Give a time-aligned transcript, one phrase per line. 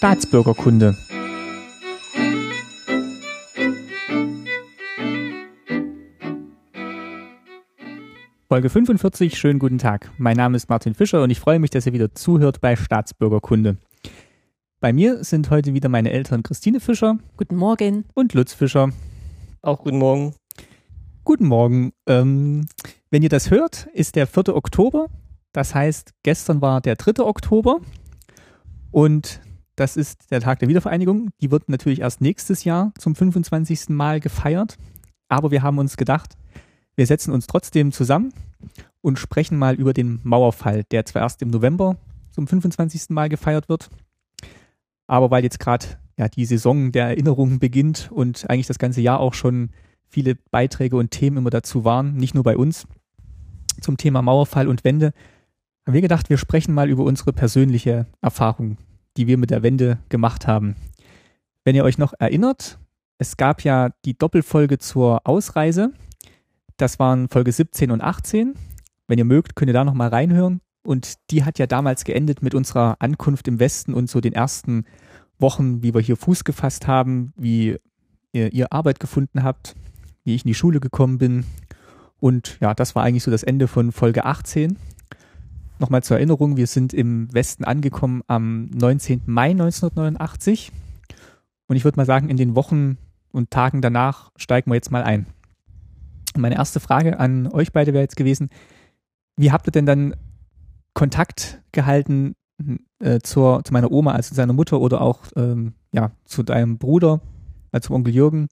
[0.00, 0.96] Staatsbürgerkunde.
[8.48, 10.10] Folge 45, schönen guten Tag.
[10.16, 13.76] Mein Name ist Martin Fischer und ich freue mich, dass ihr wieder zuhört bei Staatsbürgerkunde.
[14.80, 17.18] Bei mir sind heute wieder meine Eltern Christine Fischer.
[17.36, 18.06] Guten Morgen.
[18.14, 18.92] Und Lutz Fischer.
[19.60, 20.34] Auch guten Morgen.
[21.24, 21.92] Guten Morgen.
[22.06, 22.68] Ähm,
[23.10, 24.56] wenn ihr das hört, ist der 4.
[24.56, 25.08] Oktober.
[25.52, 27.22] Das heißt, gestern war der 3.
[27.22, 27.80] Oktober.
[28.92, 29.42] Und
[29.80, 31.30] das ist der Tag der Wiedervereinigung.
[31.40, 33.88] Die wird natürlich erst nächstes Jahr zum 25.
[33.88, 34.76] Mal gefeiert.
[35.28, 36.36] Aber wir haben uns gedacht,
[36.96, 38.34] wir setzen uns trotzdem zusammen
[39.00, 41.96] und sprechen mal über den Mauerfall, der zwar erst im November
[42.30, 43.08] zum 25.
[43.08, 43.88] Mal gefeiert wird,
[45.06, 45.86] aber weil jetzt gerade
[46.18, 49.70] ja die Saison der Erinnerungen beginnt und eigentlich das ganze Jahr auch schon
[50.08, 52.86] viele Beiträge und Themen immer dazu waren, nicht nur bei uns
[53.80, 55.14] zum Thema Mauerfall und Wende,
[55.86, 58.76] haben wir gedacht, wir sprechen mal über unsere persönliche Erfahrung
[59.16, 60.76] die wir mit der Wende gemacht haben.
[61.64, 62.78] Wenn ihr euch noch erinnert,
[63.18, 65.92] es gab ja die Doppelfolge zur Ausreise.
[66.76, 68.54] Das waren Folge 17 und 18.
[69.08, 70.60] Wenn ihr mögt, könnt ihr da nochmal reinhören.
[70.82, 74.86] Und die hat ja damals geendet mit unserer Ankunft im Westen und so den ersten
[75.38, 77.76] Wochen, wie wir hier Fuß gefasst haben, wie
[78.32, 79.74] ihr, ihr Arbeit gefunden habt,
[80.24, 81.44] wie ich in die Schule gekommen bin.
[82.18, 84.78] Und ja, das war eigentlich so das Ende von Folge 18.
[85.80, 89.22] Nochmal zur Erinnerung, wir sind im Westen angekommen am 19.
[89.24, 90.72] Mai 1989.
[91.68, 92.98] Und ich würde mal sagen, in den Wochen
[93.32, 95.24] und Tagen danach steigen wir jetzt mal ein.
[96.36, 98.50] Meine erste Frage an euch beide wäre jetzt gewesen,
[99.38, 100.14] wie habt ihr denn dann
[100.92, 102.36] Kontakt gehalten
[102.98, 106.76] äh, zur, zu meiner Oma, also zu seiner Mutter oder auch ähm, ja, zu deinem
[106.76, 107.22] Bruder,
[107.72, 108.48] also zum Onkel Jürgen?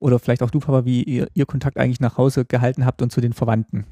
[0.00, 3.12] Oder vielleicht auch du, Papa, wie ihr, ihr Kontakt eigentlich nach Hause gehalten habt und
[3.12, 3.86] zu den Verwandten?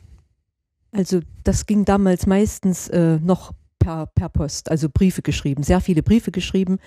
[0.92, 6.02] Also das ging damals meistens äh, noch per, per Post, also Briefe geschrieben, sehr viele
[6.02, 6.78] Briefe geschrieben.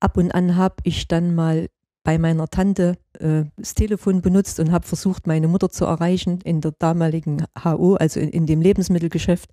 [0.00, 1.68] Ab und an habe ich dann mal
[2.04, 6.60] bei meiner Tante äh, das Telefon benutzt und habe versucht, meine Mutter zu erreichen in
[6.60, 9.50] der damaligen HO, also in, in, dem Lebensmittelgeschäft,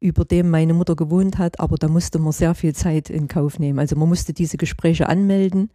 [0.00, 1.60] über dem meine Mutter gewohnt hat.
[1.60, 3.78] Aber da musste man sehr viel Zeit in Kauf nehmen.
[3.78, 5.70] Also man musste diese Gespräche anmelden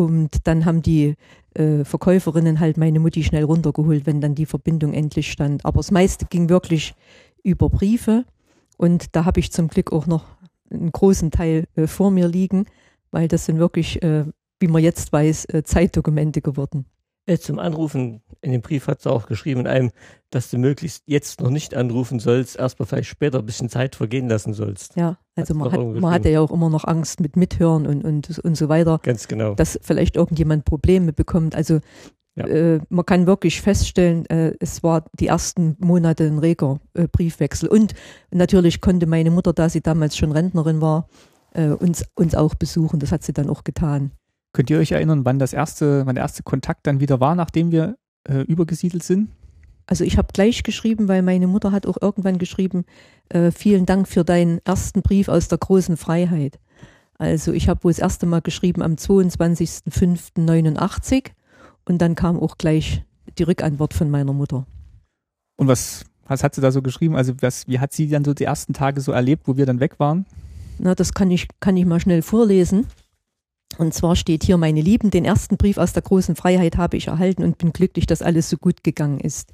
[0.00, 1.14] und dann haben die
[1.54, 5.64] äh, Verkäuferinnen halt meine Mutti schnell runtergeholt, wenn dann die Verbindung endlich stand.
[5.66, 6.94] Aber das meiste ging wirklich
[7.42, 8.24] über Briefe.
[8.78, 10.24] Und da habe ich zum Glück auch noch
[10.70, 12.64] einen großen Teil äh, vor mir liegen,
[13.10, 14.24] weil das sind wirklich, äh,
[14.58, 16.86] wie man jetzt weiß, äh, Zeitdokumente geworden.
[17.30, 19.90] Äh, zum Anrufen, in dem Brief hat sie auch geschrieben, in einem,
[20.30, 24.28] dass du möglichst jetzt noch nicht anrufen sollst, erstmal vielleicht später ein bisschen Zeit vergehen
[24.28, 24.96] lassen sollst.
[24.96, 28.36] Ja, also man, hat, man hatte ja auch immer noch Angst mit Mithören und, und,
[28.40, 28.98] und so weiter.
[29.04, 29.54] Ganz genau.
[29.54, 31.54] Dass vielleicht irgendjemand Probleme bekommt.
[31.54, 31.78] Also
[32.34, 32.46] ja.
[32.46, 37.68] äh, man kann wirklich feststellen, äh, es war die ersten Monate ein reger äh, Briefwechsel.
[37.68, 37.94] Und
[38.32, 41.06] natürlich konnte meine Mutter, da sie damals schon Rentnerin war,
[41.52, 42.98] äh, uns, uns auch besuchen.
[42.98, 44.10] Das hat sie dann auch getan.
[44.52, 47.70] Könnt ihr euch erinnern, wann das erste, wann der erste Kontakt dann wieder war, nachdem
[47.70, 47.96] wir
[48.28, 49.30] äh, übergesiedelt sind?
[49.86, 52.84] Also ich habe gleich geschrieben, weil meine Mutter hat auch irgendwann geschrieben,
[53.28, 56.60] äh, vielen Dank für deinen ersten Brief aus der großen Freiheit.
[57.18, 61.30] Also ich habe wohl das erste Mal geschrieben am 22.05.89
[61.84, 63.04] und dann kam auch gleich
[63.38, 64.66] die Rückantwort von meiner Mutter.
[65.56, 67.16] Und was, was hat sie da so geschrieben?
[67.16, 69.80] Also was, wie hat sie dann so die ersten Tage so erlebt, wo wir dann
[69.80, 70.26] weg waren?
[70.78, 72.86] Na, das kann ich, kann ich mal schnell vorlesen.
[73.78, 77.06] Und zwar steht hier, meine Lieben, den ersten Brief aus der großen Freiheit habe ich
[77.06, 79.52] erhalten und bin glücklich, dass alles so gut gegangen ist.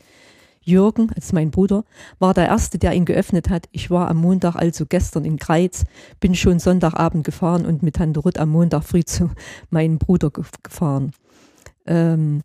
[0.67, 1.85] Jürgen, als mein Bruder,
[2.19, 3.69] war der Erste, der ihn geöffnet hat.
[3.71, 5.85] Ich war am Montag, also gestern in Greiz,
[6.19, 9.31] bin schon Sonntagabend gefahren und mit Tante Ruth am Montag früh zu
[9.71, 11.13] meinem Bruder gefahren.
[11.87, 12.43] Ähm,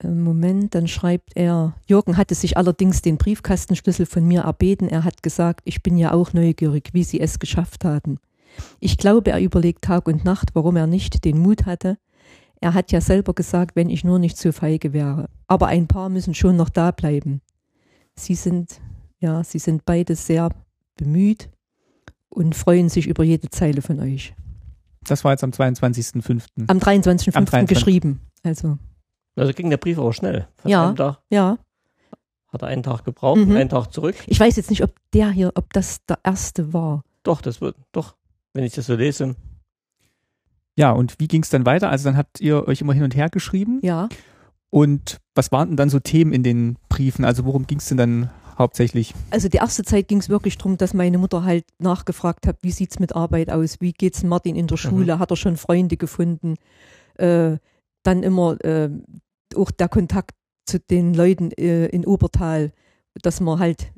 [0.00, 4.88] äh, Moment, dann schreibt er, Jürgen hatte sich allerdings den Briefkastenschlüssel von mir erbeten.
[4.88, 8.18] Er hat gesagt, ich bin ja auch neugierig, wie Sie es geschafft haben.
[8.80, 11.98] Ich glaube, er überlegt Tag und Nacht, warum er nicht den Mut hatte.
[12.60, 15.28] Er hat ja selber gesagt, wenn ich nur nicht so feige wäre.
[15.46, 17.42] Aber ein paar müssen schon noch da bleiben.
[18.14, 18.80] Sie sind,
[19.18, 20.50] ja, sie sind beide sehr
[20.96, 21.50] bemüht
[22.28, 24.34] und freuen sich über jede Zeile von euch.
[25.02, 26.42] Das war jetzt am 22.05.
[26.66, 27.32] Am 23.05.
[27.32, 27.68] 23.
[27.68, 28.20] geschrieben.
[28.42, 28.78] Also.
[29.36, 30.48] Also ging der Brief auch schnell.
[30.56, 31.18] Fast ja.
[31.30, 31.58] Ja.
[32.48, 33.56] Hat er einen Tag gebraucht, mhm.
[33.56, 34.14] einen Tag zurück.
[34.26, 37.02] Ich weiß jetzt nicht, ob der hier, ob das der erste war.
[37.24, 38.14] Doch, das wird, doch
[38.54, 39.36] wenn ich das so lese.
[40.76, 41.90] Ja, und wie ging es dann weiter?
[41.90, 43.80] Also dann habt ihr euch immer hin und her geschrieben.
[43.82, 44.08] Ja.
[44.70, 47.24] Und was waren denn dann so Themen in den Briefen?
[47.24, 49.14] Also worum ging es denn dann hauptsächlich?
[49.30, 52.72] Also die erste Zeit ging es wirklich darum, dass meine Mutter halt nachgefragt hat, wie
[52.72, 53.80] sieht es mit Arbeit aus?
[53.80, 54.80] Wie geht es Martin in der mhm.
[54.80, 55.14] Schule?
[55.16, 55.18] Mhm.
[55.20, 56.56] Hat er schon Freunde gefunden?
[57.16, 57.58] Äh,
[58.02, 58.90] dann immer äh,
[59.54, 60.32] auch der Kontakt
[60.66, 62.72] zu den Leuten äh, in Obertal,
[63.22, 63.92] dass wir halt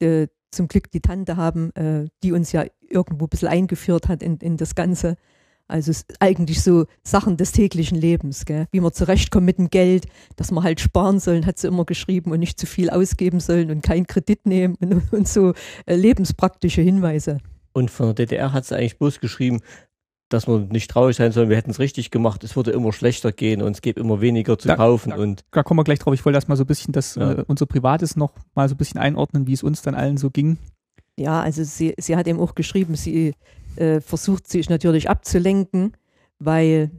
[0.00, 4.22] äh, zum Glück die Tante haben, äh, die uns ja irgendwo ein bisschen eingeführt hat
[4.22, 5.16] in, in das Ganze.
[5.68, 8.66] Also es ist eigentlich so Sachen des täglichen Lebens, gell?
[8.72, 12.32] wie man zurechtkommt mit dem Geld, dass man halt sparen sollen, hat sie immer geschrieben
[12.32, 15.54] und nicht zu viel ausgeben sollen und keinen Kredit nehmen und, und so
[15.86, 17.38] äh, lebenspraktische Hinweise.
[17.72, 19.60] Und von der DDR hat sie eigentlich bloß geschrieben,
[20.28, 23.30] dass man nicht traurig sein soll, wir hätten es richtig gemacht, es würde immer schlechter
[23.32, 25.98] gehen und es gäbe immer weniger zu Da- kaufen da- und Da kommen wir gleich
[26.00, 26.14] drauf.
[26.14, 27.32] Ich wollte erstmal so ein bisschen das, Ja.
[27.32, 30.30] äh, unser Privates noch mal so ein bisschen einordnen, wie es uns dann allen so
[30.30, 30.58] ging.
[31.20, 33.34] Ja, also sie, sie hat eben auch geschrieben, sie
[33.76, 35.92] äh, versucht sich natürlich abzulenken,
[36.38, 36.90] weil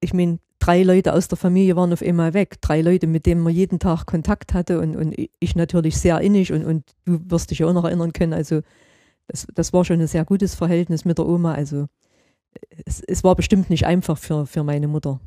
[0.00, 2.60] ich meine, drei Leute aus der Familie waren auf einmal weg.
[2.60, 6.52] Drei Leute, mit denen man jeden Tag Kontakt hatte und, und ich natürlich sehr innig
[6.52, 8.32] und, und du wirst dich ja auch noch erinnern können.
[8.34, 8.60] Also
[9.26, 11.54] das, das war schon ein sehr gutes Verhältnis mit der Oma.
[11.54, 11.86] Also
[12.84, 15.18] es, es war bestimmt nicht einfach für, für meine Mutter.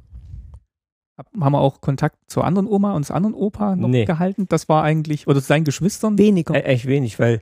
[1.17, 4.05] Hab- Haben wir auch Kontakt zur anderen Oma und zur anderen Opa noch Nee.
[4.05, 4.45] gehalten?
[4.49, 6.17] Das war eigentlich, oder zu seinen Geschwistern?
[6.17, 6.55] Weniger.
[6.55, 7.41] e- echt wenig, weil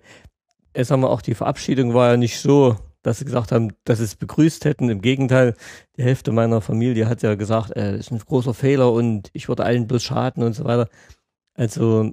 [0.74, 3.98] es haben wir auch die Verabschiedung war ja nicht so, dass sie gesagt haben, dass
[3.98, 4.90] sie es begrüßt hätten.
[4.90, 5.56] Im Gegenteil,
[5.98, 9.48] die Hälfte meiner Familie hat ja gesagt, äh, das ist ein großer Fehler und ich
[9.48, 10.88] würde allen bloß schaden und so weiter.
[11.56, 12.12] Also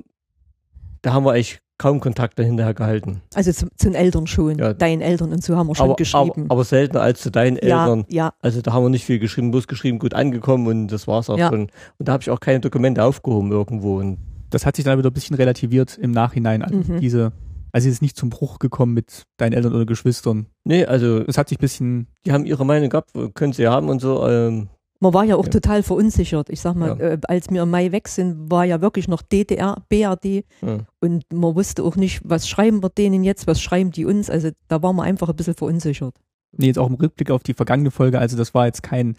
[1.03, 3.23] da haben wir eigentlich kaum Kontakt dahinter gehalten.
[3.35, 4.73] Also zu, zu den Eltern schon, Ja.
[4.75, 6.47] deinen Eltern und so haben wir schon Aber, aber, geschrieben.
[6.51, 8.05] aber seltener als zu deinen ja, Eltern.
[8.09, 11.31] ja, Also da haben wir nicht viel geschrieben, bloß geschrieben, gut angekommen und das war's
[11.31, 11.51] auch Ja.
[11.51, 11.63] schon.
[11.99, 13.99] Und da habe ich auch keine Dokumente aufgehoben irgendwo.
[13.99, 14.19] Und
[14.51, 16.63] Das hat sich dann wieder ein bisschen relativiert im Nachhinein.
[16.63, 17.01] Also Mhm.
[17.01, 17.33] diese,
[17.73, 20.47] also es ist nicht zum Bruch gekommen mit deinen Eltern oder Geschwistern.
[20.65, 23.89] nee, also Es hat sich ein bisschen, die haben ihre Meinung gehabt, können sie haben
[23.89, 24.27] und so.
[24.27, 24.69] Ähm,
[25.01, 25.51] Man war ja auch Ja.
[25.51, 26.51] total verunsichert.
[26.51, 27.11] Ich sag mal, Ja.
[27.11, 30.79] äh, als wir im Mai weg sind, war ja wirklich noch DDR, BRD ja.
[31.01, 34.29] und man wusste auch nicht, was schreiben wir denen jetzt, was schreiben die uns.
[34.29, 36.15] Also da war man einfach ein bisschen verunsichert.
[36.57, 39.17] nee, jetzt auch im Rückblick auf die vergangene Folge, also das war jetzt kein,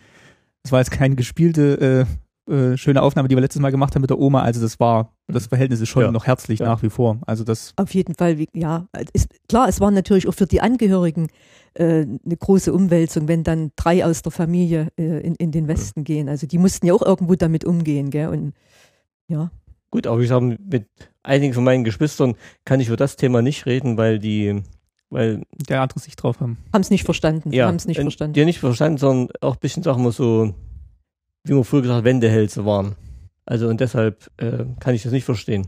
[0.63, 2.05] das war jetzt keine gespielte, äh,
[2.49, 4.41] äh, schöne Aufnahme, die wir letztes Mal gemacht haben mit der Oma.
[4.41, 6.11] Also das war, das Verhältnis ist schon Ja.
[6.11, 6.65] noch herzlich Ja.
[6.67, 7.19] nach wie vor.
[7.25, 8.87] Also das, Auf jeden Fall, ja.
[9.13, 11.27] Ist, klar, es war natürlich auch für die Angehörigen
[11.75, 16.03] äh, eine große Umwälzung, wenn dann drei aus der Familie äh, in, in den Westen
[16.03, 16.27] gehen.
[16.29, 18.29] Also die mussten ja auch irgendwo damit umgehen, gell?
[18.29, 18.53] Und
[19.27, 19.51] ja,
[19.91, 20.87] Gut, aber ich sage, mit
[21.23, 24.61] einigen von meinen Geschwistern kann ich über das Thema nicht reden, weil die,
[25.09, 26.57] weil, der andere Sicht drauf haben.
[26.71, 27.51] haben es nicht verstanden.
[27.51, 28.33] ja, haben es nicht verstanden.
[28.33, 30.53] Die nicht verstanden, sondern auch ein bisschen, sagen wir so,
[31.43, 32.95] wie man früher gesagt hat, Wendehälse waren.
[33.45, 35.67] Also und deshalb äh, kann ich das nicht verstehen.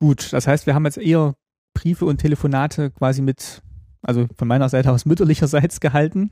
[0.00, 1.34] Gut, das heißt, wir haben jetzt eher
[1.74, 3.62] Briefe und Telefonate quasi mit,
[4.02, 6.30] also von meiner Seite aus mütterlicherseits gehalten.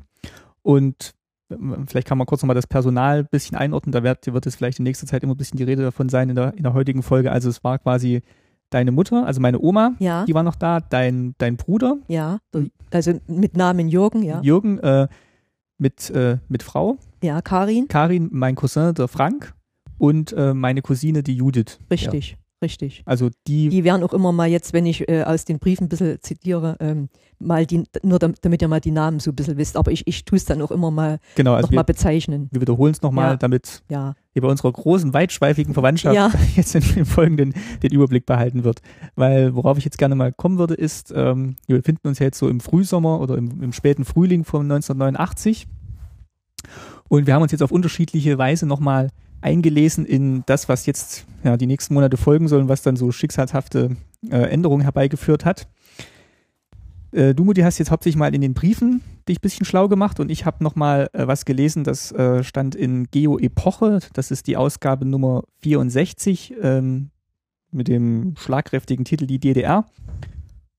[0.62, 1.14] Und
[1.50, 3.92] ähm, vielleicht kann man kurz nochmal das Personal ein bisschen einordnen.
[3.92, 6.28] Da wird, wird es vielleicht in nächster Zeit immer ein bisschen die Rede davon sein
[6.28, 7.32] in der, in der heutigen Folge.
[7.32, 8.22] Also es war quasi
[8.70, 12.40] deine Mutter, also meine Oma, ja, die war noch da, dein, dein Bruder, ja.
[12.90, 14.40] Also mit Namen Jürgen, ja.
[14.42, 15.06] Jürgen, äh,
[15.78, 19.55] mit, äh, mit Frau, Ja, Karin, Karin, mein Cousin, der Frank
[19.99, 21.78] und äh, meine Cousine, die Judith.
[21.90, 23.02] richtig, richtig.
[23.05, 25.88] Also die, Die werden auch immer mal jetzt, wenn ich äh, aus den Briefen ein
[25.88, 27.08] bisschen zitiere, ähm,
[27.38, 29.76] mal die, nur dam- damit ihr mal die Namen so ein bisschen wisst.
[29.76, 32.49] Aber ich, ich tue es dann auch immer mal genau, also noch mal bezeichnen.
[32.50, 33.37] wir wiederholen es nochmal, Ja.
[33.37, 36.31] damit Ja, hier bei unserer großen, weitschweifigen Verwandtschaft Ja.
[36.56, 38.81] jetzt in, im Folgenden den Überblick behalten wird.
[39.17, 42.38] Weil worauf ich jetzt gerne mal kommen würde, ist, ähm, wir befinden uns ja jetzt
[42.38, 45.67] so im Frühsommer oder im, im späten Frühling von 1989
[47.08, 49.10] und wir haben uns jetzt auf unterschiedliche Weise nochmal
[49.40, 53.96] eingelesen in das, was jetzt ja, die nächsten Monate folgen sollen, was dann so schicksalshafte
[54.28, 55.68] äh, Änderungen herbeigeführt hat.
[57.12, 60.20] Äh, du, Mutti, hast jetzt hauptsächlich mal in den Briefen dich ein bisschen schlau gemacht
[60.20, 64.46] und ich habe nochmal äh, was gelesen, das äh, stand in Geo Epoche, das ist
[64.46, 67.11] die Ausgabe Nummer 64 ähm,
[67.73, 69.87] mit dem schlagkräftigen Titel Die DDR.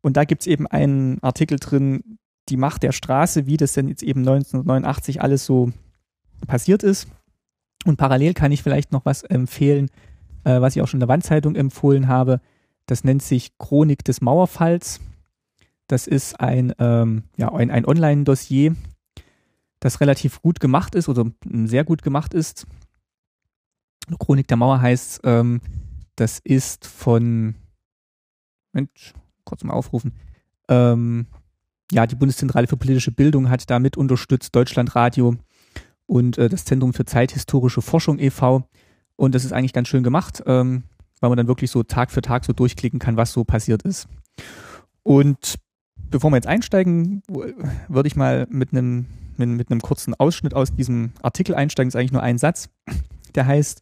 [0.01, 2.17] Und da gibt es eben einen Artikel drin,
[2.49, 5.71] die Macht der Straße, wie das denn jetzt eben 1989 alles so
[6.47, 7.07] passiert ist.
[7.85, 9.89] Und parallel kann ich vielleicht noch was empfehlen,
[10.43, 12.41] äh, was ich auch schon in der Wandzeitung empfohlen habe.
[12.85, 14.99] Das nennt sich Chronik des Mauerfalls.
[15.87, 18.75] Das ist ein, ähm, ja, ein, ein Online-Dossier,
[19.79, 22.67] das relativ gut gemacht ist oder sehr gut gemacht ist.
[24.19, 25.61] Chronik der Mauer heißt, ähm,
[26.15, 27.55] das ist von,
[28.73, 29.13] Moment,
[29.43, 30.13] kurz mal aufrufen.
[30.67, 31.27] Ähm,
[31.91, 35.35] ja, die Bundeszentrale für politische Bildung hat damit unterstützt, Deutschlandradio
[36.05, 38.67] und äh, das Zentrum für zeithistorische Forschung e.V.
[39.15, 40.83] Und das ist eigentlich ganz schön gemacht, ähm,
[41.19, 44.07] weil man dann wirklich so Tag für Tag so durchklicken kann, was so passiert ist.
[45.03, 45.55] Und
[46.09, 47.23] bevor wir jetzt einsteigen,
[47.87, 51.89] würde ich mal mit einem mit, mit einem kurzen Ausschnitt aus diesem Artikel einsteigen.
[51.89, 52.69] Das ist eigentlich nur ein Satz.
[53.35, 53.81] Der heißt,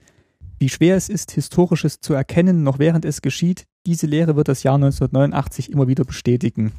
[0.59, 3.65] wie schwer es ist, Historisches zu erkennen, noch während es geschieht.
[3.85, 6.73] Diese Lehre wird das Jahr 1989 immer wieder bestätigen.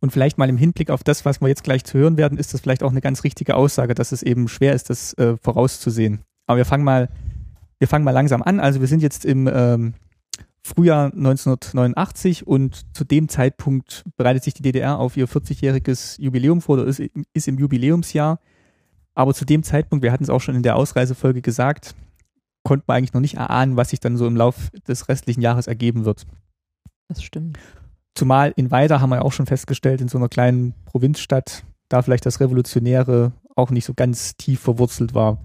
[0.00, 2.52] Und vielleicht mal im Hinblick auf das, was wir jetzt gleich zu hören werden, ist
[2.52, 6.20] das vielleicht auch eine ganz richtige Aussage, dass es eben schwer ist, das äh, vorauszusehen.
[6.46, 7.08] Aber wir fangen mal,
[7.78, 8.60] wir fangen mal langsam an.
[8.60, 9.94] Also wir sind jetzt im ähm,
[10.62, 16.74] Frühjahr 1989 und zu dem Zeitpunkt bereitet sich die DDR auf ihr 40-jähriges Jubiläum vor
[16.78, 17.00] oder ist,
[17.32, 18.40] ist im Jubiläumsjahr.
[19.14, 21.94] Aber zu dem Zeitpunkt, wir hatten es auch schon in der Ausreisefolge gesagt,
[22.64, 25.68] konnte man eigentlich noch nicht erahnen, was sich dann so im Lauf des restlichen Jahres
[25.68, 26.26] ergeben wird.
[27.08, 27.58] Das stimmt.
[28.16, 32.24] Zumal in Weida haben wir auch schon festgestellt, in so einer kleinen Provinzstadt, da vielleicht
[32.24, 35.38] das Revolutionäre auch nicht so ganz tief verwurzelt war.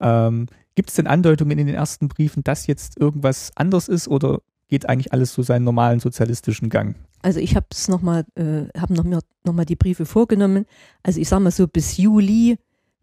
[0.00, 4.40] Ähm, Gibt es denn Andeutungen in den ersten Briefen, dass jetzt irgendwas anders ist oder
[4.68, 6.96] geht eigentlich alles so seinen normalen sozialistischen Gang?
[7.22, 10.66] Also ich habe es nochmal, äh, habe noch mir nochmal die Briefe vorgenommen.
[11.04, 12.58] Also ich sage mal so bis Juli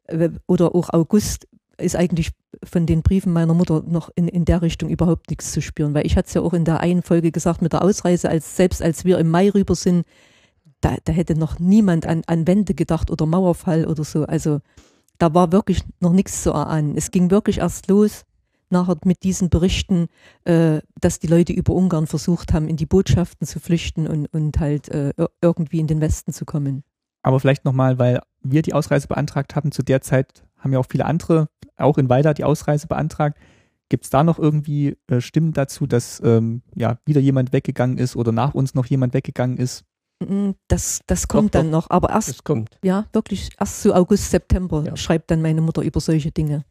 [0.07, 2.31] äh, oder auch August ist eigentlich
[2.63, 6.05] von den Briefen meiner Mutter noch in, in der Richtung überhaupt nichts zu spüren, weil
[6.05, 8.81] ich hatte es ja auch in der einen Folge gesagt mit der Ausreise, als selbst
[8.81, 10.05] als wir im Mai rüber sind,
[10.81, 14.25] da, da hätte noch niemand an, an Wände gedacht oder Mauerfall oder so.
[14.25, 14.59] Also
[15.17, 16.95] da war wirklich noch nichts zu erahnen.
[16.95, 18.25] Es ging wirklich erst los
[18.69, 20.07] nachher mit diesen Berichten,
[20.43, 24.59] äh, dass die Leute über Ungarn versucht haben, in die Botschaften zu flüchten und, und
[24.59, 26.83] halt äh, irgendwie in den Westen zu kommen.
[27.21, 30.87] Aber vielleicht nochmal, weil wir die Ausreise beantragt haben, zu der Zeit haben ja auch
[30.89, 33.37] viele andere, auch in Weida, die Ausreise beantragt.
[33.89, 38.15] Gibt es da noch irgendwie äh, Stimmen dazu, dass ähm, ja wieder jemand weggegangen ist
[38.15, 39.85] oder nach uns noch jemand weggegangen ist?
[40.19, 41.83] Mm, das, das kommt doch, dann doch.
[41.83, 42.79] noch, aber erst, das kommt.
[42.83, 44.95] ja, wirklich erst so August, September ja.
[44.95, 46.65] schreibt dann meine Mutter über solche Dinge.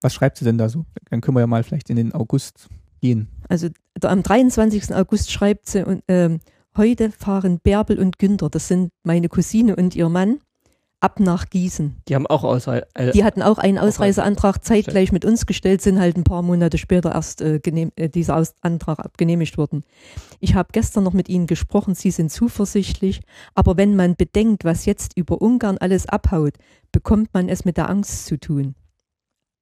[0.00, 0.84] Was schreibt sie denn da so?
[1.10, 2.68] Dann können wir ja mal vielleicht in den August
[3.00, 3.28] gehen.
[3.48, 4.94] Also da, am 23.
[4.94, 6.40] August schreibt sie, und, ähm,
[6.76, 10.40] heute fahren Bärbel und Günther, das sind meine Cousine und ihr Mann,
[11.04, 11.96] ab nach Gießen.
[12.08, 12.86] Die haben auch Ausreise.
[12.94, 16.78] Äh, die hatten auch einen Ausreiseantrag zeitgleich mit uns gestellt, sind halt ein paar Monate
[16.78, 19.84] später erst äh, äh, dieser Aus Antrag genehmigt worden.
[20.40, 23.20] Ich habe gestern noch mit ihnen gesprochen, sie sind zuversichtlich,
[23.54, 26.54] aber wenn man bedenkt, was jetzt über Ungarn alles abhaut,
[26.90, 28.74] bekommt man es mit der Angst zu tun.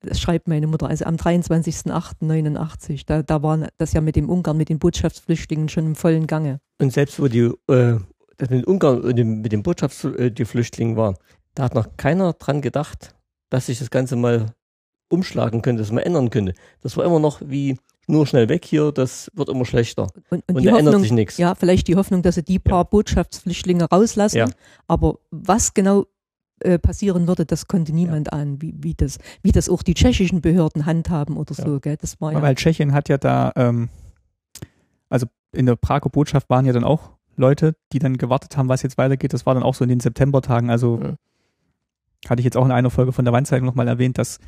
[0.01, 4.57] Das schreibt meine Mutter, also am 23.08.89, da, da war das ja mit dem Ungarn,
[4.57, 6.61] mit den Botschaftsflüchtlingen schon im vollen Gange.
[6.81, 7.99] Und selbst wo die äh,
[8.37, 11.15] das mit Ungarn und mit den Botschaftsflüchtlingen war,
[11.55, 13.15] da hat noch keiner dran gedacht,
[13.51, 14.47] dass sich das Ganze mal
[15.09, 16.55] umschlagen könnte, dass man ändern könnte.
[16.81, 20.09] Das war immer noch wie nur schnell weg hier, das wird immer schlechter.
[20.31, 21.37] Und, und, und da ändert sich nichts.
[21.37, 22.83] Ja, vielleicht die Hoffnung, dass sie die paar ja.
[22.85, 24.39] Botschaftsflüchtlinge rauslassen.
[24.39, 24.47] Ja.
[24.89, 26.07] Aber was genau
[26.61, 28.39] äh, passieren würde, das konnte niemand ja.
[28.39, 31.79] ahnen, wie, wie, das, wie das auch die tschechischen Behörden handhaben oder so.
[31.79, 31.97] Gell?
[31.97, 33.89] Das war ja Weil Tschechien hat ja da, ähm,
[35.09, 38.83] also in der Prager Botschaft waren ja dann auch Leute, die dann gewartet haben, was
[38.83, 39.33] jetzt weitergeht.
[39.33, 40.71] Das war dann auch so in den Septembertagen.
[40.71, 41.15] Also ja.
[42.29, 44.39] hatte ich jetzt auch in einer Folge von der Wandzeitung nochmal erwähnt, dass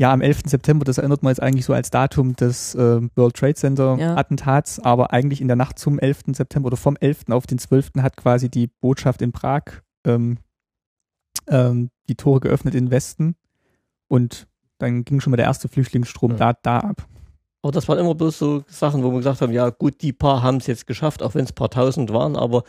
[0.00, 0.42] ja am 11.
[0.46, 4.16] September, das erinnert man jetzt eigentlich so als Datum des äh, World Trade Center ja.
[4.16, 6.20] Attentats, aber eigentlich in der Nacht zum 11.
[6.32, 7.24] September oder vom 11.
[7.30, 7.90] auf den 12.
[7.98, 9.62] hat quasi die Botschaft in Prag
[10.04, 10.38] ähm,
[11.48, 13.34] ähm, die Tore geöffnet in den Westen
[14.06, 14.46] und
[14.78, 16.36] dann ging schon mal der erste Flüchtlingsstrom ja.
[16.36, 17.07] da, da ab.
[17.62, 20.42] Aber das waren immer bloß so Sachen, wo wir gesagt haben, ja gut, die paar
[20.42, 22.62] haben es jetzt geschafft, auch wenn es ein paar tausend waren, aber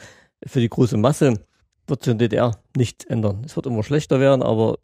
[0.46, 1.40] für die große Masse
[1.88, 3.44] wird sich in der DDR nichts ändern.
[3.46, 4.80] Es wird immer schlechter werden, aber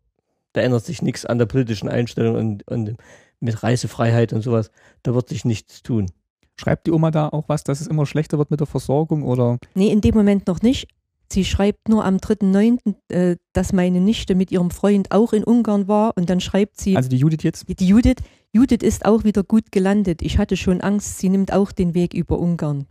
[0.53, 2.95] da ändert sich nichts an der politischen Einstellung und, und
[3.39, 4.71] mit Reisefreiheit und sowas.
[5.03, 6.11] Da wird sich nichts tun.
[6.57, 9.57] Schreibt die Oma da auch was, dass es immer schlechter wird mit der Versorgung oder?
[9.73, 10.87] Nee, in dem Moment noch nicht.
[11.31, 15.87] Sie schreibt nur am 3.9., äh, dass meine Nichte mit ihrem Freund auch in Ungarn
[15.87, 16.95] war und dann schreibt sie.
[16.95, 17.65] Also die Judith jetzt?
[17.67, 18.17] Die Judith,
[18.53, 20.21] Judith ist auch wieder gut gelandet.
[20.21, 22.85] Ich hatte schon Angst, sie nimmt auch den Weg über Ungarn.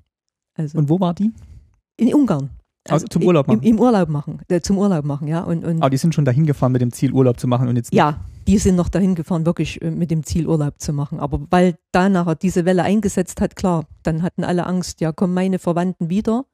[0.56, 1.32] Also und wo war die?
[1.96, 2.50] In Ungarn.
[2.86, 3.62] Also, also zum Urlaub machen?
[3.62, 5.42] Im, im Urlaub machen, äh, zum Urlaub machen, ja.
[5.42, 7.76] Und, und Aber die sind schon dahin gefahren mit dem Ziel, Urlaub zu machen und
[7.76, 7.94] jetzt.
[7.94, 11.18] Ja, die sind noch dahin gefahren, wirklich äh, mit dem Ziel, Urlaub zu machen.
[11.18, 15.32] Aber weil da nachher diese Welle eingesetzt hat, klar, dann hatten alle Angst, ja, kommen
[15.32, 16.44] meine Verwandten wieder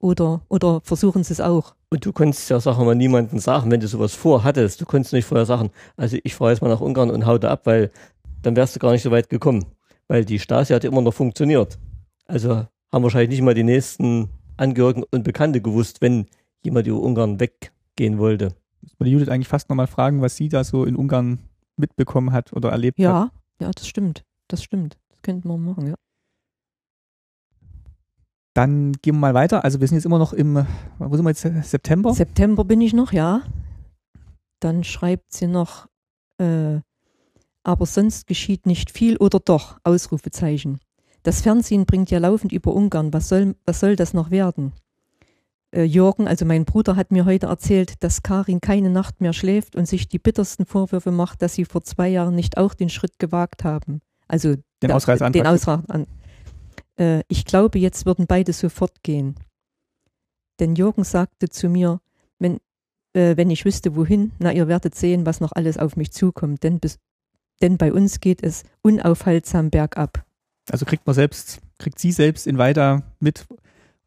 [0.00, 1.74] oder, oder versuchen sie es auch.
[1.88, 4.80] Und du konntest ja, sagen wir mal, niemandem sagen, wenn du sowas vorhattest.
[4.80, 7.50] Du konntest nicht vorher sagen, also ich fahre jetzt mal nach Ungarn und hau da
[7.50, 7.90] ab, weil
[8.42, 9.66] dann wärst du gar nicht so weit gekommen.
[10.08, 11.78] Weil die Stasi hat ja immer noch funktioniert.
[12.26, 16.26] Also haben wahrscheinlich nicht mal die nächsten Angehörigen und Bekannte gewusst, wenn
[16.62, 18.54] jemand über Ungarn weggehen wollte.
[18.82, 21.40] Muss man die Judith eigentlich fast nochmal fragen, was sie da so in Ungarn
[21.76, 23.32] mitbekommen hat oder erlebt ja, hat.
[23.60, 24.24] Ja, ja, das stimmt.
[24.48, 24.96] Das stimmt.
[25.10, 25.94] Das könnten wir machen, ja.
[28.56, 29.64] Dann gehen wir mal weiter.
[29.64, 30.66] Also wir sind jetzt immer noch im,
[30.98, 32.14] wo sind wir jetzt, September?
[32.14, 33.42] September bin ich noch, ja.
[34.60, 35.88] Dann schreibt sie noch,
[36.38, 36.80] äh,
[37.64, 40.78] aber sonst geschieht nicht viel oder doch, Ausrufezeichen.
[41.22, 43.12] Das Fernsehen bringt ja laufend über Ungarn.
[43.12, 44.72] Was soll, was soll das noch werden?
[45.70, 49.76] Äh, Jürgen, also mein Bruder, hat mir heute erzählt, dass Karin keine Nacht mehr schläft
[49.76, 53.18] und sich die bittersten Vorwürfe macht, dass sie vor zwei Jahren nicht auch den Schritt
[53.18, 54.00] gewagt haben.
[54.28, 55.42] Also den Ausreiseantrag.
[55.42, 56.08] Den Ausreiseantrag
[56.98, 59.36] äh, ich glaube, jetzt würden beide sofort gehen.
[60.58, 62.00] Denn Jürgen sagte zu mir,
[62.38, 62.58] wenn,
[63.12, 66.62] äh, wenn ich wüsste, wohin, na, ihr werdet sehen, was noch alles auf mich zukommt,
[66.62, 66.98] denn, bis,
[67.60, 70.24] denn bei uns geht es unaufhaltsam bergab.
[70.70, 73.46] Also kriegt man selbst, kriegt sie selbst in Weida mit,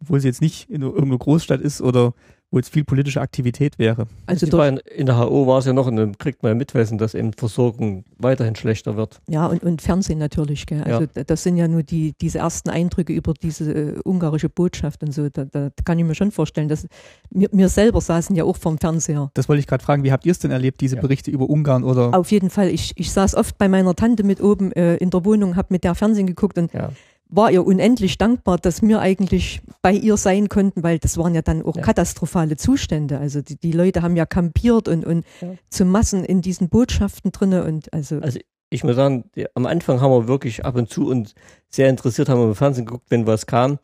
[0.01, 2.13] obwohl sie jetzt nicht in irgendeiner Großstadt ist oder
[2.51, 4.07] wo jetzt viel politische Aktivität wäre.
[4.25, 6.97] Also in, in, der HO war es ja noch, und dann kriegt man ja mitwissen,
[6.97, 9.21] dass eben Versorgung weiterhin schlechter wird.
[9.27, 10.65] Ja, und, und Fernsehen natürlich.
[10.65, 10.83] Gell?
[10.83, 11.23] Also ja.
[11.23, 15.29] das sind ja nur die, diese ersten Eindrücke über diese äh, ungarische Botschaft und so.
[15.29, 16.87] Da, da, kann ich mir schon vorstellen, dass
[17.29, 19.29] wir, wir selber saßen ja auch vorm Fernseher.
[19.35, 21.01] Das wollte ich gerade fragen, wie habt ihr es denn erlebt, diese ja.
[21.01, 22.17] Berichte über Ungarn oder?
[22.17, 22.69] Auf jeden Fall.
[22.69, 25.83] Ich, ich saß oft bei meiner Tante mit oben äh, in der Wohnung, habe mit
[25.83, 26.89] der Fernsehen geguckt und ja
[27.29, 31.43] war ihr unendlich dankbar, dass wir eigentlich bei ihr sein konnten, weil das waren ja
[31.43, 31.83] dann auch ja.
[31.83, 33.19] katastrophale Zustände.
[33.19, 35.53] Also die, die, Leute haben ja kampiert und, und ja.
[35.69, 38.19] zu Massen in diesen Botschaften drinne und also.
[38.19, 38.39] Also
[38.71, 41.35] ich muss sagen, die, am Anfang haben wir wirklich ab und zu und
[41.69, 43.77] sehr interessiert haben wir im Fernsehen geguckt, wenn was kam.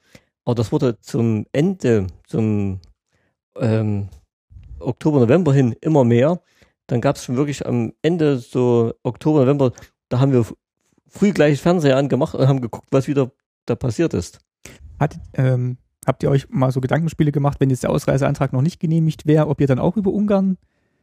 [0.44, 2.80] Aber das wurde zum Ende, zum
[3.60, 4.10] ähm,
[4.80, 6.42] Oktober, November hin immer mehr.
[6.88, 9.72] Dann gab es wirklich am Ende so Oktober, November,
[10.10, 10.46] da haben wir
[11.16, 13.32] früh gleich Fernseher angemacht und haben geguckt, was wieder
[13.66, 14.40] da passiert ist.
[15.00, 18.80] Hat, ähm, habt ihr euch mal so Gedankenspiele gemacht, wenn jetzt der Ausreiseantrag noch nicht
[18.80, 20.58] genehmigt wäre, ob ihr dann auch über Ungarn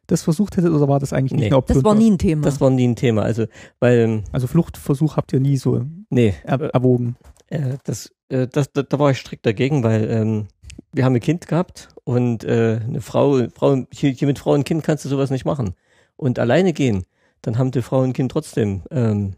[0.07, 1.77] das versucht hättet oder war das eigentlich nicht nee, eine Option?
[1.77, 2.43] Das war nie ein Thema.
[2.43, 3.23] Das war nie ein Thema.
[3.23, 3.47] Also,
[3.81, 7.17] weil, ähm, also Fluchtversuch habt ihr nie so nee, er, erwogen.
[7.49, 10.49] Äh, das, äh, das, da, da, war ich strikt dagegen, weil ähm,
[10.93, 14.65] wir haben ein Kind gehabt und äh, eine Frau, Frau hier, hier, mit Frau und
[14.65, 15.75] Kind kannst du sowas nicht machen.
[16.17, 17.05] Und alleine gehen,
[17.41, 19.35] dann haben die Frau und Kind trotzdem ähm,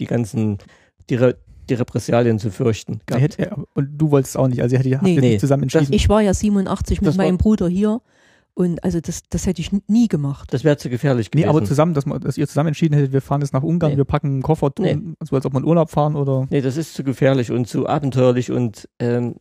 [0.00, 0.58] die ganzen,
[1.10, 1.36] die, Re
[1.68, 3.00] die Repressalien zu fürchten.
[3.10, 5.92] Hätte, und du wolltest auch nicht, also hätte, nee, nee, nicht zusammen entschieden.
[5.92, 8.00] ich war ja 87 mit meinem Bruder hier
[8.54, 10.52] und also das, das hätte ich nie gemacht.
[10.54, 11.44] Das wäre zu gefährlich gewesen.
[11.44, 13.92] Nee, aber zusammen, dass, man, dass ihr zusammen entschieden hättet, wir fahren jetzt nach Ungarn,
[13.92, 13.98] nee.
[13.98, 14.98] wir packen einen Koffer, nee.
[15.20, 16.46] so als ob man Urlaub fahren oder.
[16.48, 19.34] Nee, das ist zu gefährlich und zu abenteuerlich und ähm,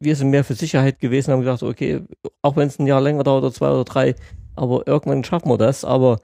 [0.00, 2.02] wir sind mehr für Sicherheit gewesen, haben gesagt, okay,
[2.42, 4.16] auch wenn es ein Jahr länger dauert oder zwei oder drei,
[4.56, 6.18] aber irgendwann schaffen wir das, aber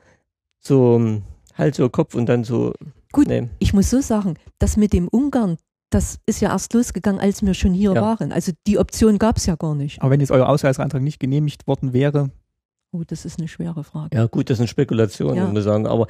[0.59, 1.21] so
[1.61, 2.75] halt so Kopf und dann so.
[3.13, 3.49] Gut, nee.
[3.59, 5.57] ich muss so sagen, das mit dem Ungarn,
[5.91, 8.03] das ist ja erst losgegangen, als wir schon hier ja.
[8.03, 8.33] waren.
[8.33, 10.01] Also die Option gab es ja gar nicht.
[10.01, 12.31] Aber wenn jetzt euer Ausreiseantrag nicht genehmigt worden wäre.
[12.93, 14.17] Oh, das ist eine schwere Frage.
[14.17, 15.47] Ja, gut, das sind Spekulationen, ja.
[15.47, 15.87] muss ich sagen.
[15.87, 16.07] Aber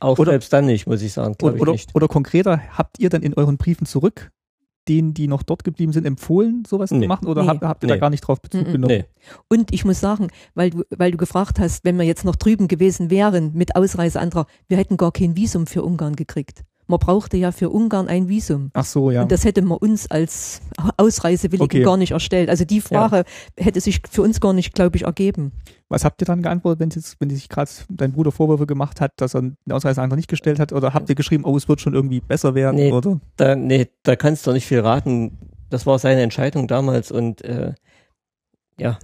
[0.00, 1.34] auch oder, selbst dann nicht, muss ich sagen.
[1.42, 1.94] Oder, ich nicht.
[1.94, 4.30] oder konkreter, habt ihr dann in euren Briefen zurück
[4.88, 7.02] denen, die noch dort geblieben sind, empfohlen, sowas nee.
[7.02, 7.26] zu machen?
[7.26, 7.48] Oder nee.
[7.48, 7.94] habt, habt, ihr nee.
[7.94, 8.98] da gar nicht drauf Bezug genommen?
[8.98, 9.04] Nee.
[9.48, 12.68] Und ich muss sagen, weil du, weil du gefragt hast, wenn wir jetzt noch drüben
[12.68, 16.64] gewesen wären mit Ausreiseantrag, wir hätten gar kein Visum für Ungarn gekriegt.
[16.86, 18.70] Man brauchte ja für Ungarn ein Visum.
[18.74, 19.22] Ach so, ja.
[19.22, 20.60] Und das hätte man uns als
[20.96, 21.82] Ausreisewilligen okay.
[21.82, 22.50] gar nicht erstellt.
[22.50, 23.24] Also die Frage
[23.58, 23.64] ja.
[23.64, 25.52] hätte sich für uns gar nicht, glaube ich, ergeben.
[25.88, 29.12] Was habt ihr dann geantwortet, wenn, jetzt, wenn sich gerade dein Bruder Vorwürfe gemacht hat,
[29.16, 30.72] dass er den Ausreiseantrag nicht gestellt hat?
[30.72, 32.76] Oder habt ihr geschrieben, oh, es wird schon irgendwie besser werden?
[32.76, 33.20] Nee, oder?
[33.36, 35.38] Da, nee, da kannst du nicht viel raten.
[35.70, 37.72] Das war seine Entscheidung damals und äh,
[38.78, 38.98] ja,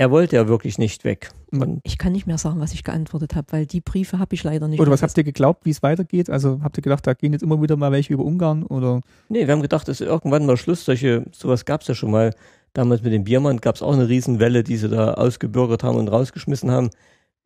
[0.00, 1.30] er wollte ja wirklich nicht weg.
[1.50, 4.42] Und ich kann nicht mehr sagen, was ich geantwortet habe, weil die Briefe habe ich
[4.42, 4.80] leider nicht.
[4.80, 6.30] Oder was habt ihr geglaubt, wie es weitergeht?
[6.30, 9.02] Also habt ihr gedacht, da gehen jetzt immer wieder mal welche über Ungarn oder?
[9.28, 10.86] Nee, wir haben gedacht, es ist irgendwann mal Schluss.
[10.86, 12.34] Solche, sowas gab es ja schon mal.
[12.72, 16.08] Damals mit dem Biermann gab es auch eine Riesenwelle, die sie da ausgebürgert haben und
[16.08, 16.88] rausgeschmissen haben.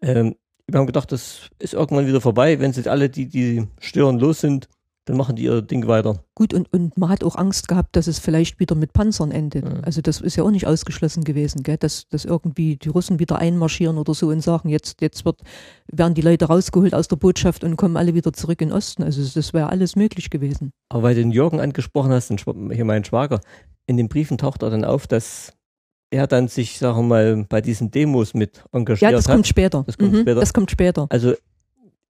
[0.00, 0.36] Ähm,
[0.68, 4.40] wir haben gedacht, das ist irgendwann wieder vorbei, wenn sie alle, die, die stören, los
[4.40, 4.68] sind
[5.06, 6.24] dann machen die ihr Ding weiter.
[6.34, 9.64] Gut, und, und man hat auch Angst gehabt, dass es vielleicht wieder mit Panzern endet.
[9.64, 9.80] Ja.
[9.82, 11.76] Also das ist ja auch nicht ausgeschlossen gewesen, gell?
[11.76, 15.42] Dass, dass irgendwie die Russen wieder einmarschieren oder so und sagen, jetzt, jetzt wird,
[15.92, 19.02] werden die Leute rausgeholt aus der Botschaft und kommen alle wieder zurück in den Osten.
[19.02, 20.72] Also das wäre alles möglich gewesen.
[20.88, 23.40] Aber weil du den Jürgen angesprochen hast, hier mein Schwager,
[23.86, 25.52] in den Briefen taucht er dann auf, dass
[26.10, 29.12] er dann sich, sagen wir mal, bei diesen Demos mit engagiert hat.
[29.12, 29.34] Ja, das hat.
[29.34, 29.84] kommt später.
[29.86, 30.40] Das kommt mhm, später.
[30.40, 31.06] Das kommt später.
[31.10, 31.34] Also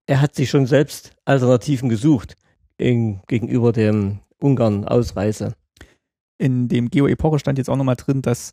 [0.07, 2.37] er hat sich schon selbst Alternativen gesucht
[2.79, 5.55] in, gegenüber dem Ungarn-Ausreise.
[6.39, 8.53] In dem Geo-Epoche stand jetzt auch nochmal drin, dass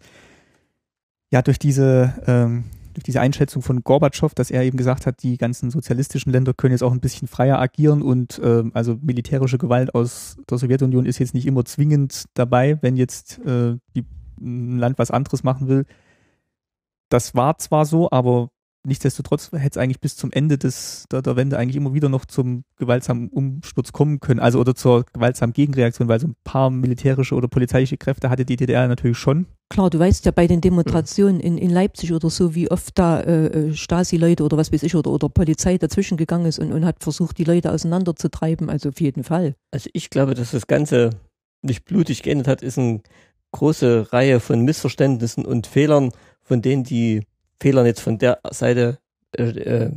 [1.31, 5.37] ja durch diese, ähm, durch diese Einschätzung von Gorbatschow, dass er eben gesagt hat, die
[5.37, 9.95] ganzen sozialistischen Länder können jetzt auch ein bisschen freier agieren und ähm, also militärische Gewalt
[9.95, 14.05] aus der Sowjetunion ist jetzt nicht immer zwingend dabei, wenn jetzt äh, die,
[14.39, 15.85] ein Land was anderes machen will.
[17.09, 18.49] Das war zwar so, aber
[18.83, 22.25] Nichtsdestotrotz hätte es eigentlich bis zum Ende des, der, der Wende eigentlich immer wieder noch
[22.25, 27.35] zum gewaltsamen Umsturz kommen können, also oder zur gewaltsamen Gegenreaktion, weil so ein paar militärische
[27.35, 29.45] oder polizeiliche Kräfte hatte die DDR natürlich schon.
[29.69, 33.21] Klar, du weißt ja bei den Demonstrationen in, in Leipzig oder so, wie oft da
[33.21, 36.83] äh, äh, Stasi-Leute oder was weiß ich oder, oder Polizei dazwischen gegangen ist und, und
[36.83, 39.55] hat versucht, die Leute auseinanderzutreiben, also auf jeden Fall.
[39.69, 41.11] Also ich glaube, dass das Ganze
[41.61, 43.01] nicht blutig geendet hat, ist eine
[43.51, 47.21] große Reihe von Missverständnissen und Fehlern, von denen die
[47.61, 48.97] Fehlern jetzt von der Seite
[49.37, 49.91] äh, äh,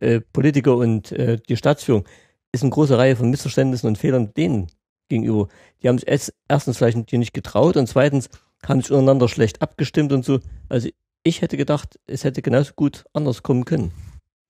[0.00, 2.04] äh, Politiker und äh, die Staatsführung
[2.50, 4.66] ist eine große Reihe von Missverständnissen und Fehlern denen
[5.08, 5.46] gegenüber.
[5.82, 8.28] Die haben sich erstens vielleicht nicht getraut und zweitens
[8.66, 10.40] haben sich untereinander schlecht abgestimmt und so.
[10.68, 10.88] Also
[11.22, 13.92] ich hätte gedacht, es hätte genauso gut anders kommen können.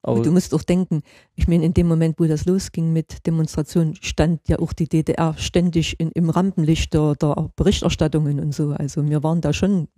[0.02, 1.02] Aber du musst doch denken,
[1.34, 5.34] ich meine, in dem Moment, wo das losging mit Demonstrationen, stand ja auch die DDR
[5.36, 8.70] ständig in, im Rampenlicht der, der Berichterstattungen und so.
[8.70, 9.88] Also wir waren da schon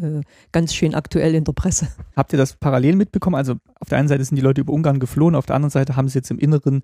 [0.00, 0.20] äh,
[0.52, 1.88] ganz schön aktuell in der Presse.
[2.16, 3.36] Habt ihr das parallel mitbekommen?
[3.36, 5.96] Also auf der einen Seite sind die Leute über Ungarn geflohen, auf der anderen Seite
[5.96, 6.82] haben sie jetzt im Inneren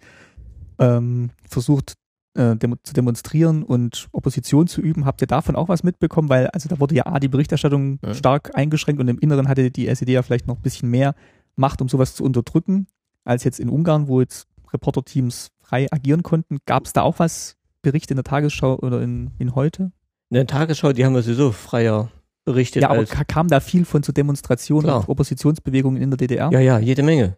[0.79, 1.95] ähm, versucht
[2.35, 5.05] äh, demo zu demonstrieren und Opposition zu üben.
[5.05, 6.29] Habt ihr davon auch was mitbekommen?
[6.29, 8.15] Weil also da wurde ja A, die Berichterstattung Ja.
[8.15, 11.15] stark eingeschränkt und im Inneren hatte die SED ja vielleicht noch ein bisschen mehr
[11.57, 12.87] Macht, um sowas zu unterdrücken,
[13.25, 16.59] als jetzt in Ungarn, wo jetzt Reporterteams frei agieren konnten.
[16.65, 19.93] Gab es da auch was, Berichte in der Tagesschau oder in, in heute?
[20.31, 22.11] in der Tagesschau, die haben ja sowieso freier
[22.45, 25.01] berichtet Ja, aber kam da viel von zu Demonstrationen Klar.
[25.01, 26.51] und Oppositionsbewegungen in der DDR?
[26.53, 27.37] Ja, ja, jede Menge.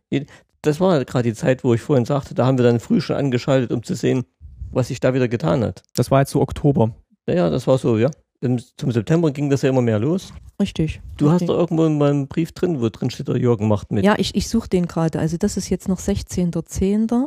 [0.62, 3.16] Das war gerade die Zeit, wo ich vorhin sagte, da haben wir dann früh schon
[3.16, 4.24] angeschaltet, um zu sehen,
[4.70, 5.82] was sich da wieder getan hat.
[5.94, 6.94] Das war jetzt so Oktober.
[7.26, 8.10] Naja, das war so, ja.
[8.40, 10.32] Im, zum September ging das ja immer mehr los.
[10.60, 11.00] Richtig.
[11.16, 11.52] Du hast Okay.
[11.52, 14.04] da irgendwo mal einen Brief drin, wo drin steht, der Jürgen macht mit.
[14.04, 15.18] Ja, ich, ich suche den gerade.
[15.18, 17.26] Also das ist jetzt noch 16.10.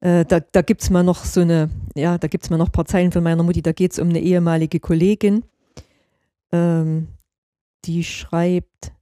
[0.00, 2.68] Äh, da da gibt es mal noch so eine, ja, da gibt es mal noch
[2.68, 3.60] ein paar Zeilen von meiner Mutti.
[3.62, 5.44] Da geht es um eine ehemalige Kollegin,
[6.52, 7.08] ähm,
[7.84, 8.92] die schreibt,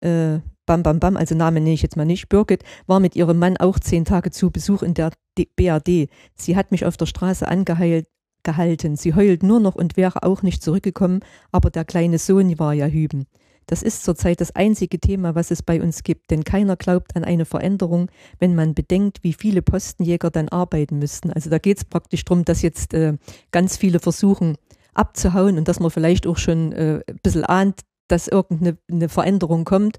[0.00, 3.38] äh, Bam Bam Bam, also Namen nenne ich jetzt mal nicht, Birgit, war mit ihrem
[3.38, 6.08] Mann auch zehn Tage zu Besuch in der D BRD.
[6.34, 8.08] Sie hat mich auf der Straße angeheilt,
[8.42, 8.96] gehalten.
[8.96, 11.20] Sie heult nur noch und wäre auch nicht zurückgekommen,
[11.52, 13.26] aber der kleine Sohn war ja hüben.
[13.66, 17.24] Das ist zurzeit das einzige Thema, was es bei uns gibt, denn keiner glaubt an
[17.24, 18.08] eine Veränderung,
[18.38, 21.32] wenn man bedenkt, wie viele Postenjäger dann arbeiten müssten.
[21.32, 23.14] Also da geht es praktisch darum, dass jetzt äh,
[23.50, 24.56] ganz viele versuchen
[24.98, 29.64] abzuhauen und dass man vielleicht auch schon äh, ein bisschen ahnt, dass irgendeine eine Veränderung
[29.64, 29.98] kommt,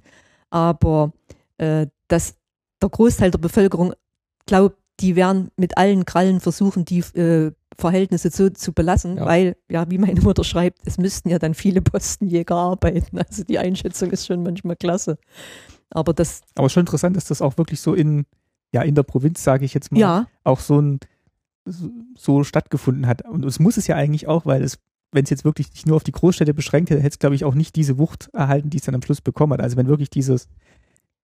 [0.49, 1.11] aber
[1.57, 2.35] äh, dass
[2.81, 3.93] der Großteil der Bevölkerung
[4.45, 9.25] glaubt, die werden mit allen Krallen versuchen, die äh, Verhältnisse so zu belassen, Ja.
[9.25, 13.17] weil, ja, wie meine Mutter schreibt, es müssten ja dann viele Postenjäger arbeiten.
[13.27, 15.17] Also die Einschätzung ist schon manchmal klasse.
[15.91, 18.25] Aber das, Aber schon interessant, dass das auch wirklich so in,
[18.73, 20.99] ja, in der Provinz, sage ich jetzt mal, ja, auch so ein
[21.65, 23.23] so- so stattgefunden hat.
[23.27, 24.79] Und es muss es ja eigentlich auch, weil es,
[25.11, 27.45] wenn es jetzt wirklich nicht nur auf die Großstädte beschränkt hätte, hätte es, glaube ich,
[27.45, 29.61] auch nicht diese Wucht erhalten, die es dann am Schluss bekommen hat.
[29.61, 30.47] Also wenn wirklich dieses,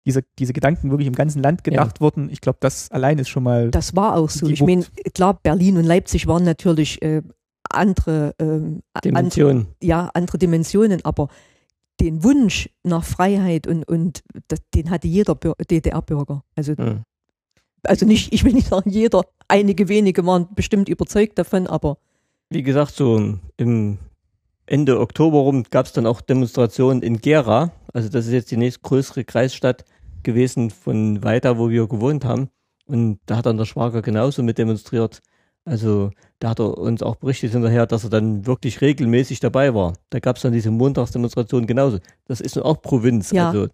[0.07, 3.43] diese, diese Gedanken wirklich im ganzen Land gedacht wurden, ich glaube, das allein ist schon
[3.43, 4.47] mal das war auch so.
[4.47, 7.23] Ich meine, klar, Berlin und Leipzig waren natürlich äh,
[7.71, 9.67] andere, ähm, andere, Dimension.
[9.83, 11.29] ja, andere Dimensionen, aber
[12.01, 16.43] den Wunsch nach Freiheit und, und das, den hatte jeder Bür- DDR-Bürger.
[16.57, 17.03] Also, Hm.
[17.85, 21.99] also nicht, ich will nicht sagen jeder, einige wenige waren bestimmt überzeugt davon, aber
[22.53, 23.99] Wie gesagt, so im
[24.67, 27.73] Ende Oktober rum gab es dann auch Demonstrationen in Gera.
[27.93, 29.85] Also das ist jetzt die nächstgrößere Kreisstadt
[30.23, 32.49] gewesen von weiter, wo wir gewohnt haben.
[32.87, 35.21] Und da hat dann der Schwager genauso mit demonstriert.
[35.65, 36.11] Also
[36.41, 39.95] da hat er uns auch berichtet hinterher, dass er dann wirklich regelmäßig dabei war.
[40.11, 41.99] Da gab es dann diese Montagsdemonstration genauso.
[42.27, 43.31] Das ist nun auch Provinz.
[43.31, 43.49] Ja.
[43.49, 43.69] Also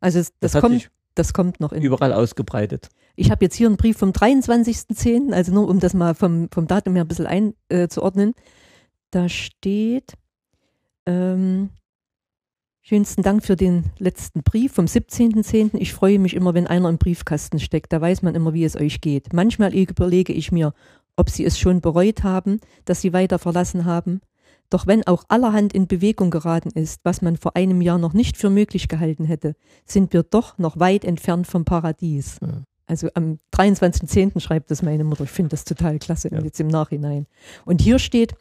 [0.00, 1.82] also das, das, kommt, das kommt noch in.
[1.82, 2.88] überall ausgebreitet.
[3.18, 6.68] Ich habe jetzt hier einen Brief vom 23.10., also nur um das mal vom, vom
[6.68, 7.26] Datum her ein bisschen
[7.68, 8.32] einzuordnen.
[9.10, 10.12] Da steht,
[11.04, 11.70] ähm,
[12.80, 15.70] schönsten Dank für den letzten Brief vom 17.10.
[15.78, 17.92] Ich freue mich immer, wenn einer im Briefkasten steckt.
[17.92, 19.32] Da weiß man immer, wie es euch geht.
[19.32, 20.72] Manchmal überlege ich mir,
[21.16, 24.20] ob sie es schon bereut haben, dass sie weiter verlassen haben.
[24.70, 28.36] Doch wenn auch allerhand in Bewegung geraten ist, was man vor einem Jahr noch nicht
[28.36, 32.38] für möglich gehalten hätte, sind wir doch noch weit entfernt vom Paradies.
[32.40, 32.62] Ja.
[32.88, 34.40] Also am 23.10.
[34.40, 35.24] schreibt das meine Mutter.
[35.24, 36.40] Ich finde das total klasse Ja.
[36.40, 37.26] jetzt im Nachhinein.
[37.66, 38.34] Und hier steht,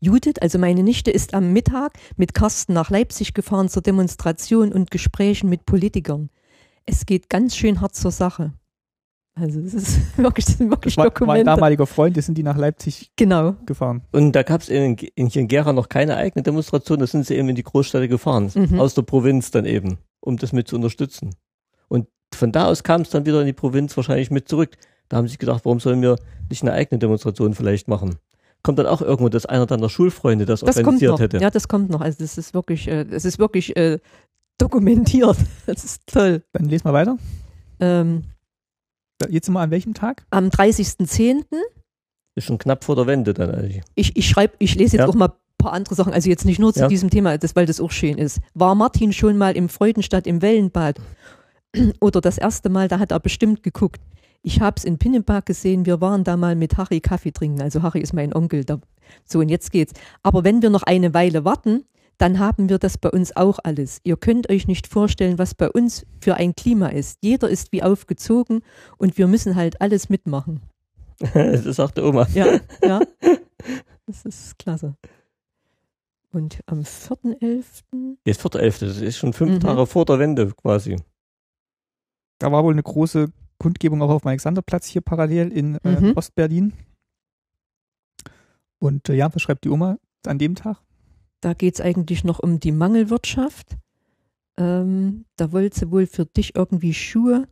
[0.00, 4.90] Judith, also meine Nichte, ist am Mittag mit Carsten nach Leipzig gefahren zur Demonstration und
[4.90, 6.30] Gesprächen mit Politikern.
[6.86, 8.52] Es geht ganz schön hart zur Sache.
[9.34, 11.44] Also es ist wirklich, das sind wirklich das war, war ein Dokumente.
[11.46, 13.54] damaliger Freund, die sind die nach Leipzig Genau.
[13.66, 14.02] gefahren.
[14.12, 17.34] Und da gab es in, in, in Gera noch keine eigene Demonstration, da sind sie
[17.36, 18.78] eben in die Großstädte gefahren, Mhm.
[18.78, 21.34] aus der Provinz dann eben, um das mit zu unterstützen.
[22.42, 24.70] Von da aus kam es dann wieder in die Provinz wahrscheinlich mit zurück.
[25.08, 26.16] Da haben sie sich gedacht, warum sollen wir
[26.50, 28.16] nicht eine eigene Demonstration vielleicht machen?
[28.64, 31.20] Kommt dann auch irgendwo, dass einer deiner Schulfreunde das, Das kommt organisiert noch.
[31.20, 31.38] hätte.
[31.38, 32.00] Ja, das kommt noch.
[32.00, 34.00] Also das ist wirklich, äh, das ist wirklich äh,
[34.58, 35.36] dokumentiert.
[35.66, 36.42] Das ist toll.
[36.52, 37.16] Dann lesen wir weiter.
[37.78, 38.24] Ähm,
[39.28, 40.24] Jetzt sind wir an welchem Tag?
[40.30, 41.44] am 30.10.
[42.34, 43.82] Ist schon knapp vor der Wende dann eigentlich.
[43.94, 45.08] ich, ich schreibe, ich lese jetzt Ja.
[45.08, 46.88] auch mal ein paar andere Sachen, also jetzt nicht nur zu Ja.
[46.88, 48.40] diesem Thema, das, weil das auch schön ist.
[48.54, 50.96] War Martin schon mal im Freudenstadt im Wellenbad?
[52.00, 54.00] Oder das erste Mal, da hat er bestimmt geguckt.
[54.42, 57.62] Ich habe es in Pinnenberg gesehen, wir waren da mal mit Harry Kaffee trinken.
[57.62, 58.64] Also Harry ist mein Onkel.
[58.64, 58.80] Da,
[59.24, 59.92] so, und jetzt geht's.
[60.22, 61.84] Aber wenn wir noch eine Weile warten,
[62.18, 64.00] dann haben wir das bei uns auch alles.
[64.04, 67.18] Ihr könnt euch nicht vorstellen, was bei uns für ein Klima ist.
[67.22, 68.62] Jeder ist wie aufgezogen
[68.98, 70.60] und wir müssen halt alles mitmachen.
[71.34, 72.26] das sagt der Oma.
[72.34, 73.00] Ja, ja.
[74.06, 74.94] Das ist klasse.
[76.32, 78.16] Und am 4.11.
[78.24, 79.60] Jetzt 4.11., das ist schon fünf Mhm.
[79.60, 80.96] Tage vor der Wende quasi.
[82.42, 86.12] Da war wohl eine große Kundgebung auch auf dem Alexanderplatz hier parallel in äh, Mhm.
[86.16, 86.72] Ostberlin.
[88.80, 90.78] Und äh, ja, was schreibt die Oma an dem Tag?
[91.40, 93.76] Da geht es eigentlich noch um die Mangelwirtschaft.
[94.56, 97.46] Ähm, da wollte sie wohl für dich irgendwie Schuhe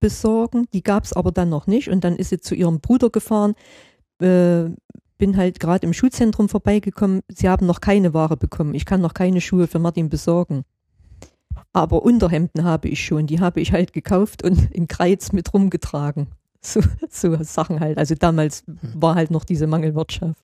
[0.00, 0.68] besorgen.
[0.72, 1.90] Die gab es aber dann noch nicht.
[1.90, 3.54] Und dann ist sie zu ihrem Bruder gefahren.
[4.22, 4.70] Äh,
[5.18, 7.20] bin halt gerade im Schulzentrum vorbeigekommen.
[7.28, 8.74] Sie haben noch keine Ware bekommen.
[8.74, 10.64] Ich kann noch keine Schuhe für Martin besorgen.
[11.72, 13.26] Aber Unterhemden habe ich schon.
[13.26, 16.28] Die habe ich halt gekauft und in Kreiz mit rumgetragen.
[16.66, 17.98] So, so Sachen halt.
[17.98, 18.64] Also damals
[18.94, 20.42] war halt noch diese Mangelwirtschaft.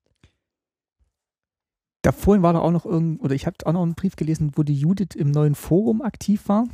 [2.02, 4.52] Da vorhin war da auch noch irgend, oder ich habe auch noch einen Brief gelesen,
[4.54, 6.66] wo die Judith im neuen Forum aktiv war.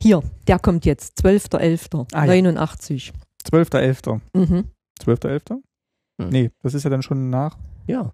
[0.00, 2.32] Hier, der kommt jetzt, 12.11., Ah, ja.
[2.32, 3.12] 89.
[3.46, 4.20] 12.11.
[4.34, 4.70] Mhm.
[5.02, 5.60] 12.11.?
[6.22, 6.28] Hm.
[6.30, 8.12] Nee, das ist ja dann schon nach, Ja.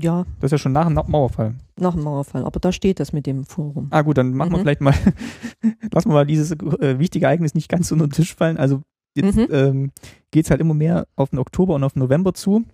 [0.00, 1.54] Ja, das ist ja schon nach dem Mauerfall.
[1.78, 2.44] nach dem Mauerfall.
[2.44, 3.88] Aber da steht das mit dem Forum.
[3.90, 4.62] Ah gut, dann machen wir Mhm.
[4.62, 4.94] vielleicht mal,
[5.92, 8.56] lassen wir mal dieses äh, wichtige Ereignis nicht ganz unter den Tisch fallen.
[8.56, 8.82] Also
[9.14, 9.46] jetzt Mhm.
[9.50, 9.90] ähm,
[10.30, 12.64] geht es halt immer mehr auf den Oktober und auf den November zu.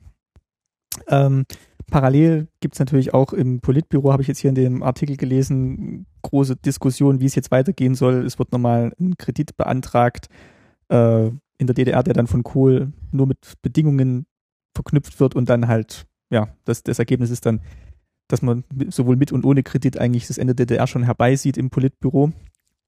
[1.09, 1.44] Ähm,
[1.90, 6.07] parallel gibt es natürlich auch im Politbüro, habe ich jetzt hier in dem Artikel gelesen,
[6.22, 8.24] große Diskussion, wie es jetzt weitergehen soll.
[8.26, 10.28] Es wird nochmal ein Kredit beantragt
[10.88, 14.26] äh, in der DDR, der dann von Kohl nur mit Bedingungen
[14.74, 17.60] verknüpft wird und dann halt, ja, das, das Ergebnis ist dann,
[18.28, 21.70] dass man sowohl mit und ohne Kredit eigentlich das Ende der DDR schon herbeisieht im
[21.70, 22.32] Politbüro.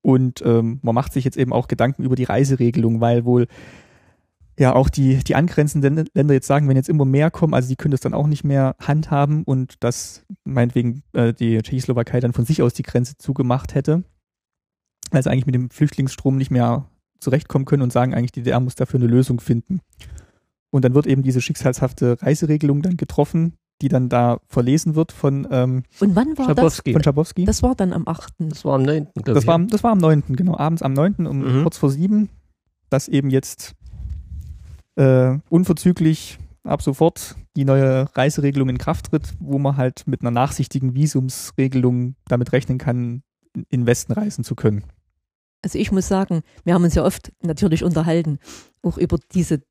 [0.02, 3.46] Und ähm, man macht sich jetzt eben auch Gedanken über die Reiseregelung, weil wohl
[4.58, 7.76] ja auch die, die angrenzenden Länder jetzt sagen, wenn jetzt immer mehr kommen, also die
[7.76, 12.44] können das dann auch nicht mehr handhaben und dass meinetwegen äh, die Tschechoslowakei dann von
[12.44, 14.04] sich aus die Grenze zugemacht hätte,
[15.10, 16.86] weil sie eigentlich mit dem Flüchtlingsstrom nicht mehr
[17.20, 19.80] zurechtkommen können und sagen eigentlich, die DDR muss dafür eine Lösung finden.
[20.70, 25.48] Und dann wird eben diese schicksalshafte Reiseregelung dann getroffen, die dann da verlesen wird von,
[25.50, 26.92] ähm, Und wann war Schabowski.
[26.92, 27.44] von Schabowski.
[27.44, 27.56] das?
[27.56, 28.34] Das war dann am 8.
[28.38, 29.08] Das war am 9.
[29.14, 29.46] glaube Das ich.
[29.48, 31.26] war, am- das war am 9., genau, abends am 9.
[31.26, 31.62] um Mhm.
[31.62, 32.28] kurz vor sieben,
[32.90, 33.74] dass eben jetzt
[34.96, 40.30] äh, unverzüglich ab sofort die neue Reiseregelung in Kraft tritt, wo man halt mit einer
[40.30, 43.22] nachsichtigen Visumsregelung damit rechnen kann,
[43.70, 44.84] in- Westen reisen zu können.
[45.62, 48.38] Also ich muss sagen, wir haben uns ja oft natürlich unterhalten,
[48.82, 49.62] auch über diese,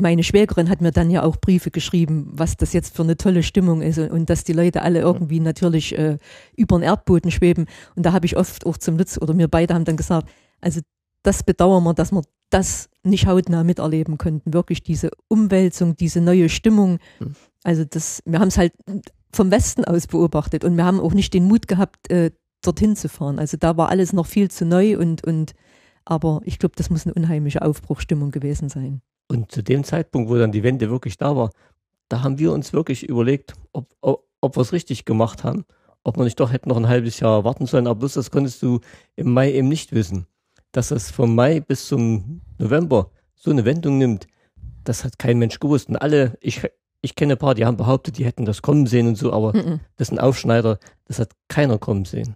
[0.00, 3.42] meine Schwägerin hat mir dann ja auch Briefe geschrieben, was das jetzt für eine tolle
[3.42, 6.18] Stimmung ist und, und dass die Leute alle irgendwie natürlich äh,
[6.56, 7.66] über den Erdboden schweben.
[7.94, 10.28] Und da habe ich oft auch zum Lutz oder wir beide haben dann gesagt,
[10.60, 10.80] also
[11.22, 14.52] das bedauern wir, dass wir das nicht hautnah miterleben konnten.
[14.52, 16.98] Wirklich diese Umwälzung, diese neue Stimmung.
[17.18, 17.34] Hm.
[17.62, 18.72] Also das, wir haben es halt
[19.32, 23.08] vom Westen aus beobachtet und wir haben auch nicht den Mut gehabt, äh, dorthin zu
[23.08, 23.38] fahren.
[23.38, 25.54] Also da war alles noch viel zu neu und, und
[26.04, 29.02] aber ich glaube, das muss eine unheimliche Aufbruchstimmung gewesen sein.
[29.32, 31.50] Und zu dem Zeitpunkt, wo dann die Wende wirklich da war,
[32.10, 35.64] da haben wir uns wirklich überlegt, ob, ob, ob wir es richtig gemacht haben.
[36.04, 37.86] Ob wir nicht doch hätten noch ein halbes Jahr warten sollen.
[37.86, 38.80] Aber bloß das konntest du
[39.16, 40.26] im Mai eben nicht wissen.
[40.72, 44.26] Dass es vom Mai bis zum November so eine Wendung nimmt,
[44.84, 45.88] das hat kein Mensch gewusst.
[45.88, 46.60] Und alle, ich,
[47.00, 49.56] ich kenne ein paar, die haben behauptet, die hätten das kommen sehen und so, aber
[49.56, 49.80] Mhm.
[49.96, 52.34] das sind Aufschneider, das hat keiner kommen sehen.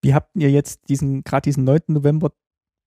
[0.00, 1.80] Wie habt ihr jetzt diesen, gerade diesen 9.
[1.88, 2.32] November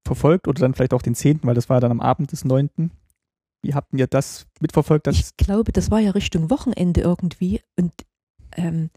[0.06, 2.70] verfolgt oder dann vielleicht auch den 10., weil das war dann am Abend des 9.
[3.63, 5.08] Wie habt ihr das mitverfolgt?
[5.08, 7.91] Dass, Ich glaube, das war ja Richtung Wochenende irgendwie und
[8.56, 8.89] ähm,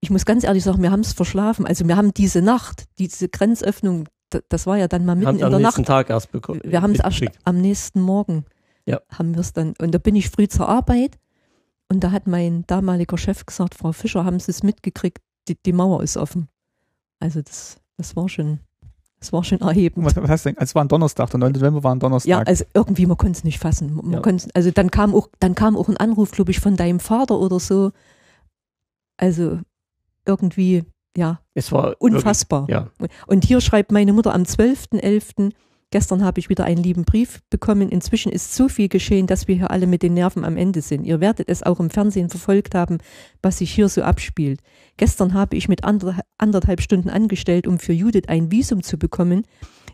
[0.00, 1.64] ich muss ganz ehrlich sagen, wir haben es verschlafen.
[1.66, 5.36] Also wir haben diese Nacht, diese Grenzöffnung, da- das war ja dann mal Wir haben
[5.36, 5.86] mitten es in am der nächsten Nacht.
[5.88, 6.60] Tag erst bekommen.
[6.64, 8.44] Wir haben es erst am nächsten Morgen
[8.84, 9.00] Ja.
[9.10, 9.72] haben wir es dann.
[9.80, 11.16] Und da bin ich früh zur Arbeit
[11.88, 15.72] und da hat mein damaliger Chef gesagt, Frau Fischer, haben Sie es mitgekriegt, die, die
[15.72, 16.48] Mauer ist offen.
[17.20, 18.58] Also das, das war schon,
[19.24, 20.04] das war schon erhebend.
[20.04, 20.58] was, was heißt denn?
[20.58, 21.52] Also es war ein Donnerstag, der 9.
[21.52, 22.28] November war ein Donnerstag.
[22.28, 23.94] Ja, also irgendwie, man konnte es nicht fassen.
[23.94, 24.20] Man Ja.
[24.20, 27.38] konnte, also dann kam auch, dann kam auch ein Anruf, glaube ich, von deinem Vater
[27.38, 27.92] oder so.
[29.16, 29.60] Also
[30.26, 30.84] irgendwie,
[31.16, 32.68] ja, Es war unfassbar.
[32.68, 33.08] Wirklich, ja.
[33.26, 35.52] Und hier schreibt meine Mutter am 12.11.,
[35.94, 37.88] gestern habe ich wieder einen lieben Brief bekommen.
[37.88, 41.04] Inzwischen ist so viel geschehen, dass wir hier alle mit den Nerven am Ende sind.
[41.04, 42.98] Ihr werdet es auch im Fernsehen verfolgt haben,
[43.42, 44.58] was sich hier so abspielt.
[44.96, 49.44] Gestern habe ich mit ander, anderthalb Stunden angestellt, um für Judith ein Visum zu bekommen.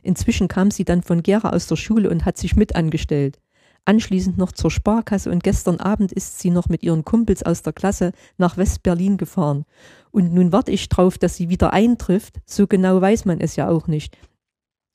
[0.03, 3.39] Inzwischen kam sie dann von Gera aus der Schule und hat sich mit angestellt.
[3.85, 7.75] Anschließend noch zur Sparkasse und gestern Abend ist sie noch mit ihren Kumpels aus der
[7.75, 9.67] Klasse nach West-Berlin gefahren.
[10.13, 12.37] Und nun warte ich drauf, dass sie wieder eintrifft.
[12.47, 14.17] So genau weiß man es ja auch nicht.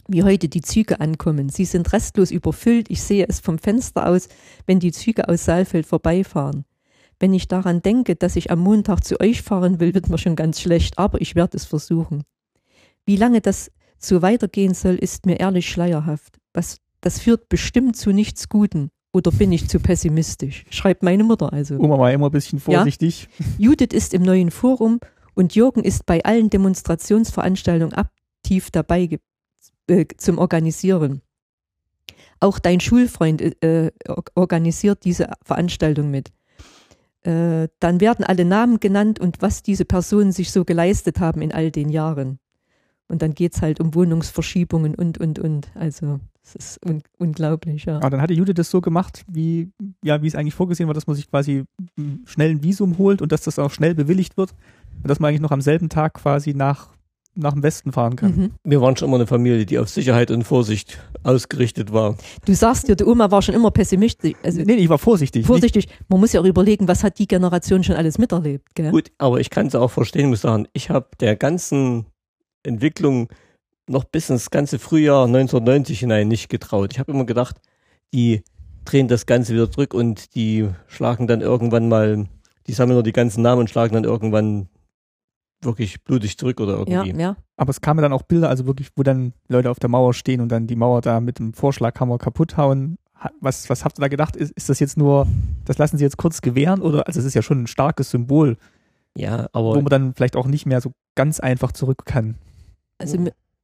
[0.08, 1.50] Wie heute die Züge ankommen.
[1.50, 2.90] Sie sind restlos überfüllt.
[2.90, 4.28] Ich sehe es vom Fenster aus,
[4.68, 6.66] wenn die Züge aus Saalfeld vorbeifahren.
[7.20, 10.36] Wenn ich daran denke, dass ich am Montag zu euch fahren will, wird mir schon
[10.36, 12.24] ganz schlecht, aber ich werde es versuchen.
[13.06, 16.38] Wie lange das so weitergehen soll, ist mir ehrlich schleierhaft.
[16.54, 18.90] Was, das führt bestimmt zu nichts Guten.
[19.14, 20.66] Oder bin ich zu pessimistisch?
[20.70, 21.80] Schreibt meine Mutter also.
[21.80, 23.30] Oma war immer ein bisschen vorsichtig.
[23.58, 25.00] Judith ist im neuen Forum
[25.36, 29.08] und Jürgen ist bei allen Demonstrationsveranstaltungen aktiv dabei
[29.88, 31.22] äh, zum Organisieren.
[32.40, 33.92] auch dein Schulfreund äh,
[34.36, 36.32] organisiert diese Veranstaltung mit.
[37.22, 41.52] Äh, dann werden alle Namen genannt und was diese Personen sich so geleistet haben in
[41.52, 42.40] all den Jahren.
[43.08, 45.70] Und dann geht's halt um Wohnungsverschiebungen und, und, und.
[45.76, 47.98] Also es ist un unglaublich, ja.
[47.98, 49.72] Aber dann hatte Judith das so gemacht, wie,
[50.04, 51.66] ja, wie es eigentlich vorgesehen war, dass man sich quasi
[52.26, 54.54] schnell ein Visum holt und dass das auch schnell bewilligt wird
[55.02, 56.95] und dass man eigentlich noch am selben Tag quasi nach,
[57.36, 58.36] nach dem Westen fahren kann.
[58.36, 58.52] Mhm.
[58.64, 62.18] Wir waren schon immer eine Familie, die auf Sicherheit und Vorsicht ausgerichtet war.
[62.46, 64.34] Du sagst dir, die Oma war schon immer pessimistisch.
[64.44, 65.46] Also nee, ich war vorsichtig.
[65.46, 65.88] Vorsichtig.
[66.08, 68.74] Man muss ja auch überlegen, was hat die Generation schon alles miterlebt.
[68.76, 68.92] Gell?
[68.92, 72.06] Gut, aber ich kann es auch verstehen, muss sagen, ich habe der ganzen
[72.64, 73.30] Entwicklung
[73.88, 76.94] noch bis ins ganze Frühjahr 1990 hinein nicht getraut.
[76.94, 77.58] Ich habe immer gedacht,
[78.14, 78.44] die
[78.86, 82.26] drehen das Ganze wieder zurück und die schlagen dann irgendwann mal,
[82.68, 84.70] die sammeln nur die ganzen Namen und schlagen dann irgendwann
[85.62, 87.12] wirklich blutig zurück oder irgendwie.
[87.12, 87.38] Ja, ja.
[87.58, 90.42] Aber es kamen dann auch Bilder, also wirklich, wo dann Leute auf der Mauer stehen
[90.42, 92.98] und dann die Mauer da mit dem Vorschlaghammer kaputt hauen.
[93.40, 94.36] Was, was habt ihr da gedacht?
[94.36, 95.28] Ist, ist das jetzt nur,
[95.66, 98.58] das lassen sie jetzt kurz gewähren oder, also es ist ja schon ein starkes Symbol.
[99.18, 99.76] Ja, aber.
[99.76, 102.36] Wo man dann vielleicht auch nicht mehr so ganz einfach zurück kann.
[102.98, 103.18] Also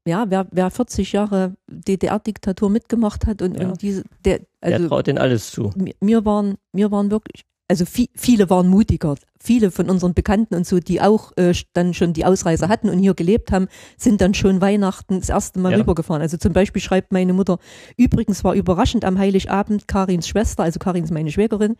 [0.07, 3.69] ja, wer, wer 40 Jahre DDR-Diktatur mitgemacht hat und, ja.
[3.69, 5.71] und diese, der, also der traut denen alles zu.
[5.99, 9.15] Wir waren, wir waren wirklich, also viel, viele waren mutiger.
[9.39, 12.99] Viele von unseren Bekannten und so, die auch äh, dann schon die Ausreise hatten und
[12.99, 15.77] hier gelebt haben, sind dann schon Weihnachten das erste Mal ja.
[15.77, 16.21] rübergefahren.
[16.21, 17.59] Also zum Beispiel schreibt meine Mutter,
[17.95, 21.77] übrigens war überraschend am Heiligabend Karins Schwester, also Karin ist meine Schwägerin,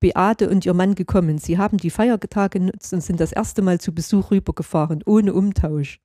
[0.00, 1.38] Beate und ihr Mann gekommen.
[1.38, 6.00] Sie haben die Feiertage genutzt und sind das erste Mal zu Besuch rübergefahren, ohne Umtausch.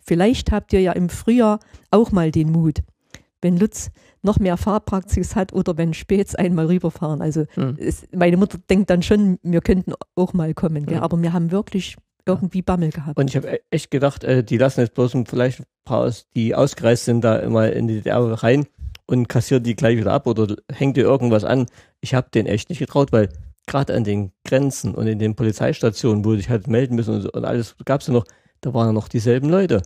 [0.00, 1.60] Vielleicht habt ihr ja im Frühjahr
[1.92, 2.80] auch mal den Mut,
[3.40, 7.22] wenn Lutz noch mehr Fahrpraxis hat oder wenn Späts einmal rüberfahren.
[7.22, 7.76] Also hm.
[7.78, 10.98] es, meine Mutter denkt dann schon, wir könnten auch mal kommen, hm.
[10.98, 13.18] aber wir haben wirklich irgendwie Bammel gehabt.
[13.18, 16.26] Und ich habe e-, echt gedacht, äh, die lassen jetzt bloß vielleicht ein paar, aus,
[16.34, 18.66] die ausgereist sind, da immer in die DDR rein
[19.06, 21.66] und kassieren die gleich wieder ab oder hängt dir irgendwas an.
[22.00, 23.28] Ich habe den echt nicht getraut, weil
[23.66, 27.44] gerade an den Grenzen und in den Polizeistationen, wo ich halt melden müssen und, und
[27.44, 28.24] alles, gab es ja noch,
[28.60, 29.82] da waren ja noch dieselben Leute.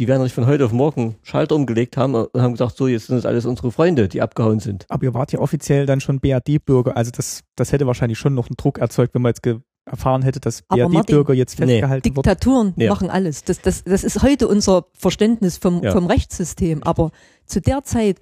[0.00, 3.08] Die werden nicht von heute auf morgen Schalter umgelegt haben und haben gesagt, so, jetzt
[3.08, 4.86] sind das alles unsere Freunde, die abgehauen sind.
[4.88, 8.46] Aber ihr wart ja offiziell dann schon BRD-Bürger, also das, das hätte wahrscheinlich schon noch
[8.46, 9.46] einen Druck erzeugt, wenn man jetzt
[9.84, 12.14] erfahren hätte, dass BRD-Bürger jetzt festgehalten nee.
[12.14, 12.88] Diktaturen nee.
[12.88, 13.44] machen alles.
[13.44, 15.92] Das, das, das ist heute unser Verständnis vom, ja.
[15.92, 16.82] vom Rechtssystem.
[16.82, 17.10] Aber
[17.44, 18.20] zu der Zeit,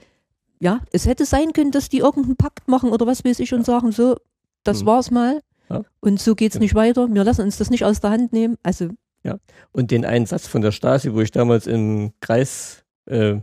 [0.59, 3.65] ja, es hätte sein können, dass die irgendeinen Pakt machen oder was weiß ich und
[3.65, 4.17] sagen, so,
[4.65, 4.87] das hm.
[4.87, 5.43] war's mal.
[5.71, 5.83] Ja.
[6.01, 6.61] Und so geht's ja.
[6.61, 7.07] nicht weiter.
[7.09, 8.57] Wir lassen uns das nicht aus der Hand nehmen.
[8.65, 8.89] Also
[9.23, 9.39] ja.
[9.73, 13.41] Und den einen Satz von der Stasi, wo ich damals im Kreisamt äh,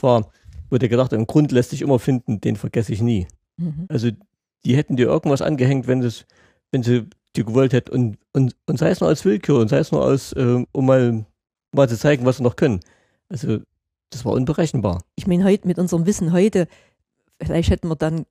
[0.00, 0.30] war,
[0.70, 3.26] wo der gedacht im Grund lässt sich immer finden, den vergesse ich nie.
[3.56, 3.86] Mhm.
[3.88, 4.10] Also
[4.64, 6.26] die hätten dir irgendwas angehängt, wenn, das,
[6.72, 9.78] wenn sie dir gewollt hätten und, und, und sei es nur als Willkür und sei
[9.78, 11.26] es nur aus, äh, um mal,
[11.72, 12.80] mal zu zeigen, was sie noch können.
[13.28, 13.58] Also
[14.10, 15.02] das war unberechenbar.
[15.16, 16.68] Ich meine, heute mit unserem Wissen heute,
[17.44, 18.24] vielleicht hätten wir dann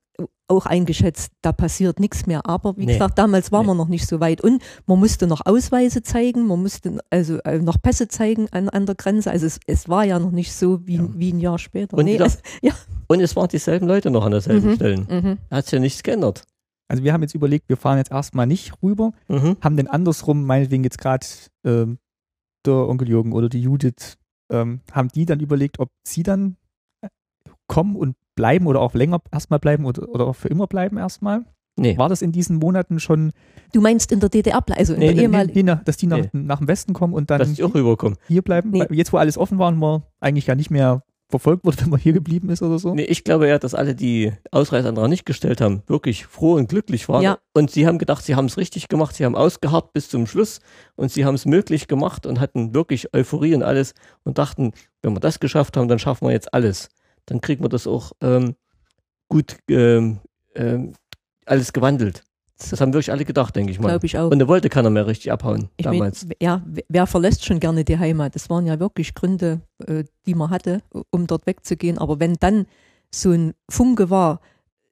[0.47, 2.45] auch eingeschätzt, da passiert nichts mehr.
[2.45, 2.93] Aber wie nee.
[2.93, 3.71] gesagt, damals waren nee.
[3.71, 4.41] wir noch nicht so weit.
[4.41, 8.85] Und man musste noch Ausweise zeigen, man musste also äh, noch Pässe zeigen an, an
[8.85, 9.31] der Grenze.
[9.31, 11.09] Also es, es war ja noch nicht so wie, ja.
[11.15, 11.97] wie ein Jahr später.
[11.97, 12.73] Und, nee, das, es, ja.
[13.07, 14.75] und es waren dieselben Leute noch an derselben mhm.
[14.75, 15.07] Stellen.
[15.09, 15.37] Mhm.
[15.49, 16.43] Da hat sich ja nichts geändert.
[16.87, 19.57] Also wir haben jetzt überlegt, wir fahren jetzt erstmal nicht rüber, mhm.
[19.61, 21.25] haben denn andersrum, meinetwegen jetzt gerade
[21.63, 21.97] ähm,
[22.65, 24.17] der Onkel Jürgen oder die Judith,
[24.51, 26.57] ähm, haben die dann überlegt, ob sie dann
[27.67, 31.45] kommen und bleiben oder auch länger erstmal bleiben oder, oder auch für immer bleiben erstmal?
[31.75, 31.97] Nee.
[31.97, 33.31] War das in diesen Monaten schon.
[33.71, 36.29] Du meinst in der DDR, also in nee, der nee, nee, dass die nach, nee.
[36.33, 38.17] nach dem Westen kommen und dann dass die auch rüberkommen.
[38.27, 38.69] hier bleiben?
[38.69, 38.85] Nee.
[38.91, 41.99] Jetzt, wo alles offen war und man eigentlich ja nicht mehr verfolgt wurde, wenn man
[41.99, 42.93] hier geblieben ist oder so?
[42.93, 47.09] Nee, ich glaube ja, dass alle, die Ausreiseantrag nicht gestellt haben, wirklich froh und glücklich
[47.09, 47.23] waren.
[47.23, 47.39] Ja.
[47.53, 50.59] Und sie haben gedacht, sie haben es richtig gemacht, sie haben ausgeharrt bis zum Schluss
[50.95, 55.13] und sie haben es möglich gemacht und hatten wirklich Euphorie und alles und dachten, wenn
[55.13, 56.89] wir das geschafft haben, dann schaffen wir jetzt alles
[57.25, 58.55] dann kriegen wir das auch ähm,
[59.29, 60.19] gut ähm,
[60.55, 60.93] ähm,
[61.45, 62.23] alles gewandelt.
[62.57, 63.89] Das haben wirklich alle gedacht, denke ich mal.
[63.89, 64.31] Glaube ich auch.
[64.31, 66.25] Und da wollte keiner mehr richtig abhauen ich damals.
[66.25, 68.35] Mein, ja, wer verlässt schon gerne die Heimat?
[68.35, 71.97] Das waren ja wirklich Gründe, äh, die man hatte, um dort wegzugehen.
[71.97, 72.65] Aber wenn dann
[73.11, 74.39] so ein Funke war,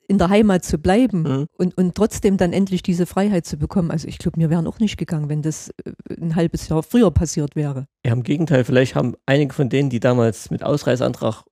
[0.08, 1.48] in der Heimat zu bleiben mhm.
[1.58, 3.92] und, und trotzdem dann endlich diese Freiheit zu bekommen.
[3.92, 7.12] Also ich glaube, wir wären auch nicht gegangen, wenn das äh, ein halbes Jahr früher
[7.12, 7.88] passiert wäre.
[8.06, 11.46] Ja, im Gegenteil, vielleicht haben einige von denen, die damals mit Ausreiseantrag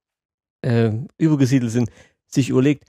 [0.62, 1.90] äh, übergesiedelt sind,
[2.28, 2.86] sich überlegt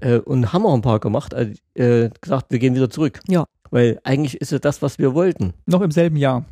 [0.00, 3.20] äh, und haben auch ein paar gemacht, äh, gesagt, wir gehen wieder zurück.
[3.28, 3.44] Ja.
[3.70, 5.52] Weil eigentlich ist es das, was wir wollten.
[5.66, 6.44] Noch im selben Jahr.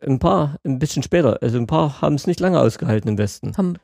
[0.00, 1.42] Ein paar, ein bisschen später.
[1.42, 3.56] Also ein paar haben es nicht lange ausgehalten im Westen.
[3.56, 3.76] Haben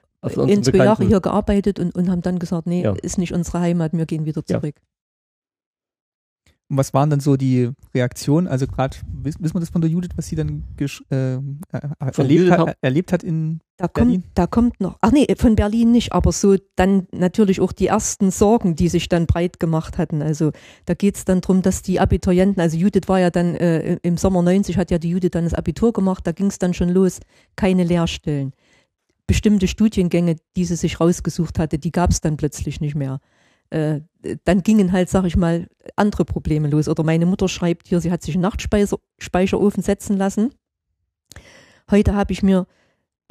[0.47, 2.95] in zwei Jahre hier gearbeitet und, und haben dann gesagt, nee, ja.
[3.03, 4.77] ist nicht unsere Heimat, wir gehen wieder zurück.
[6.71, 8.47] Und was waren dann so die Reaktionen?
[8.47, 11.39] Also gerade, wissen wir das von der Judith, was sie dann äh,
[11.99, 14.23] erlebt, hat, erlebt hat in da Berlin?
[14.23, 17.89] Kommt, da kommt noch, ach nee, von Berlin nicht, aber so dann natürlich auch die
[17.89, 20.23] ersten Sorgen, die sich dann breit gemacht hatten.
[20.23, 20.53] Also
[20.85, 24.17] da geht es dann darum, dass die Abiturienten, also Judith war ja dann äh, im
[24.17, 26.91] Sommer 90, hat ja die Judith dann das Abitur gemacht, da ging es dann schon
[26.91, 27.19] los,
[27.57, 28.53] keine Lehrstellen.
[29.27, 33.19] Bestimmte Studiengänge, die sie sich rausgesucht hatte, die gab es dann plötzlich nicht mehr
[33.71, 34.01] äh,
[34.45, 36.89] dann gingen halt, sag ich mal, andere Probleme los.
[36.89, 40.53] Oder meine Mutter schreibt hier, sie hat sich einen Nachtspeicherofen setzen lassen.
[41.91, 42.67] Heute habe ich mir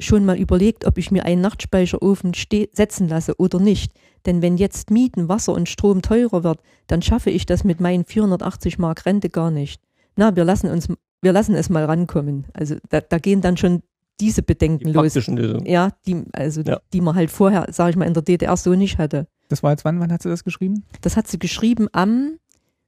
[0.00, 3.92] schon mal überlegt, ob ich mir einen Nachtspeicherofen setzen lasse oder nicht.
[4.26, 8.04] Denn wenn jetzt Mieten, Wasser und Strom teurer wird, dann schaffe ich das mit meinen
[8.04, 9.82] 480 Mark Rente gar nicht.
[10.16, 10.88] Na, wir lassen uns,
[11.22, 12.46] wir lassen es mal rankommen.
[12.52, 13.82] Also da, da gehen dann schon
[14.20, 15.14] diese Bedenken die los.
[15.14, 15.66] Lösungen.
[15.66, 16.80] Ja, die, also ja.
[16.92, 19.26] die man halt vorher, sage ich mal, in der DDR so nicht hatte.
[19.50, 19.98] Das war jetzt wann?
[20.00, 20.84] Wann hat sie das geschrieben?
[21.00, 22.38] Das hat sie geschrieben am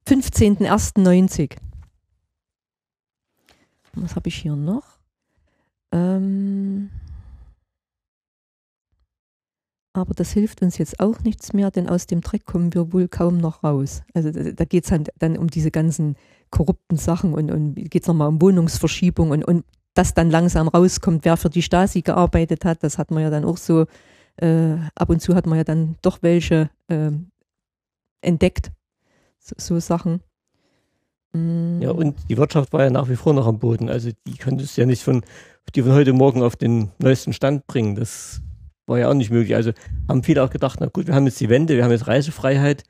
[0.07, 1.57] 15.01.90.
[3.95, 4.85] Was habe ich hier noch?
[5.91, 6.91] Ähm
[9.93, 13.09] aber das hilft uns jetzt auch nichts mehr, denn aus dem Dreck kommen wir wohl
[13.09, 14.03] kaum noch raus.
[14.15, 16.17] Also da, geht es halt dann um diese ganzen
[16.51, 21.25] korrupten Sachen und, und geht es nochmal um Wohnungsverschiebung und, und dass dann langsam rauskommt,
[21.25, 22.85] wer für die Stasi gearbeitet hat.
[22.85, 23.87] Das hat man ja dann auch so
[24.37, 27.11] äh, ab und zu hat man ja dann doch welche äh,
[28.21, 28.71] entdeckt,
[29.39, 30.21] so, so Sachen.
[31.33, 31.81] Mm.
[31.81, 33.89] Ja, und die Wirtschaft war ja nach wie vor noch am Boden.
[33.89, 35.23] Also die könntest du ja nicht von,
[35.75, 37.95] die von heute Morgen auf den neuesten Stand bringen.
[37.95, 38.41] Das
[38.87, 39.55] war ja auch nicht möglich.
[39.55, 39.73] Also
[40.09, 42.85] haben viele auch gedacht, na gut, wir haben jetzt die Wende, wir haben jetzt Reisefreiheit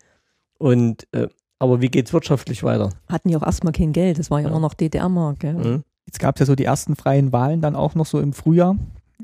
[0.58, 1.28] und äh,
[1.58, 2.90] aber wie geht es wirtschaftlich weiter?
[3.08, 4.50] Hatten ja auch erstmal kein Geld, das war ja, ja.
[4.50, 5.44] immer noch DDR-Mark.
[5.44, 5.84] Mhm.
[6.06, 8.76] Jetzt gab es ja so die ersten freien Wahlen dann auch noch so im Frühjahr.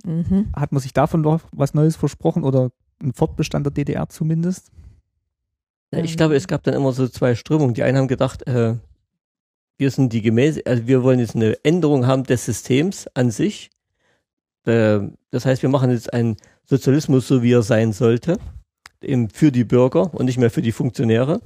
[0.04, 0.48] Mhm.
[0.54, 2.70] Hat man sich davon noch was Neues versprochen oder
[3.02, 4.70] ein Fortbestand der DDR zumindest?
[5.92, 7.74] Ja, ich glaube, es gab dann immer so zwei Strömungen.
[7.74, 8.74] Die einen haben gedacht, äh,
[9.78, 13.70] wir sind die Gemäße, also wir wollen jetzt eine Änderung haben des Systems an sich.
[14.66, 18.38] Äh, das heißt, wir machen jetzt einen Sozialismus, so wie er sein sollte,
[19.00, 21.40] eben für die Bürger und nicht mehr für die Funktionäre.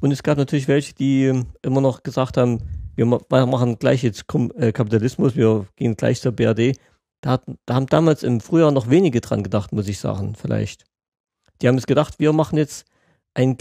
[0.00, 2.60] Und es gab natürlich welche, die immer noch gesagt haben,
[2.96, 4.24] wir machen gleich jetzt
[4.56, 6.76] äh, Kapitalismus, wir gehen gleich zur BRD
[7.20, 10.84] da, hat, da haben damals im Frühjahr noch wenige dran gedacht, muss ich sagen, vielleicht.
[11.60, 12.86] Die haben es gedacht, wir machen jetzt
[13.34, 13.56] einen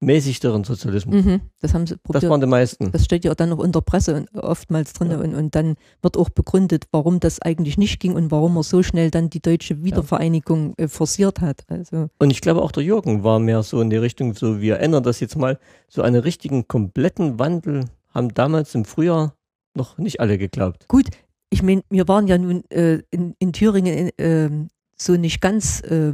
[0.00, 1.24] gemäßigteren Sozialismus.
[1.24, 2.24] Mhm, das haben sie probiert.
[2.24, 2.90] Das waren die meisten.
[2.90, 5.18] Das steht ja dann noch in der Presse oftmals drin ja.
[5.18, 8.82] und, und dann wird auch begründet, warum das eigentlich nicht ging und warum man so
[8.82, 10.86] schnell dann die deutsche Wiedervereinigung ja.
[10.86, 11.64] äh, forciert hat.
[11.68, 12.08] Also.
[12.18, 15.04] Und ich glaube auch der Jürgen war mehr so in die Richtung, so wir ändern
[15.04, 19.34] das jetzt mal, so einen richtigen kompletten Wandel haben damals im Frühjahr
[19.74, 20.88] noch nicht alle geglaubt.
[20.88, 21.06] Gut,
[21.50, 24.50] ich meine, wir waren ja nun äh, in, in, Thüringen äh,
[24.96, 26.12] so nicht ganz, äh,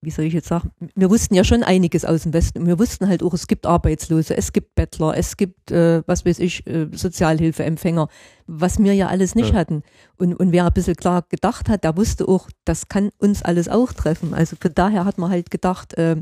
[0.00, 2.60] wie soll ich jetzt sagen, wir wussten ja schon einiges aus dem Westen.
[2.60, 6.24] Und wir wussten halt auch, es gibt Arbeitslose, es gibt Bettler, es gibt, äh, was
[6.24, 8.08] weiß ich, äh, Sozialhilfeempfänger,
[8.46, 9.56] was wir ja alles nicht ja.
[9.56, 9.82] hatten.
[10.16, 13.68] Und, und wer ein bisschen klar gedacht hat, der wusste auch, das kann uns alles
[13.68, 14.34] auch treffen.
[14.34, 16.16] Also von daher hat man halt gedacht, äh,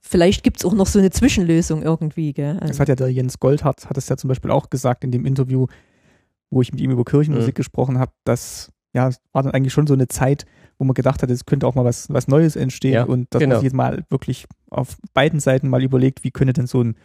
[0.00, 2.32] vielleicht gibt es auch noch so eine Zwischenlösung irgendwie.
[2.32, 2.58] Gell?
[2.60, 2.68] Also.
[2.68, 5.24] Das hat ja der Jens Goldhardt, hat es ja zum Beispiel auch gesagt in dem
[5.24, 5.66] Interview,
[6.52, 7.56] wo ich mit ihm über Kirchenmusik mhm.
[7.56, 10.44] gesprochen habe, das ja, war dann eigentlich schon so eine Zeit,
[10.78, 13.40] wo man gedacht hat, es könnte auch mal was, was Neues entstehen ja, und dass
[13.40, 13.54] genau.
[13.54, 16.96] man sich jetzt mal wirklich auf beiden Seiten mal überlegt, wie könnte denn so ein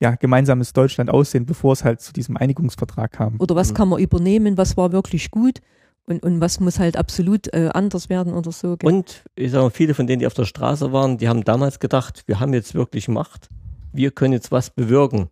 [0.00, 3.36] ja, gemeinsames Deutschland aussehen, bevor es halt zu diesem Einigungsvertrag kam.
[3.38, 3.74] Oder was mhm.
[3.74, 5.60] kann man übernehmen, was war wirklich gut
[6.06, 8.78] und, und was muss halt absolut äh, anders werden oder so.
[8.78, 8.90] Gell?
[8.90, 11.80] Und ich sage mal, viele von denen, die auf der Straße waren, die haben damals
[11.80, 13.50] gedacht, wir haben jetzt wirklich Macht,
[13.92, 15.28] wir können jetzt was bewirken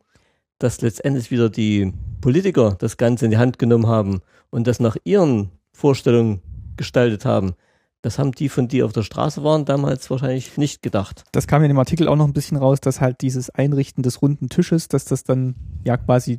[0.59, 4.97] dass letztendlich wieder die Politiker das Ganze in die Hand genommen haben und das nach
[5.05, 6.43] ihren Vorstellungen
[6.77, 7.55] gestaltet haben.
[8.03, 11.25] Das haben die von die auf der Straße waren damals wahrscheinlich nicht gedacht.
[11.33, 14.23] Das kam in dem Artikel auch noch ein bisschen raus, dass halt dieses Einrichten des
[14.23, 16.39] runden Tisches, dass das dann ja quasi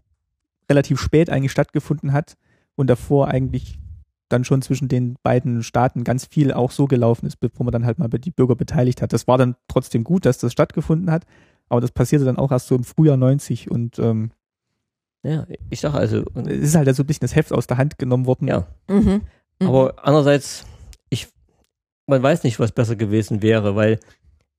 [0.69, 2.35] relativ spät eigentlich stattgefunden hat
[2.75, 3.79] und davor eigentlich
[4.29, 7.85] dann schon zwischen den beiden Staaten ganz viel auch so gelaufen ist, bevor man dann
[7.85, 9.11] halt mal die Bürger beteiligt hat.
[9.11, 11.25] Das war dann trotzdem gut, dass das stattgefunden hat,
[11.69, 14.31] aber das passierte dann auch erst so im Frühjahr 90 und ähm,
[15.23, 16.23] ja, ich sage also.
[16.35, 18.47] Es ist halt so ein bisschen das Heft aus der Hand genommen worden.
[18.47, 18.67] Ja.
[18.87, 19.21] Mhm.
[19.59, 19.67] Mhm.
[19.67, 20.65] Aber andererseits,
[21.09, 21.27] ich,
[22.07, 23.99] man weiß nicht, was besser gewesen wäre, weil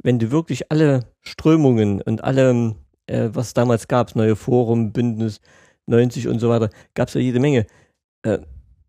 [0.02, 2.74] wenn du wirklich alle Strömungen und alle,
[3.06, 5.40] äh, was damals gab, neue Forum, Bündnis
[5.86, 7.66] 90 und so weiter, gab es ja jede Menge.
[8.22, 8.38] Äh,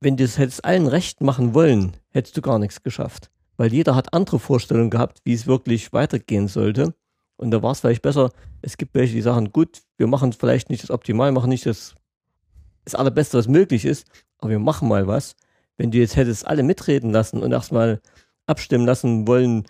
[0.01, 3.30] wenn du es hättest allen recht machen wollen, hättest du gar nichts geschafft.
[3.57, 6.95] Weil jeder hat andere Vorstellungen gehabt, wie es wirklich weitergehen sollte.
[7.42, 8.32] Und da war es vielleicht besser,
[8.62, 11.96] es gibt welche, die sagen, gut, wir machen vielleicht nicht das Optimal, machen nicht das,
[12.86, 14.06] das Allerbeste, was möglich ist,
[14.38, 15.36] aber wir machen mal was.
[15.78, 18.00] Wenn du jetzt hättest alle mitreden lassen und erstmal
[18.46, 19.66] abstimmen lassen wollen,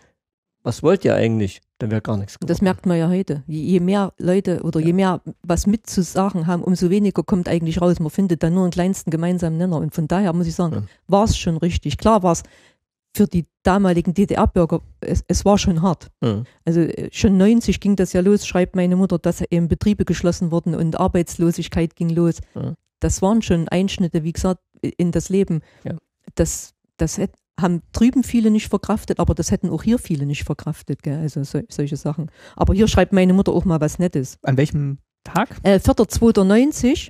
[0.63, 1.61] was wollt ihr eigentlich?
[1.81, 3.41] dann wäre gar nichts Und Das merkt man ja heute.
[3.47, 4.85] Je, je mehr Leute oder Ja.
[4.85, 7.99] je mehr was mitzusagen haben, umso weniger kommt eigentlich raus.
[7.99, 9.77] Man findet dann nur einen kleinsten gemeinsamen Nenner.
[9.77, 10.83] Und von daher muss ich sagen, Ja.
[11.07, 11.97] war es schon richtig.
[11.97, 12.43] Klar war es
[13.15, 16.07] für die damaligen DDR-Bürger, es, es war schon hart.
[16.21, 16.45] Mhm.
[16.65, 20.51] Also äh, schon 90 ging das ja los, schreibt meine Mutter, dass eben Betriebe geschlossen
[20.51, 22.39] wurden und Arbeitslosigkeit ging los.
[22.55, 22.75] Ja.
[22.99, 25.61] Das waren schon Einschnitte, wie gesagt, in das Leben.
[25.83, 25.97] Ja.
[26.35, 30.43] Das, das hätt, haben drüben viele nicht verkraftet, aber das hätten auch hier viele nicht
[30.43, 31.03] verkraftet.
[31.03, 31.19] Gell?
[31.19, 32.31] Also so, solche Sachen.
[32.55, 34.37] Aber hier schreibt meine Mutter auch mal was Nettes.
[34.43, 35.49] An welchem Tag?
[35.63, 37.09] Äh, 4.2.90.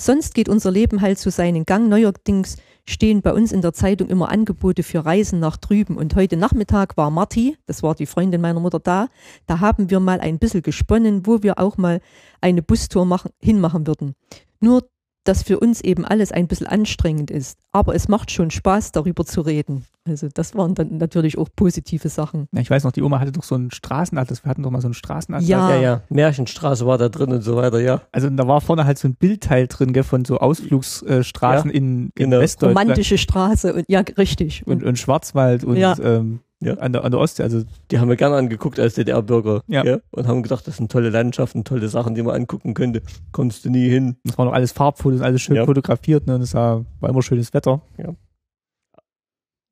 [0.00, 1.88] Sonst geht unser Leben halt so seinen Gang.
[1.88, 5.96] Neuerdings stehen bei uns in der Zeitung immer Angebote für Reisen nach drüben.
[5.96, 9.08] Und heute Nachmittag war Marti, das war die Freundin meiner Mutter da.
[9.46, 12.00] Da haben wir mal ein bisschen gesponnen, wo wir auch mal
[12.40, 14.14] eine Bustour machen, hinmachen würden.
[14.60, 14.88] Nur,
[15.24, 17.58] dass für uns eben alles ein bisschen anstrengend ist.
[17.72, 19.84] Aber es macht schon Spaß, darüber zu reden.
[20.08, 22.46] Also das waren dann natürlich auch positive Sachen.
[22.52, 24.44] Ja, ich weiß noch, die Oma hatte doch so einen Straßenatlas.
[24.44, 25.48] Wir hatten doch mal so einen Straßenatlas.
[25.48, 25.70] Ja.
[25.74, 26.02] Ja, ja.
[26.08, 28.00] Märchenstraße war da drin und so weiter, ja.
[28.12, 32.12] Also da war vorne halt so ein Bildteil drin, gell, von so Ausflugsstraßen in, in
[32.14, 32.40] genau.
[32.40, 34.66] Westdeutschland Romantische Straße und ja, richtig.
[34.66, 35.96] und, und Schwarzwald und Ja.
[36.02, 36.74] ähm, Ja.
[36.74, 37.42] an, der, an der Ostsee.
[37.44, 39.62] Also Die haben wir gerne angeguckt als DDR-Bürger.
[39.68, 39.82] Ja.
[39.82, 40.02] gell?
[40.10, 43.02] Und haben gedacht, das sind tolle Landschaften, tolle Sachen, die man angucken könnte.
[43.32, 44.16] Kommst du nie hin.
[44.24, 45.64] das waren noch alles Farbfotos, alles schön Ja.
[45.66, 46.26] fotografiert.
[46.26, 47.80] Ne, und es war, war immer schönes Wetter.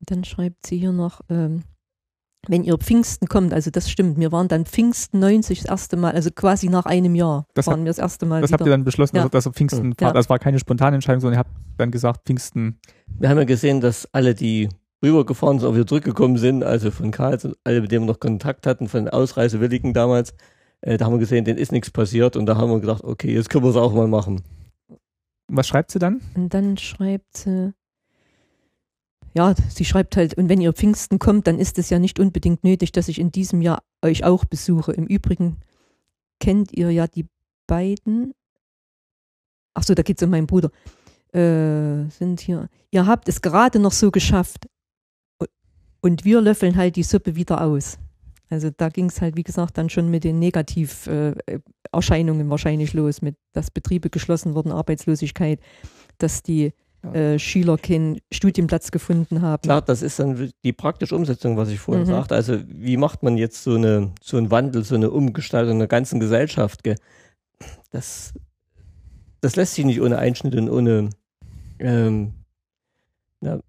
[0.07, 1.65] Dann schreibt sie hier noch, ähm,
[2.49, 6.13] wenn ihr Pfingsten kommt, also das stimmt, wir waren dann Pfingsten 90 das erste Mal,
[6.15, 8.59] also quasi nach einem Jahr Das waren wir das erste Mal Das wieder.
[8.61, 9.23] habt ihr dann beschlossen, Ja.
[9.23, 10.07] dass, dass ihr Pfingsten Ja.
[10.07, 10.17] fahrt.
[10.17, 12.79] Das war keine spontane Entscheidung, sondern ihr habt dann gesagt, Pfingsten.
[13.19, 14.69] Wir haben ja gesehen, dass alle, die
[15.05, 18.67] rübergefahren sind, auch wieder zurückgekommen sind, also von Karls, alle, mit denen wir noch Kontakt
[18.67, 20.33] hatten, von den Ausreisewilligen damals,
[20.83, 23.35] äh, da haben wir gesehen, denen ist nichts passiert und da haben wir gedacht, okay,
[23.35, 24.43] jetzt können wir es auch mal machen.
[25.49, 26.21] Was schreibt sie dann?
[26.35, 27.73] Und dann schreibt sie,
[29.37, 32.64] ja, sie schreibt halt, und wenn ihr Pfingsten kommt, dann ist es ja nicht unbedingt
[32.64, 34.93] nötig, dass ich in diesem Jahr euch auch besuche.
[34.93, 35.59] Im Übrigen
[36.41, 37.26] kennt ihr ja die
[37.66, 38.32] beiden.
[39.74, 40.70] Ach so, da geht es um meinen Bruder.
[41.34, 42.70] Äh, sind hier.
[42.91, 44.68] Ihr habt es gerade noch so geschafft.
[46.01, 47.99] Und wir löffeln halt die Suppe wieder aus.
[48.49, 53.20] Also da ging es halt, wie gesagt, dann schon mit den Negativerscheinungen äh, wahrscheinlich los,
[53.20, 55.61] mit dass Betriebe geschlossen wurden, Arbeitslosigkeit,
[56.16, 56.72] dass die.
[57.13, 59.63] Äh, Schüler keinen Studienplatz gefunden haben.
[59.63, 62.09] Klar, das ist dann die praktische Umsetzung, was ich vorhin Mhm.
[62.11, 62.35] sagte.
[62.35, 66.19] Also wie macht man jetzt so eine so einen Wandel, so eine Umgestaltung der ganzen
[66.21, 66.83] Gesellschaft?
[66.83, 66.97] Gell?
[67.91, 68.35] Das,
[69.41, 71.11] das lässt sich nicht ohne Einschnitte und ohne
[71.79, 72.33] ähm,
[73.41, 73.61] na,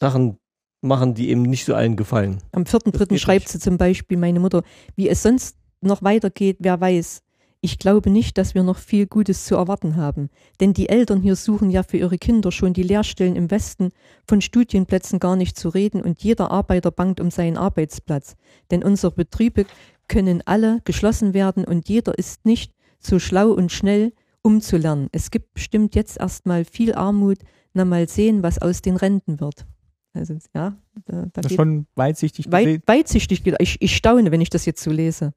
[0.00, 0.38] Sachen
[0.82, 2.38] machen, die eben nicht so allen gefallen.
[2.52, 3.06] Am Das 4.3.
[3.08, 3.52] geht schreibt nicht.
[3.52, 4.62] sie zum Beispiel, meine Mutter,
[4.96, 7.22] wie es sonst noch weitergeht, wer weiß.
[7.66, 10.30] Ich glaube nicht, dass wir noch viel Gutes zu erwarten haben.
[10.60, 13.90] Denn die Eltern hier suchen ja für ihre Kinder schon die Lehrstellen im Westen,
[14.24, 18.36] von Studienplätzen gar nicht zu reden und jeder Arbeiter bangt um seinen Arbeitsplatz.
[18.70, 19.66] Denn unsere Betriebe
[20.06, 24.12] können alle geschlossen werden und jeder ist nicht so schlau und schnell
[24.42, 25.08] umzulernen.
[25.10, 27.38] Es gibt bestimmt jetzt erstmal viel Armut,
[27.74, 29.66] na mal sehen, was aus den Renten wird.
[30.14, 33.42] Also ja, da, da Das ist schon weitsichtig weit, weitsichtig.
[33.58, 35.32] Ich, ich staune, wenn ich das jetzt so lese.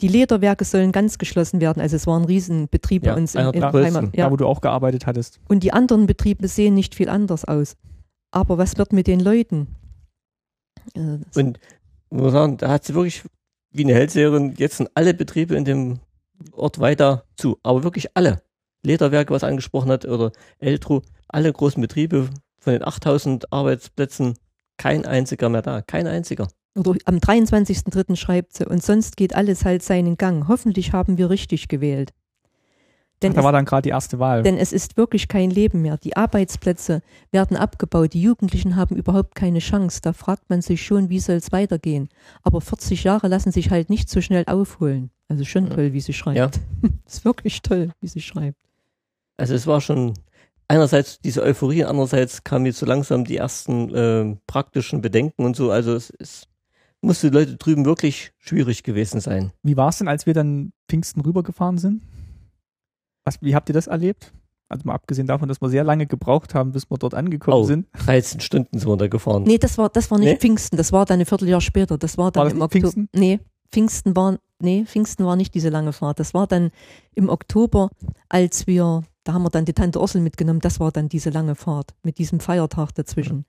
[0.00, 1.80] Die Lederwerke sollen ganz geschlossen werden.
[1.80, 3.70] Also es war ein Riesenbetrieb Ja, bei uns in, in Heimat.
[3.72, 4.12] größten.
[4.12, 4.30] Da, Ja.
[4.30, 5.38] wo du auch gearbeitet hattest.
[5.48, 7.76] Und die anderen Betriebe sehen nicht viel anders aus.
[8.32, 9.68] Aber was wird mit den Leuten?
[10.94, 11.58] Das- Und
[12.10, 13.22] muss sagen, da hat sie wirklich
[13.70, 15.98] wie eine Hellseherin, jetzt sind alle Betriebe in dem
[16.52, 17.58] Ort weiter zu.
[17.62, 18.42] Aber wirklich alle.
[18.84, 22.28] Lederwerke, was angesprochen hat, oder Eltro, alle großen Betriebe
[22.58, 24.34] von den 8000 Arbeitsplätzen,
[24.76, 25.80] kein einziger mehr da.
[25.82, 26.48] Kein einziger.
[26.76, 28.16] Oder am 23.03.
[28.16, 30.48] schreibt sie, und sonst geht alles halt seinen Gang.
[30.48, 32.12] Hoffentlich haben wir richtig gewählt.
[33.22, 34.42] Denn Ach, da es war dann gerade die erste Wahl.
[34.42, 35.96] Denn es ist wirklich kein Leben mehr.
[35.96, 37.00] Die Arbeitsplätze
[37.30, 38.12] werden abgebaut.
[38.12, 40.00] Die Jugendlichen haben überhaupt keine Chance.
[40.02, 42.08] Da fragt man sich schon, wie soll es weitergehen.
[42.42, 45.10] Aber 40 Jahre lassen sich halt nicht so schnell aufholen.
[45.28, 46.36] Also schon toll, wie sie schreibt.
[46.36, 46.50] Ja.
[47.06, 48.58] ist wirklich toll, wie sie schreibt.
[49.36, 50.14] Also es war schon
[50.68, 55.70] einerseits diese Euphorie, andererseits kamen jetzt so langsam die ersten ähm, praktischen Bedenken und so.
[55.70, 56.12] Also es,
[57.04, 59.52] es musste die Leute drüben wirklich schwierig gewesen sein.
[59.62, 62.02] Wie war es denn, als wir dann Pfingsten rübergefahren sind?
[63.24, 64.32] Was, wie habt ihr das erlebt?
[64.68, 67.64] Also mal abgesehen davon, dass wir sehr lange gebraucht haben, bis wir dort angekommen Oh.
[67.64, 67.86] sind.
[68.06, 69.44] 13 Stunden sind wir da gefahren.
[69.44, 70.36] Nee, das war, das war nicht Nee?
[70.36, 71.98] Pfingsten, das war dann ein Vierteljahr später.
[71.98, 72.90] Das war dann War das im Oktober.
[72.90, 73.08] Pfingsten?
[73.14, 73.40] Nee,
[73.70, 76.18] Pfingsten war, nee, Pfingsten war nicht diese lange Fahrt.
[76.18, 76.70] Das war dann
[77.14, 77.90] im Oktober,
[78.28, 81.54] als wir, da haben wir dann die Tante Ursel mitgenommen, das war dann diese lange
[81.54, 83.44] Fahrt mit diesem Feiertag dazwischen.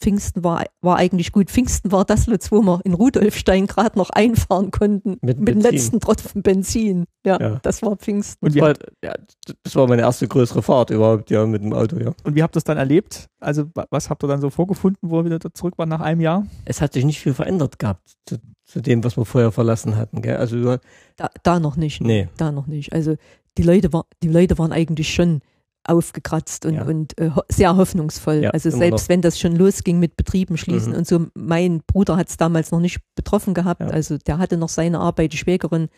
[0.00, 1.50] Pfingsten war, war eigentlich gut.
[1.50, 5.60] Pfingsten war das, Lutz, wo wir in Rudolfstein gerade noch einfahren konnten Mit mit dem
[5.60, 7.04] letzten Tropfen Benzin.
[7.24, 7.58] Ja, Ja.
[7.62, 8.44] das war Pfingsten.
[8.44, 9.14] Und war, ja,
[9.62, 12.12] das war meine erste größere Fahrt überhaupt, ja, mit dem Auto, ja.
[12.24, 13.26] und wie habt ihr das dann erlebt?
[13.40, 16.00] Also wa- was habt ihr dann so vorgefunden, wo ihr wieder da zurück waren nach
[16.00, 16.46] einem Jahr?
[16.64, 20.22] Es hat sich nicht viel verändert gehabt zu, zu dem, was wir vorher verlassen hatten,
[20.22, 20.36] gell?
[20.36, 20.76] Also,
[21.16, 22.00] Da, da noch nicht.
[22.02, 22.28] nee.
[22.36, 22.92] Da noch nicht.
[22.92, 23.16] Also
[23.56, 25.40] die Leute, war, die Leute waren eigentlich schon
[25.86, 26.84] aufgekratzt und, Ja.
[26.84, 28.36] und äh, sehr hoffnungsvoll.
[28.36, 29.08] Ja, also selbst noch.
[29.08, 30.98] wenn das schon losging mit Betrieben schließen Mhm.
[30.98, 33.80] und so, mein Bruder hat es damals noch nicht betroffen gehabt.
[33.80, 33.88] Ja.
[33.88, 35.88] Also der hatte noch seine Arbeit, die Schwägerin,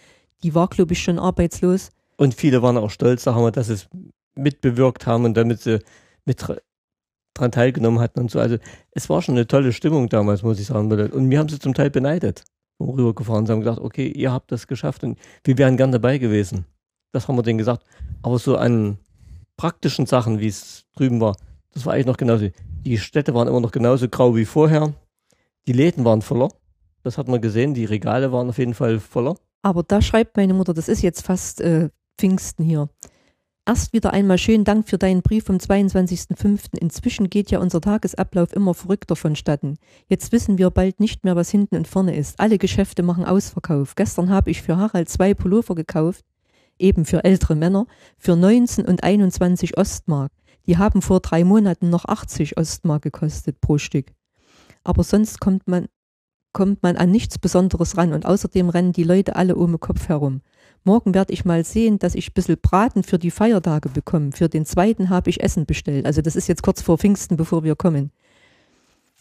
[0.43, 1.91] die war, glaube ich, schon arbeitslos.
[2.17, 3.89] Und viele waren auch stolz, sagen wir, dass sie es
[4.35, 5.81] mitbewirkt haben und damit sie
[6.25, 6.59] mit dra-
[7.35, 8.39] dran teilgenommen hatten und so.
[8.41, 8.57] Also
[8.93, 10.91] es war schon eine tolle Stimmung damals, muss ich sagen.
[10.91, 12.45] Und wir haben sie zum Teil beneidet,
[12.79, 15.93] wo wir rübergefahren sind, haben gesagt, okay, ihr habt das geschafft und wir wären gern
[15.93, 16.65] dabei gewesen.
[17.13, 17.85] Das haben wir denen gesagt.
[18.23, 18.99] Aber so an
[19.57, 21.37] praktischen Sachen, wie es drüben war,
[21.73, 22.49] das war eigentlich noch genauso.
[22.85, 24.95] Die Städte waren immer noch genauso grau wie vorher.
[25.67, 26.49] Die Läden waren voller.
[27.03, 27.75] Das hat man gesehen.
[27.75, 29.37] Die Regale waren auf jeden Fall voller.
[29.63, 32.89] Aber da schreibt meine Mutter, das ist jetzt fast äh, Pfingsten hier.
[33.69, 36.79] Erst wieder einmal schönen Dank für deinen Brief vom 22.05.
[36.79, 39.77] Inzwischen geht ja unser Tagesablauf immer verrückter vonstatten.
[40.07, 42.39] Jetzt wissen wir bald nicht mehr, was hinten und vorne ist.
[42.39, 43.97] Alle Geschäfte machen Ausverkauf.
[43.97, 46.25] Gestern habe ich für Harald zwei Pullover gekauft,
[46.79, 47.87] eben für ältere Männer,
[48.19, 50.33] für 19 und 21 Ostmark.
[50.67, 54.13] Die haben vor drei Monaten noch 80 Ostmark gekostet pro Stück.
[54.85, 55.87] Aber sonst kommt man,
[56.53, 60.09] kommt man an nichts Besonderes ran und außerdem rennen die Leute alle um den Kopf
[60.09, 60.43] herum.
[60.85, 64.31] Morgen werde ich mal sehen, dass ich ein bisschen Braten für die Feiertage bekomme.
[64.33, 66.07] Für den zweiten habe ich Essen bestellt.
[66.07, 68.13] Also das ist jetzt kurz vor Pfingsten, bevor wir kommen.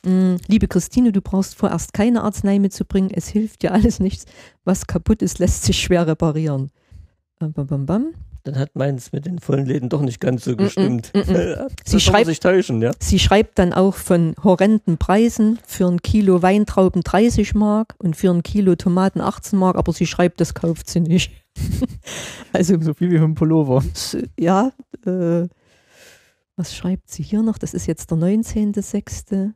[0.05, 3.09] Mm, Liebe Christine, du brauchst vorerst keine Arznei mitzubringen.
[3.11, 4.25] Es hilft dir alles nichts.
[4.63, 6.69] Was kaputt ist, lässt sich schwer reparieren.
[7.39, 8.13] Bam, bam, bam.
[8.43, 11.11] Dann hat meins mit den vollen Läden doch nicht ganz so gestimmt.
[11.15, 11.23] mm, mm.
[11.33, 12.91] Das Sie schreibt- sich täuschen, ja.
[12.99, 15.59] Sie schreibt dann auch von horrenden Preisen.
[15.65, 20.05] Für ein Kilo Weintrauben 30 Mark und für ein Kilo Tomaten 18 Mark, aber sie
[20.05, 21.31] schreibt, das kauft sie nicht.
[22.53, 23.83] also So viel wie für einen Pullover.
[24.39, 24.71] ja,
[25.05, 25.47] äh,
[26.55, 27.57] was schreibt sie hier noch?
[27.57, 29.51] Das ist jetzt der 19.06.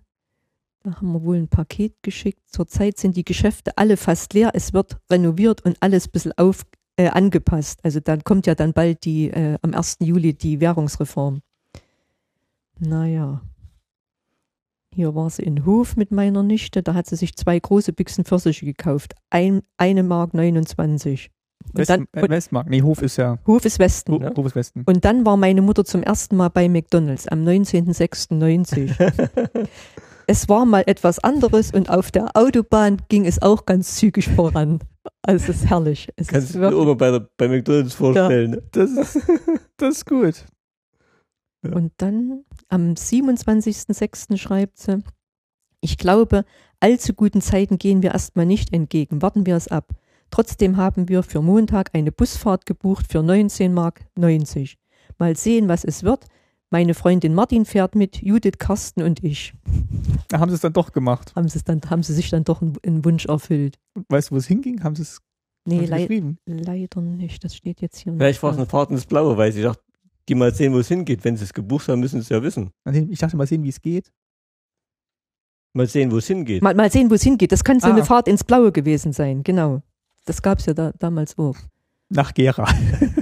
[0.84, 2.41] Da haben wir wohl ein Paket geschickt.
[2.51, 4.51] Zurzeit sind die Geschäfte alle fast leer.
[4.53, 6.63] Es wird renoviert und alles ein bisschen auf,
[6.99, 7.79] äh, angepasst.
[7.83, 9.99] Also dann kommt ja dann bald die, äh, am 1.
[10.01, 11.39] Juli die Währungsreform.
[12.77, 13.41] Naja.
[14.93, 16.83] Hier war sie in Hof mit meiner Nichte.
[16.83, 19.13] Da hat sie sich zwei große Büchsen Pfirsiche gekauft.
[19.29, 21.31] Ein, eine Mark 29.
[21.71, 22.69] Und West, dann, äh, Westmark.
[22.69, 23.37] Nee, Hof ist ja.
[23.47, 24.13] Hof ist Westen.
[24.13, 24.35] Ho Ja.
[24.35, 24.83] Hof ist Westen.
[24.85, 29.69] Und dann war meine Mutter zum ersten Mal bei McDonalds am 19.06.90.
[30.27, 34.79] es war mal etwas anderes und auf der Autobahn ging es auch ganz zügig voran.
[35.22, 36.10] Also es ist herrlich.
[36.16, 38.51] Es Kannst du dir wirklich, immer bei, der, bei McDonalds vorstellen.
[38.51, 38.64] ne?
[38.72, 39.20] Das ist,
[39.78, 40.45] das ist gut.
[41.64, 44.38] und dann am 27.06.
[44.38, 45.03] schreibt sie,
[45.82, 46.45] ich glaube,
[46.80, 49.22] allzu guten Zeiten gehen wir erstmal nicht entgegen.
[49.22, 49.93] Warten wir es ab.
[50.32, 54.78] Trotzdem haben wir für Montag eine Busfahrt gebucht für 19 Mark 90.
[55.18, 56.26] Mal sehen, was es wird.
[56.72, 59.53] Meine Freundin Martin fährt mit, Judith, Carsten und ich.
[60.28, 61.34] Da haben sie es dann doch gemacht.
[61.36, 63.80] haben sie, es dann, haben sie sich dann doch einen, einen Wunsch erfüllt.
[64.09, 64.84] Weißt du, wo es hinging?
[64.84, 65.20] Haben sie es
[65.65, 66.38] Nee, haben sie lei geschrieben?
[66.45, 67.43] leider nicht.
[67.43, 68.61] Das steht jetzt hier Vielleicht war es nicht.
[68.61, 69.82] eine Fahrt ins Blaue, weil sie dachte,
[70.28, 71.24] die mal sehen, wo es hingeht.
[71.24, 72.70] Wenn sie es gebucht haben, müssen sie es ja wissen.
[73.09, 74.11] Ich dachte mal sehen, wie es geht.
[75.74, 76.61] Mal sehen, wo es hingeht.
[76.63, 77.51] Mal, mal sehen, wo es hingeht.
[77.51, 77.91] Das kann so Ah.
[77.91, 79.82] eine Fahrt ins Blaue gewesen sein, genau.
[80.26, 81.55] Das gab es ja da, damals auch.
[82.09, 82.67] Nach Gera.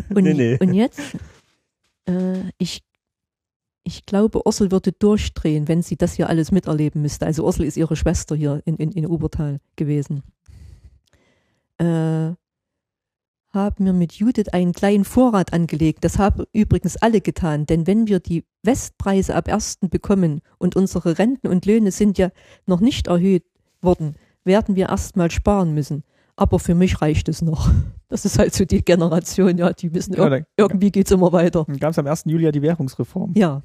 [0.10, 0.58] Und, Nee, nee.
[0.62, 1.00] und jetzt,
[2.08, 2.82] äh, ich,
[3.88, 7.26] ich glaube, Ursel würde durchdrehen, wenn sie das hier alles miterleben müsste.
[7.26, 10.24] Also Ursel ist ihre Schwester hier in, in, in Obertal gewesen.
[11.78, 11.86] Äh,
[13.54, 16.04] haben wir mit Judith einen kleinen Vorrat angelegt.
[16.04, 19.78] Das haben übrigens alle getan, denn wenn wir die Westpreise ab 1.
[19.90, 22.30] bekommen und unsere Renten und Löhne sind ja
[22.66, 23.46] noch nicht erhöht
[23.82, 26.04] worden, werden wir erstmal sparen müssen.
[26.36, 27.70] Aber für mich reicht es noch.
[28.10, 31.66] Das ist halt so die Generation, ja, die wissen, Ja, irgendwie geht's immer weiter.
[31.68, 32.24] dann gab es am 1.
[32.28, 33.34] Juli ja die Währungsreform.
[33.36, 33.62] Ja,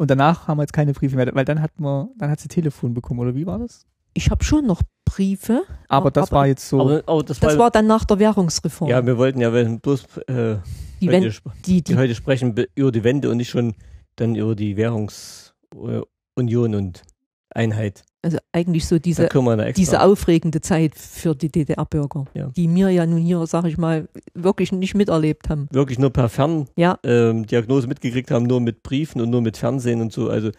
[0.00, 2.48] Und danach haben wir jetzt keine Briefe mehr, weil dann hat man, dann hat sie
[2.48, 3.84] Telefon bekommen, oder wie war das?
[4.14, 5.62] ich habe schon noch Briefe.
[5.88, 6.80] Aber das Aber- war jetzt so.
[6.80, 8.88] Aber, aber das, Das war, war dann nach der Währungsreform.
[8.90, 10.56] ja, wir wollten ja wenn bloß äh,
[11.00, 13.50] die, heute, wenn, sp- die, die die, heute sprechen be- über die Wende und nicht
[13.50, 13.74] schon
[14.16, 17.02] dann über die Währungsunion und
[17.50, 18.02] Einheit.
[18.22, 19.28] Also eigentlich so diese,
[19.76, 22.48] diese aufregende Zeit für die DDR-Bürger, Ja.
[22.48, 25.68] die mir ja nun hier, sag ich mal, wirklich nicht miterlebt haben.
[25.72, 29.56] wirklich nur per Fern Ja, ähm, Diagnose mitgekriegt haben, nur mit Briefen und nur mit
[29.56, 30.28] Fernsehen und so.
[30.28, 30.50] Also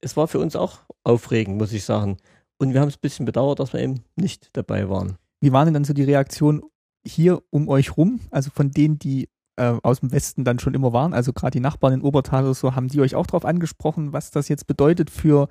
[0.00, 2.18] es war für uns auch aufregend, muss ich sagen.
[2.58, 5.16] Und wir haben es ein bisschen bedauert, dass wir eben nicht dabei waren.
[5.40, 6.62] Wie waren denn dann so die Reaktionen
[7.06, 8.20] hier um euch rum?
[8.30, 11.60] Also von denen, die äh, aus dem Westen dann schon immer waren, also gerade die
[11.60, 15.10] Nachbarn in Obertal oder so, haben die euch auch darauf angesprochen, was das jetzt bedeutet
[15.10, 15.48] für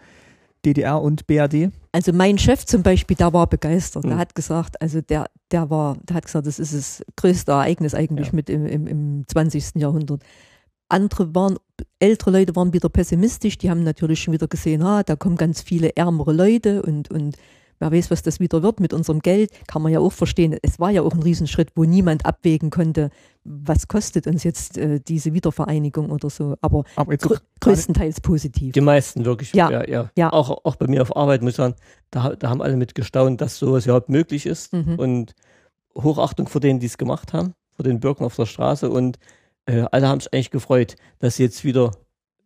[0.65, 1.71] DDR und BRD?
[1.91, 4.03] Also mein Chef zum Beispiel, der war begeistert.
[4.03, 4.09] Mhm.
[4.09, 7.93] Der hat gesagt, also der, der war, der hat gesagt, das ist das größte Ereignis
[7.93, 8.33] eigentlich Ja.
[8.35, 9.75] mit im, im, im 20.
[9.75, 10.23] Jahrhundert.
[10.89, 11.57] Andere waren,
[11.99, 15.61] ältere Leute waren wieder pessimistisch, die haben natürlich schon wieder gesehen, ah, da kommen ganz
[15.61, 17.35] viele ärmere Leute und, und
[17.79, 20.57] wer weiß, was das wieder wird mit unserem Geld, kann man ja auch verstehen.
[20.61, 23.09] Es war ja auch ein Riesenschritt, wo niemand abwägen konnte,
[23.43, 26.55] was kostet uns jetzt äh, diese Wiedervereinigung oder so.
[26.61, 28.73] Aber Aber auch größtenteils positiv.
[28.73, 29.53] Die meisten wirklich.
[29.53, 29.71] Ja.
[29.71, 30.11] ja, ja.
[30.17, 30.33] Ja.
[30.33, 31.75] Auch, auch bei mir auf Arbeit muss ich sagen,
[32.11, 34.73] da, da haben alle mit gestaunt, dass sowas überhaupt möglich ist.
[34.73, 34.95] Mhm.
[34.95, 35.35] Und
[35.95, 38.89] Hochachtung vor denen, die es gemacht haben, vor den Bürgern auf der Straße.
[38.89, 39.17] Und
[39.65, 41.91] äh, alle haben sich eigentlich gefreut, dass sie jetzt wieder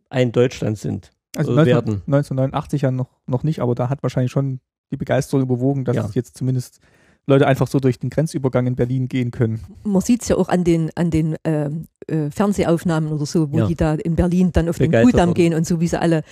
[0.10, 1.12] ein Deutschland sind.
[1.36, 1.94] also äh, 19, werden.
[2.08, 4.60] 1989 ja noch, noch nicht, aber da hat wahrscheinlich schon
[4.92, 6.10] die Begeisterung überwogen, dass Ja.
[6.14, 6.80] jetzt zumindest
[7.28, 9.62] Leute einfach so durch den Grenzübergang in Berlin gehen können.
[9.84, 13.60] man sieht es ja auch an den, an den ähm, äh, Fernsehaufnahmen oder so, wo
[13.60, 13.68] Ja.
[13.68, 15.36] die da in Berlin dann auf den Begeistert Kudamm wurden.
[15.36, 16.24] gehen und so, wie sie alle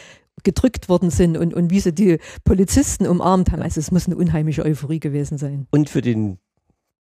[0.43, 3.62] gedrückt worden sind und, und wie sie die Polizisten umarmt haben.
[3.62, 5.68] Also es muss eine unheimliche Euphorie gewesen sein.
[5.72, 6.39] Und für den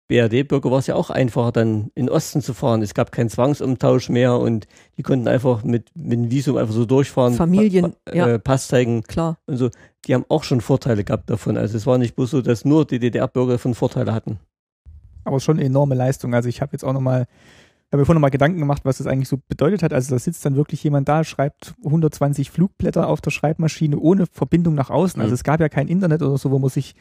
[0.09, 2.81] BRD-Bürger war es ja auch einfacher, dann in den Osten zu fahren.
[2.83, 6.85] Es gab keinen Zwangsumtausch mehr und die konnten einfach mit, mit dem Visum einfach so
[6.87, 7.35] durchfahren.
[7.35, 8.29] Familien, Pa- ja.
[8.35, 9.39] äh, Pass zeigen Klar.
[9.47, 9.71] und so.
[10.07, 11.57] Die haben auch schon Vorteile gehabt davon.
[11.57, 14.39] Also es war nicht bloß so, dass nur die DDR-Bürger davon Vorteile hatten.
[15.25, 16.35] Aber schon eine enorme Leistung.
[16.35, 17.27] Also ich habe jetzt auch nochmal,
[17.91, 19.93] habe mir vorhin nochmal Gedanken gemacht, was das eigentlich so bedeutet hat.
[19.93, 24.75] Also da sitzt dann wirklich jemand da, schreibt 120 Flugblätter auf der Schreibmaschine ohne Verbindung
[24.75, 25.21] nach außen.
[25.21, 25.35] Also Mhm.
[25.35, 26.95] es gab ja kein Internet oder so, wo man sich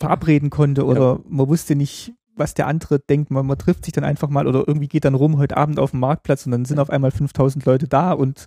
[0.00, 3.30] verabreden konnte oder man wusste nicht, was der andere denkt.
[3.30, 5.90] Man, man trifft sich dann einfach mal oder irgendwie geht dann rum heute Abend auf
[5.92, 8.46] dem Marktplatz und dann sind auf einmal 5000 Leute da und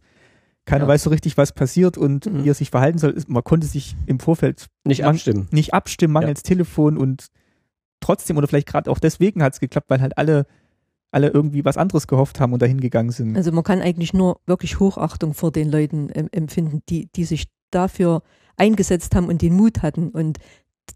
[0.71, 0.87] keiner Ja.
[0.89, 2.43] weiß so richtig, was passiert und Mhm.
[2.43, 3.15] wie er sich verhalten soll.
[3.27, 5.47] Man konnte sich im Vorfeld Nicht Man- abstimmen.
[5.51, 7.27] nicht abstimmen, mangels Telefon und
[7.99, 10.45] trotzdem oder vielleicht gerade auch deswegen hat es geklappt, weil halt alle,
[11.11, 13.35] alle irgendwie was anderes gehofft haben und dahin gegangen sind.
[13.37, 17.45] Also man kann eigentlich nur wirklich Hochachtung vor den Leuten ähm, empfinden, die, die sich
[17.69, 18.23] dafür
[18.57, 20.09] eingesetzt haben und den Mut hatten.
[20.09, 20.39] Und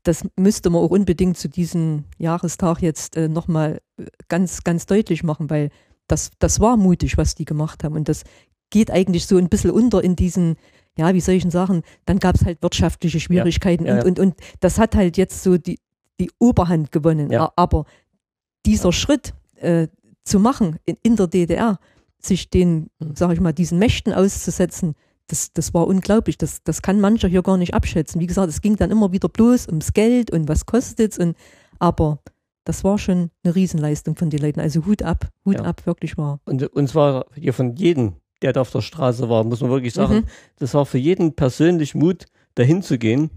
[0.04, 3.82] das müsste man auch unbedingt zu diesem Jahrestag jetzt äh, nochmal
[4.28, 5.70] ganz, ganz deutlich machen, weil
[6.08, 7.96] das, das war mutig, was die gemacht haben.
[7.96, 8.24] Und das
[8.70, 10.56] geht eigentlich so ein bisschen unter in diesen,
[10.98, 14.04] ja, wie soll ich denn sagen, dann gab es halt wirtschaftliche Schwierigkeiten Ja, ja.
[14.04, 15.80] Und, und, und das hat halt jetzt so die,
[16.20, 17.30] die Oberhand gewonnen.
[17.32, 17.52] Ja.
[17.56, 17.86] Aber
[18.66, 19.88] dieser Schritt äh,
[20.24, 21.80] zu machen in, in der DDR,
[22.20, 23.16] sich den, Mhm.
[23.16, 24.96] sag ich mal, diesen Mächten auszusetzen,
[25.28, 26.38] das, das war unglaublich.
[26.38, 28.20] Das, das kann mancher hier gar nicht abschätzen.
[28.22, 31.36] Wie gesagt, es ging dann immer wieder bloß ums Geld und was kostet's und
[31.80, 32.20] aber
[32.64, 34.60] das war schon eine Riesenleistung von den Leuten.
[34.60, 35.64] Also Hut ab, Hut Ja.
[35.66, 36.40] ab, wirklich wahr.
[36.46, 39.94] Und, und zwar hier von jedem, der da auf der Straße war, muss man wirklich
[39.94, 40.24] sagen, Mhm.
[40.60, 42.26] das war für jeden persönlich Mut,
[42.56, 43.30] dahin zu gehen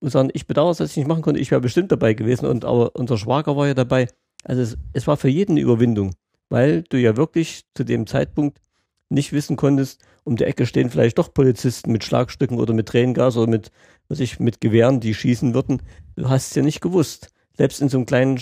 [0.00, 2.64] und sagen, ich bedauere, dass ich nicht machen konnte, ich wäre bestimmt dabei gewesen und
[2.64, 4.08] aber unser Schwager war ja dabei.
[4.44, 6.14] Also es, es war für jeden eine Überwindung,
[6.48, 8.60] weil du ja wirklich zu dem Zeitpunkt
[9.08, 13.36] nicht wissen konntest, um die Ecke stehen vielleicht doch Polizisten mit Schlagstücken oder mit Tränengas
[13.36, 13.70] oder mit,
[14.08, 15.82] was ich, mit Gewehren, die schießen würden.
[16.14, 17.30] Du hast es ja nicht gewusst.
[17.56, 18.40] Selbst in so einem kleinen,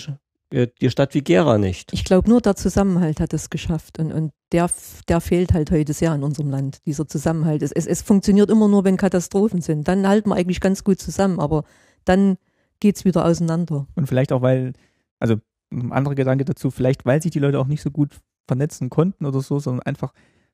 [0.51, 1.93] die Stadt wie Gera nicht.
[1.93, 4.69] Ich glaube, nur der Zusammenhalt hat es geschafft und, und der,
[5.07, 7.61] der fehlt halt heute sehr in unserem Land, dieser Zusammenhalt.
[7.61, 9.87] Es, es, es funktioniert immer nur, wenn Katastrophen sind.
[9.87, 11.65] Dann halten wir eigentlich ganz gut zusammen, aber
[12.05, 12.37] dann
[12.79, 13.87] geht's wieder auseinander.
[13.95, 14.73] Und vielleicht auch, weil,
[15.19, 15.35] also
[15.71, 19.25] ein anderer Gedanke dazu, vielleicht weil sich die Leute auch nicht so gut vernetzen konnten
[19.25, 20.13] oder so, sondern einfach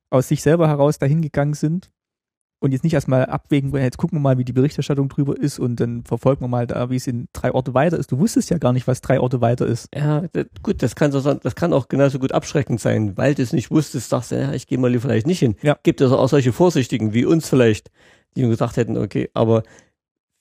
[0.09, 1.89] aus sich selber heraus dahin gegangen sind
[2.59, 5.59] und jetzt nicht erstmal abwägen, wollen, jetzt gucken wir mal, wie die Berichterstattung drüber ist
[5.59, 8.11] und dann verfolgen wir mal da, wie es in drei Orte weiter ist.
[8.11, 9.87] Du wusstest ja gar nicht, was drei Orte weiter ist.
[9.93, 13.35] Ja, das, gut, das kann, so, sein- das kann auch genauso gut abschreckend sein, weil
[13.35, 15.55] du es nicht wusstest, sagst du, ja, ich gehe mal lieber vielleicht nicht hin.
[15.61, 15.77] Ja.
[15.83, 17.91] Gibt es auch solche Vorsichtigen wie uns vielleicht,
[18.35, 19.63] die gesagt hätten, okay, aber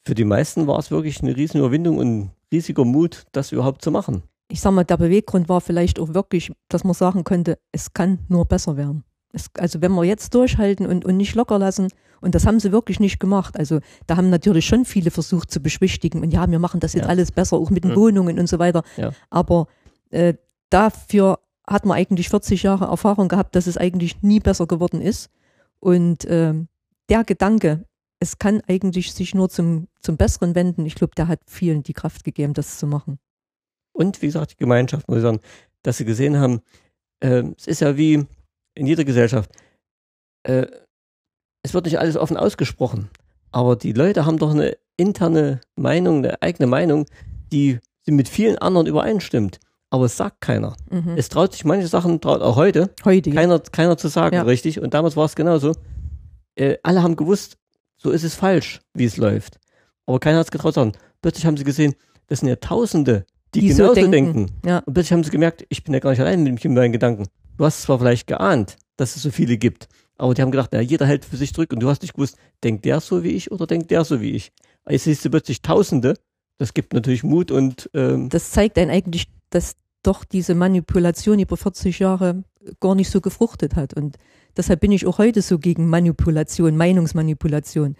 [0.07, 3.83] für die meisten war es wirklich eine riesen Überwindung und ein riesiger Mut, das überhaupt
[3.83, 4.23] zu machen.
[4.49, 8.19] Ich sag mal, der Beweggrund war vielleicht auch wirklich, dass man sagen konnte, es kann
[8.29, 9.03] nur besser werden.
[9.35, 11.89] Es, also wenn wir jetzt durchhalten und, und nicht locker lassen,
[12.21, 13.59] und das haben sie wirklich nicht gemacht.
[13.59, 17.05] Also da haben natürlich schon viele versucht zu beschwichtigen und ja, wir machen das jetzt
[17.05, 17.09] Ja.
[17.11, 17.97] alles besser, auch mit den Mhm.
[17.97, 18.83] Wohnungen und so weiter.
[18.97, 19.13] Ja.
[19.29, 19.67] Aber
[20.11, 20.35] äh,
[20.71, 25.29] dafür hat man eigentlich 40 Jahre Erfahrung gehabt, dass es eigentlich nie besser geworden ist.
[25.81, 26.69] Und ähm,
[27.11, 27.85] der Gedanke,
[28.21, 31.93] es kann eigentlich sich nur zum, zum Besseren wenden, ich glaube, der hat vielen die
[31.93, 33.19] Kraft gegeben, das zu machen.
[33.93, 35.41] Und wie gesagt, die Gemeinschaft, muss ich sagen,
[35.83, 36.61] dass sie gesehen haben,
[37.21, 38.25] äh, es ist ja wie
[38.75, 39.51] in jeder Gesellschaft,
[40.45, 40.67] äh,
[41.63, 43.09] es wird nicht alles offen ausgesprochen,
[43.53, 47.07] aber die Leute haben doch eine interne Meinung, eine eigene Meinung,
[47.53, 49.59] die mit vielen anderen übereinstimmt.
[49.91, 50.77] Aber es sagt keiner.
[50.91, 51.15] Mhm.
[51.17, 53.31] Es traut sich manche Sachen, traut auch heute, Heute.
[53.31, 54.43] keiner, keiner zu sagen, Ja.
[54.43, 54.81] richtig.
[54.81, 55.73] Und damals war es genauso.
[56.57, 57.57] Äh, alle haben gewusst,
[57.97, 59.61] so ist es falsch, wie es läuft.
[60.07, 60.93] Aber keiner hat es getraut zu sagen.
[61.23, 61.95] Plötzlich haben sie gesehen,
[62.27, 64.11] das sind ja Tausende, die, Die so genauso denken.
[64.11, 64.61] denken.
[64.67, 64.79] Ja.
[64.81, 67.29] Und plötzlich haben sie gemerkt, ich bin ja gar nicht allein mit meinen Gedanken.
[67.57, 70.81] Du hast zwar vielleicht geahnt, dass es so viele gibt, aber die haben gedacht, na,
[70.81, 73.51] jeder hält für sich zurück und du hast nicht gewusst, denkt der so wie ich
[73.51, 74.53] oder denkt der so wie ich.
[74.89, 76.15] Jetzt siehst du plötzlich Tausende,
[76.59, 81.57] das gibt natürlich Mut und ähm, Das zeigt einen eigentlich, dass doch diese Manipulation über
[81.57, 82.45] 40 Jahre
[82.81, 83.95] gar nicht so gefruchtet hat.
[83.95, 84.17] Und
[84.57, 87.97] deshalb bin ich auch heute so gegen Manipulation, Meinungsmanipulation.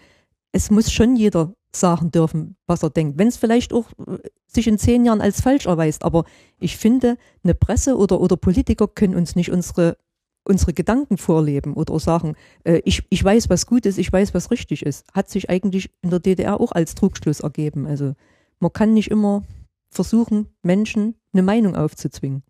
[0.51, 3.17] Es muss schon jeder sagen dürfen, was er denkt.
[3.17, 4.17] Wenn es vielleicht auch äh,
[4.55, 6.03] sich in zehn Jahren als falsch erweist.
[6.03, 6.25] Aber
[6.57, 9.97] ich finde, eine Presse oder, oder Politiker können uns nicht unsere,
[10.43, 14.51] unsere Gedanken vorleben oder sagen, äh, ich, ich weiß, was gut ist, ich weiß, was
[14.51, 15.05] richtig ist.
[15.13, 17.85] Hat sich eigentlich in der DDR auch als Trugschluss ergeben.
[17.85, 18.13] Also
[18.59, 19.43] man kann nicht immer
[19.89, 22.43] versuchen, Menschen eine Meinung aufzuzwingen.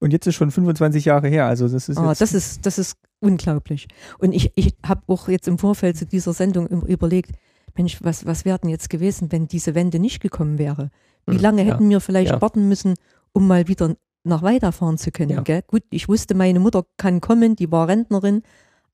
[0.00, 2.96] Und jetzt ist schon 25 Jahre her, also das ist Ah, das ist, das ist
[3.20, 3.86] unglaublich.
[4.18, 7.36] Und ich, ich habe auch jetzt im Vorfeld zu dieser Sendung überlegt,
[7.76, 10.90] Mensch, was, was wäre denn jetzt gewesen, wenn diese Wende nicht gekommen wäre?
[11.26, 11.72] Wie Hm, lange ja.
[11.74, 12.40] hätten wir vielleicht Ja.
[12.42, 12.94] warten müssen,
[13.32, 13.94] um mal wieder
[14.24, 15.30] nach weiterfahren zu können?
[15.30, 15.40] Ja.
[15.42, 15.62] Gell?
[15.66, 18.42] Gut, ich wusste, meine Mutter kann kommen, die war Rentnerin,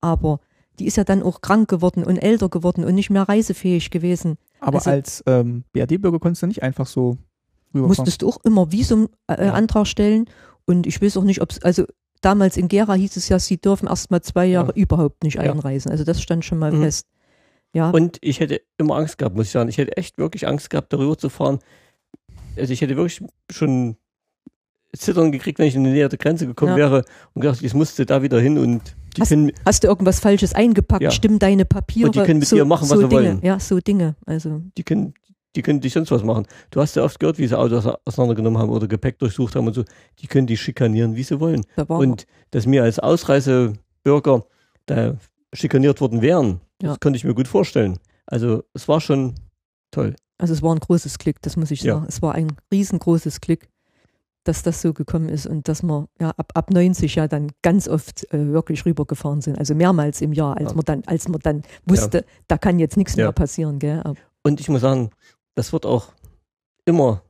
[0.01, 0.41] aber
[0.79, 4.37] die ist ja dann auch krank geworden und älter geworden und nicht mehr reisefähig gewesen.
[4.61, 7.17] aber also- als ähm, BRD-Bürger konntest du nicht einfach so
[7.75, 7.89] rüberfahren.
[7.89, 10.27] musstest du auch immer Visumantrag äh, stellen.
[10.67, 11.85] Und ich weiß auch nicht, ob es, also
[12.21, 15.91] damals in Gera hieß es ja, sie dürfen erst mal zwei Jahre überhaupt nicht einreisen.
[15.91, 16.83] Also das stand schon mal Mhm.
[16.83, 17.07] fest.
[17.75, 19.69] Ja, Und ich hätte immer Angst gehabt, muss ich sagen.
[19.69, 21.59] Ich hätte echt wirklich Angst gehabt, darüber zu fahren.
[22.57, 23.97] Also ich hätte wirklich schon
[24.97, 26.77] Zittern gekriegt, wenn ich in die Nähe der Grenze gekommen Ja.
[26.77, 27.05] wäre
[27.35, 30.55] und gedacht, ich musste da wieder hin und die Hast- können, hast du irgendwas Falsches
[30.55, 31.03] eingepackt?
[31.03, 31.11] Ja.
[31.11, 32.07] Stimmen deine Papiere?
[32.07, 33.23] Und die können mit so, dir machen, was so sie Dinge.
[33.23, 33.41] wollen.
[33.43, 34.17] Ja, so Dinge.
[34.25, 35.13] Also die können,
[35.57, 36.47] die können dich sonst was machen.
[36.71, 39.75] Du hast ja oft gehört, wie sie Autos auseinandergenommen haben oder Gepäck durchsucht haben und
[39.75, 39.85] so.
[40.21, 41.67] Die können dich schikanieren, wie sie wollen.
[41.77, 44.47] da Und dass wir als Ausreisebürger
[44.87, 45.17] da
[45.55, 46.91] schikaniert worden wären, Ja.
[46.91, 47.99] das konnte ich mir gut vorstellen.
[48.27, 49.35] Also es war schon
[49.91, 50.15] toll.
[50.39, 51.95] Also es war ein großes Glück, das muss ich Ja.
[51.95, 52.07] sagen.
[52.09, 53.67] Es war ein riesengroßes Glück,
[54.45, 57.89] dass das so gekommen ist und dass wir ja ab, ab 90 ja dann ganz
[57.89, 59.59] oft äh, wirklich rübergefahren sind.
[59.59, 60.77] Also mehrmals im Jahr, als Ja.
[60.77, 63.25] man dann, als man dann wusste, da kann jetzt nichts Ja.
[63.25, 64.01] mehr passieren, gell?
[64.05, 65.11] Aber Und ich muss sagen,
[65.55, 66.13] das wird auch
[66.85, 67.23] immer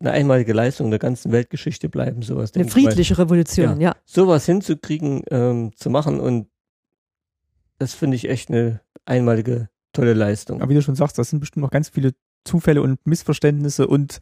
[0.00, 2.54] eine einmalige Leistung der ganzen Weltgeschichte bleiben, sowas.
[2.54, 3.94] eine friedliche Revolution, ja.
[4.04, 6.48] Sowas hinzukriegen, ähm, zu machen und
[7.82, 10.62] das finde ich echt eine einmalige, tolle Leistung.
[10.62, 12.12] Aber wie du schon sagst, das sind bestimmt noch ganz viele
[12.44, 14.20] Zufälle und Missverständnisse und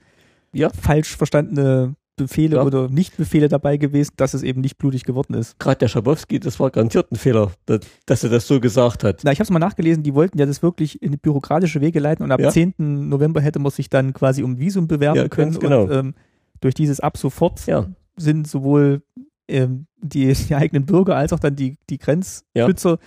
[0.53, 0.71] Ja.
[0.71, 2.63] falsch verstandene Befehle Ja.
[2.65, 5.59] oder Nicht-Befehle dabei gewesen, dass es eben nicht blutig geworden ist.
[5.59, 9.21] Gerade der Schabowski, das war garantiert ein Fehler, dass, dass er das so gesagt hat.
[9.25, 12.23] Na, ich habe es mal nachgelesen, die wollten ja das wirklich in bürokratische Wege leiten
[12.25, 12.51] und ab Ja.
[12.51, 12.75] 10.
[13.09, 15.59] November hätte man sich dann quasi um Visum bewerben Ja, können.
[15.59, 15.85] genau.
[15.85, 16.15] Und ähm,
[16.61, 17.87] durch dieses ab sofort Ja.
[18.19, 19.03] sind sowohl
[19.49, 22.99] ähm, die, die eigenen Bürger als auch dann die, die Grenzschützer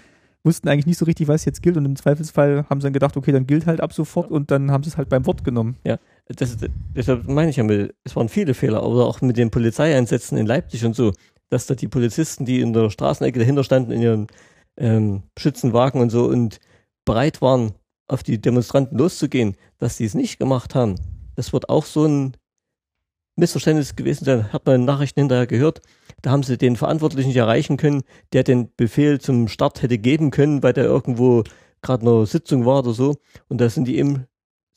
[0.43, 3.15] wussten eigentlich nicht so richtig, was jetzt gilt und im Zweifelsfall haben sie dann gedacht,
[3.15, 5.77] okay, dann gilt halt ab sofort und dann haben sie es halt beim Wort genommen.
[6.27, 6.57] Das,
[6.95, 10.45] deshalb meine ich ja, mit, es waren viele Fehler, aber auch mit den Polizeieinsätzen in
[10.45, 11.13] Leipzig und so,
[11.49, 14.27] dass da die Polizisten, die in der Straßenecke dahinter standen, in ihren
[14.77, 16.59] ähm, Schützenwagen und so und
[17.05, 17.73] bereit waren,
[18.07, 20.95] auf die Demonstranten loszugehen, dass die es nicht gemacht haben.
[21.35, 22.37] Das wird auch so ein
[23.35, 25.81] Missverständnis gewesen sein, hat man in den Nachrichten hinterher gehört.
[26.21, 30.29] Da haben sie den Verantwortlichen nicht erreichen können, der den Befehl zum Start hätte geben
[30.31, 31.43] können, weil der irgendwo
[31.81, 33.15] gerade eine Sitzung war oder so.
[33.49, 34.25] Und da sind die eben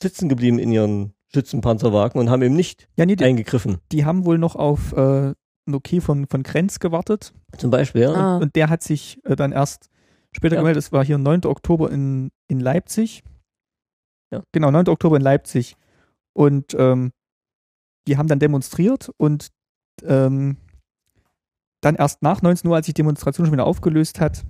[0.02, 3.78] sitzen geblieben in ihren Schützenpanzerwagen und haben eben nicht Ja, nee, die, eingegriffen.
[3.92, 5.32] die haben wohl noch auf äh,
[5.68, 8.12] ein Okay von, von Krenz gewartet Zum Beispiel, ja.
[8.14, 9.90] Ah, und der hat sich äh, dann erst
[10.32, 10.60] später Ja.
[10.62, 11.44] gemeldet, es war hier 9.
[11.44, 13.22] Oktober in, in Leipzig.
[14.32, 14.42] Ja.
[14.52, 14.88] Genau, 9.
[14.88, 15.76] Oktober in Leipzig.
[16.32, 17.12] Und ähm,
[18.06, 19.48] die haben dann demonstriert und
[20.04, 20.56] ähm,
[21.80, 24.44] dann erst nach 19 Uhr, als sich die Demonstration schon wieder aufgelöst hat,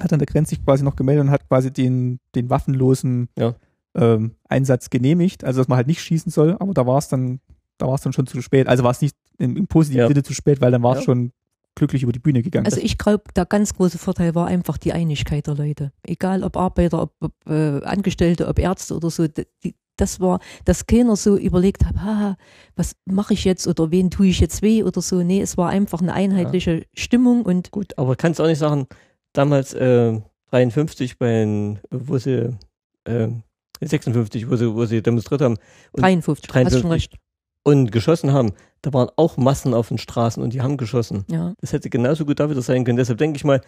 [0.00, 3.54] hat dann der Grenz sich quasi noch gemeldet und hat quasi den, den waffenlosen Ja.
[3.94, 5.44] ähm, Einsatz genehmigt.
[5.44, 7.40] Also dass man halt nicht schießen soll, aber da war es dann,
[7.78, 8.66] da war es dann schon zu spät.
[8.68, 10.08] Also war es nicht im, im positiven Ja.
[10.08, 11.04] Sinne zu spät, weil dann war es Ja.
[11.04, 11.32] schon
[11.74, 12.64] glücklich über die Bühne gegangen.
[12.66, 15.92] also ich glaube, der ganz große Vorteil war einfach die Einigkeit der Leute.
[16.02, 19.26] Egal ob Arbeiter, ob, ob äh, Angestellte, ob Ärzte oder so.
[19.28, 22.36] Die, das war, dass keiner so überlegt hat, ha,
[22.74, 25.22] was mache ich jetzt oder wen tue ich jetzt weh oder so.
[25.22, 28.86] Nee, es war einfach eine einheitliche Stimmung und Gut, aber kannst auch nicht sagen,
[29.32, 30.20] damals äh,
[30.50, 32.56] 53 bei den, wo sie
[33.04, 33.28] äh,
[33.80, 35.56] 56, wo sie, wo sie demonstriert haben
[35.92, 36.90] Und 53, hast schon 53.
[36.90, 37.16] recht.
[37.62, 41.24] und geschossen haben, da waren auch Massen auf den Straßen und die haben geschossen.
[41.28, 41.54] Ja.
[41.60, 42.96] Das hätte genauso gut da wieder sein können.
[42.96, 43.60] Deshalb denke ich mal,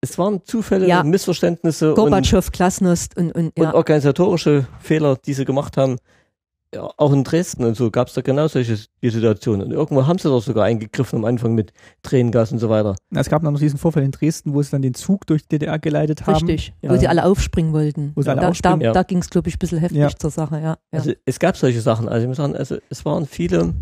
[0.00, 1.02] es waren Zufälle, Ja.
[1.02, 3.74] Missverständnisse und, Gorbatschow, Glasnost und, und und ja.
[3.74, 5.96] organisatorische Fehler, die sie gemacht haben.
[6.72, 9.66] Ja, auch in Dresden und so gab es da genau solche Situationen.
[9.66, 11.72] Und irgendwo haben sie doch sogar eingegriffen am Anfang mit
[12.04, 12.94] Tränengas und so weiter.
[13.12, 15.58] es gab dann noch diesen Vorfall in Dresden, wo sie dann den Zug durch die
[15.58, 16.34] DDR geleitet haben.
[16.46, 16.90] Richtig, Ja.
[16.92, 18.12] wo sie alle aufspringen wollten.
[18.14, 18.92] Wo sie alle da aufspringen, da, ja.
[18.92, 20.10] da ging es, glaube ich, ein bisschen heftig Ja.
[20.16, 20.62] zur Sache, ja.
[20.62, 20.76] ja.
[20.92, 22.08] Also es gab solche Sachen.
[22.08, 23.74] Also ich muss sagen, also es waren viele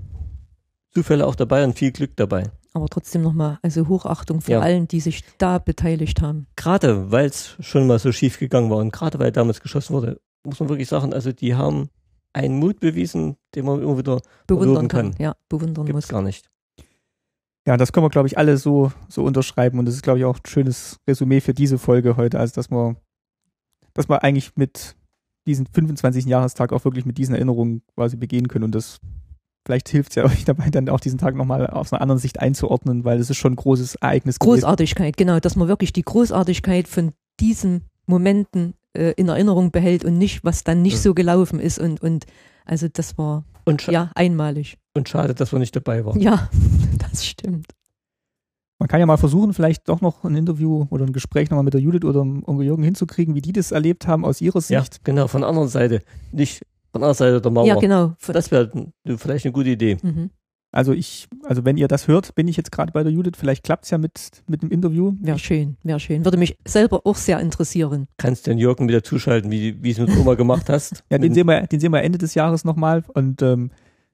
[0.95, 2.51] Zufälle auch dabei und viel Glück dabei.
[2.75, 4.61] Aber trotzdem nochmal, also Hochachtung vor Ja.
[4.61, 6.47] allen, die sich da beteiligt haben.
[6.57, 10.21] Gerade weil es schon mal so schief gegangen war und gerade weil damals geschossen wurde,
[10.45, 11.89] muss man wirklich sagen, also die haben
[12.33, 15.13] einen Mut bewiesen, den man immer wieder Bewundern kann.
[15.13, 15.21] kann.
[15.23, 16.09] Ja, bewundern gibt muss.
[16.09, 16.49] gar nicht.
[17.67, 19.79] Ja, das können wir, glaube ich, alle so, so unterschreiben.
[19.79, 22.39] Und das ist, glaube ich, auch ein schönes Resümee für diese Folge heute.
[22.39, 22.97] Also, dass wir,
[23.93, 24.97] dass wir eigentlich mit
[25.47, 26.27] diesem 25.
[26.27, 28.65] Jahrestag auch wirklich mit diesen Erinnerungen quasi begehen können.
[28.65, 29.01] Und das
[29.69, 32.41] vielleicht hilft es ja euch dabei, dann auch diesen Tag nochmal aus einer anderen Sicht
[32.41, 34.61] einzuordnen, weil es ist schon ein großes Ereignis gewesen.
[34.63, 40.17] Großartigkeit, genau, dass man wirklich die Großartigkeit von diesen Momenten äh, in Erinnerung behält und
[40.17, 41.01] nicht, was dann nicht Ja.
[41.01, 41.79] so gelaufen ist.
[41.79, 42.25] Und, und
[42.65, 43.45] also das war
[43.89, 44.79] ja einmalig.
[44.97, 46.19] und schade, dass wir nicht dabei waren.
[46.19, 46.49] Ja,
[47.11, 47.67] das stimmt.
[48.81, 51.75] Man kann ja mal versuchen, vielleicht doch noch ein Interview oder ein Gespräch nochmal mit
[51.75, 54.81] der Judith oder dem Onkel Jürgen hinzukriegen, wie die das erlebt haben aus ihrer Ja,
[54.83, 55.05] Sicht.
[55.05, 56.01] genau, von der anderen Seite.
[56.33, 57.67] Nicht von der anderen Seite der Mauer.
[57.67, 58.15] Ja, genau.
[58.27, 58.71] Das wäre
[59.17, 59.99] vielleicht eine gute Idee.
[60.03, 60.31] mhm.
[60.71, 63.39] Also ich, also wenn ihr das hört, bin ich jetzt gerade bei der Judith.
[63.39, 65.15] Vielleicht klappt es ja mit, mit dem Interview.
[65.21, 66.27] Wäre schön, wäre schön.
[66.27, 68.07] Würde mich selber auch sehr interessieren.
[68.19, 71.05] Kannst den Jürgen wieder zuschalten, wie wie es mit Oma gemacht hast.
[71.11, 73.03] Ja, den sehen wir, den sehen wir Ende des Jahres nochmal.
[73.15, 73.71] Und ähm,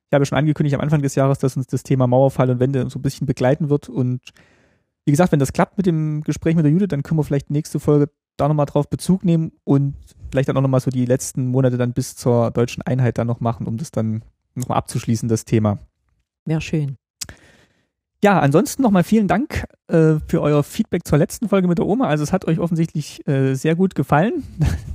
[0.07, 2.61] ich habe ja schon angekündigt am Anfang des Jahres, dass uns das Thema Mauerfall und
[2.61, 3.89] Wende so ein bisschen begleiten wird.
[3.89, 4.21] Und
[5.07, 7.51] wie gesagt, wenn das klappt mit dem Gespräch mit der Judith, dann können wir vielleicht
[7.51, 9.95] nächste Folge da nochmal drauf Bezug nehmen und
[10.31, 13.41] vielleicht dann auch nochmal so die letzten Monate dann bis zur deutschen Einheit dann noch
[13.41, 14.25] machen, um das dann
[14.55, 15.79] nochmal abzuschließen, das Thema.
[16.45, 16.97] Wäre schön.
[18.25, 22.07] Ja, ansonsten nochmal vielen Dank äh, für euer Feedback zur letzten Folge mit der Oma.
[22.07, 24.45] Also es hat euch offensichtlich äh, sehr gut gefallen.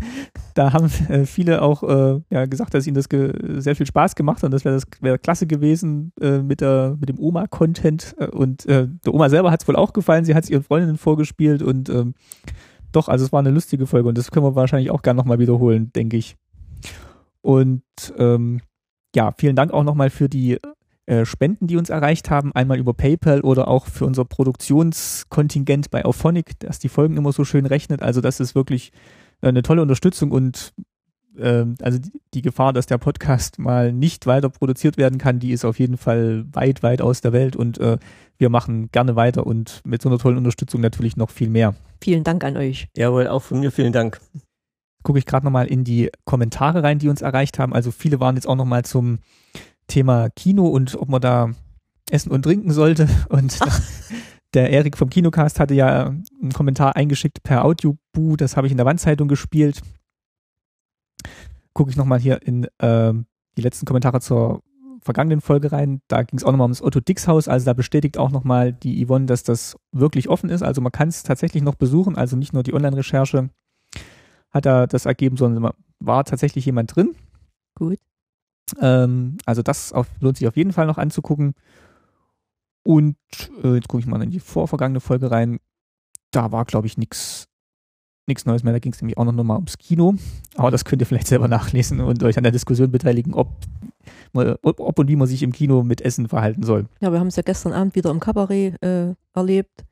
[0.55, 3.05] da haben äh, viele auch äh, ja, gesagt, dass ihnen das
[3.63, 6.97] sehr viel Spaß gemacht hat und das wäre das wär klasse gewesen äh, mit, der,
[6.99, 8.15] mit dem Oma-Content.
[8.17, 10.25] Äh, Und der Oma selber hat es wohl auch gefallen.
[10.25, 12.15] Sie hat es ihren Freundinnen vorgespielt und ähm,
[12.91, 15.39] doch, also es war eine lustige Folge und das können wir wahrscheinlich auch gerne nochmal
[15.39, 16.35] wiederholen, denke ich.
[17.41, 17.83] Und
[18.17, 18.61] ähm,
[19.15, 20.59] ja, vielen Dank auch nochmal für die
[21.05, 26.05] äh, Spenden, die uns erreicht haben, einmal über PayPal oder auch für unser Produktionskontingent bei
[26.05, 28.03] Auphonic, das die Folgen immer so schön rechnet.
[28.03, 28.91] Also das ist wirklich
[29.41, 30.73] äh, eine tolle Unterstützung und
[31.41, 35.51] ähm, also die, die Gefahr, dass der Podcast mal nicht weiter produziert werden kann, die
[35.51, 37.97] ist auf jeden Fall weit, weit aus der Welt und äh,
[38.37, 41.75] wir machen gerne weiter und mit so einer tollen Unterstützung natürlich noch viel mehr.
[42.01, 42.87] Vielen Dank an euch.
[42.95, 44.19] Jawohl, auch von mir vielen Dank.
[45.03, 47.73] gucke ich gerade nochmal in die Kommentare rein, die uns erreicht haben.
[47.73, 49.19] Also viele waren jetzt auch nochmal zum
[49.87, 51.51] Thema Kino und ob man da
[52.09, 53.09] essen und trinken sollte.
[53.29, 53.59] Und
[54.53, 58.35] der Erik vom Kinocast hatte ja einen Kommentar eingeschickt per Audioboo.
[58.37, 59.81] Das habe ich in der Wandzeitung gespielt.
[61.73, 63.25] Gucke ich nochmal hier in ähm,
[63.57, 64.61] die letzten Kommentare zur
[65.01, 66.01] vergangenen Folge rein.
[66.07, 67.47] Da ging es auch nochmal ums Otto Dix Haus.
[67.47, 70.61] Also da bestätigt auch nochmal die Yvonne, dass das wirklich offen ist.
[70.61, 72.17] Also man kann es tatsächlich noch besuchen.
[72.17, 73.49] Also nicht nur die Online-Recherche
[74.51, 77.15] hat er das ergeben, sondern war tatsächlich jemand drin.
[77.75, 77.99] Gut.
[78.79, 81.53] Ähm, also das auf, lohnt sich auf jeden Fall noch anzugucken.
[82.83, 83.17] Und
[83.63, 85.59] äh, jetzt gucke ich mal in die vorvergangene Folge rein.
[86.31, 87.48] Da war, glaube ich, nichts
[88.29, 88.71] nichts Neues mehr.
[88.71, 90.15] Da ging es nämlich auch noch mal ums Kino.
[90.55, 93.49] Aber das könnt ihr vielleicht selber nachlesen und euch an der Diskussion beteiligen, ob,
[94.33, 96.85] ob, und wie man sich im Kino mit Essen verhalten soll.
[97.01, 99.85] Ja, wir haben es ja gestern Abend wieder im Kabarett äh, erlebt.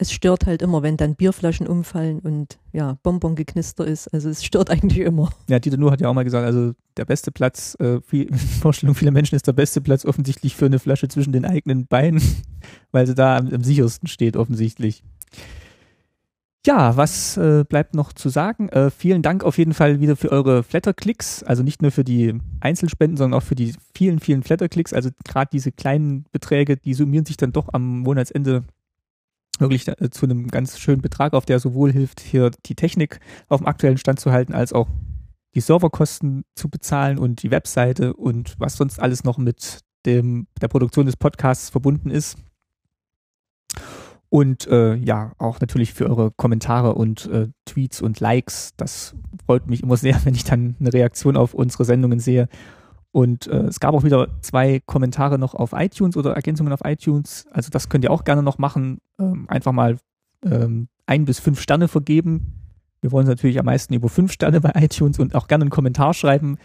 [0.00, 4.06] Es stört halt immer, wenn dann Bierflaschen umfallen und ja, Bonbongeknister ist.
[4.14, 5.30] Also es stört eigentlich immer.
[5.48, 8.94] Ja, Dieter Nuhr hat ja auch mal gesagt, also der beste Platz, äh, viel, Vorstellung
[8.94, 12.22] vieler Menschen ist der beste Platz offensichtlich für eine Flasche zwischen den eigenen Beinen,
[12.92, 15.02] weil sie da am, am sichersten steht, offensichtlich.
[16.66, 18.68] Ja, was äh, bleibt noch zu sagen?
[18.68, 22.38] Äh, vielen Dank auf jeden Fall wieder für eure Flatterklicks, also nicht nur für die
[22.60, 24.92] Einzelspenden, sondern auch für die vielen, vielen Flatterklicks.
[24.92, 28.64] Also gerade diese kleinen Beträge, die summieren sich dann doch am Monatsende
[29.58, 33.60] wirklich äh, zu einem ganz schönen Betrag, auf der sowohl hilft, hier die Technik auf
[33.60, 34.88] dem aktuellen Stand zu halten, als auch
[35.54, 40.68] die Serverkosten zu bezahlen und die Webseite und was sonst alles noch mit dem, der
[40.68, 42.36] Produktion des Podcasts verbunden ist.
[44.30, 48.72] Und äh, ja, auch natürlich für eure Kommentare und äh, Tweets und Likes.
[48.76, 49.14] Das
[49.46, 52.48] freut mich immer sehr, wenn ich dann eine Reaktion auf unsere Sendungen sehe.
[53.10, 57.46] Und äh, es gab auch wieder zwei Kommentare noch auf iTunes oder Ergänzungen auf iTunes.
[57.50, 58.98] Also das könnt ihr auch gerne noch machen.
[59.18, 59.96] Ähm, einfach mal
[60.44, 62.54] ähm, ein bis fünf Sterne vergeben.
[63.00, 66.12] Wir wollen natürlich am meisten über fünf Sterne bei iTunes und auch gerne einen Kommentar
[66.12, 66.58] schreiben.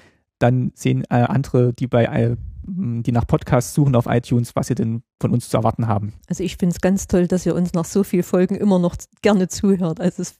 [0.44, 2.36] Dann sehen äh, andere, die bei äh,
[2.66, 6.14] die nach Podcasts suchen auf iTunes, was sie denn von uns zu erwarten haben.
[6.28, 8.96] Also ich finde es ganz toll, dass ihr uns nach so vielen Folgen immer noch
[9.22, 10.02] gerne zuhört.
[10.02, 10.36] Also es,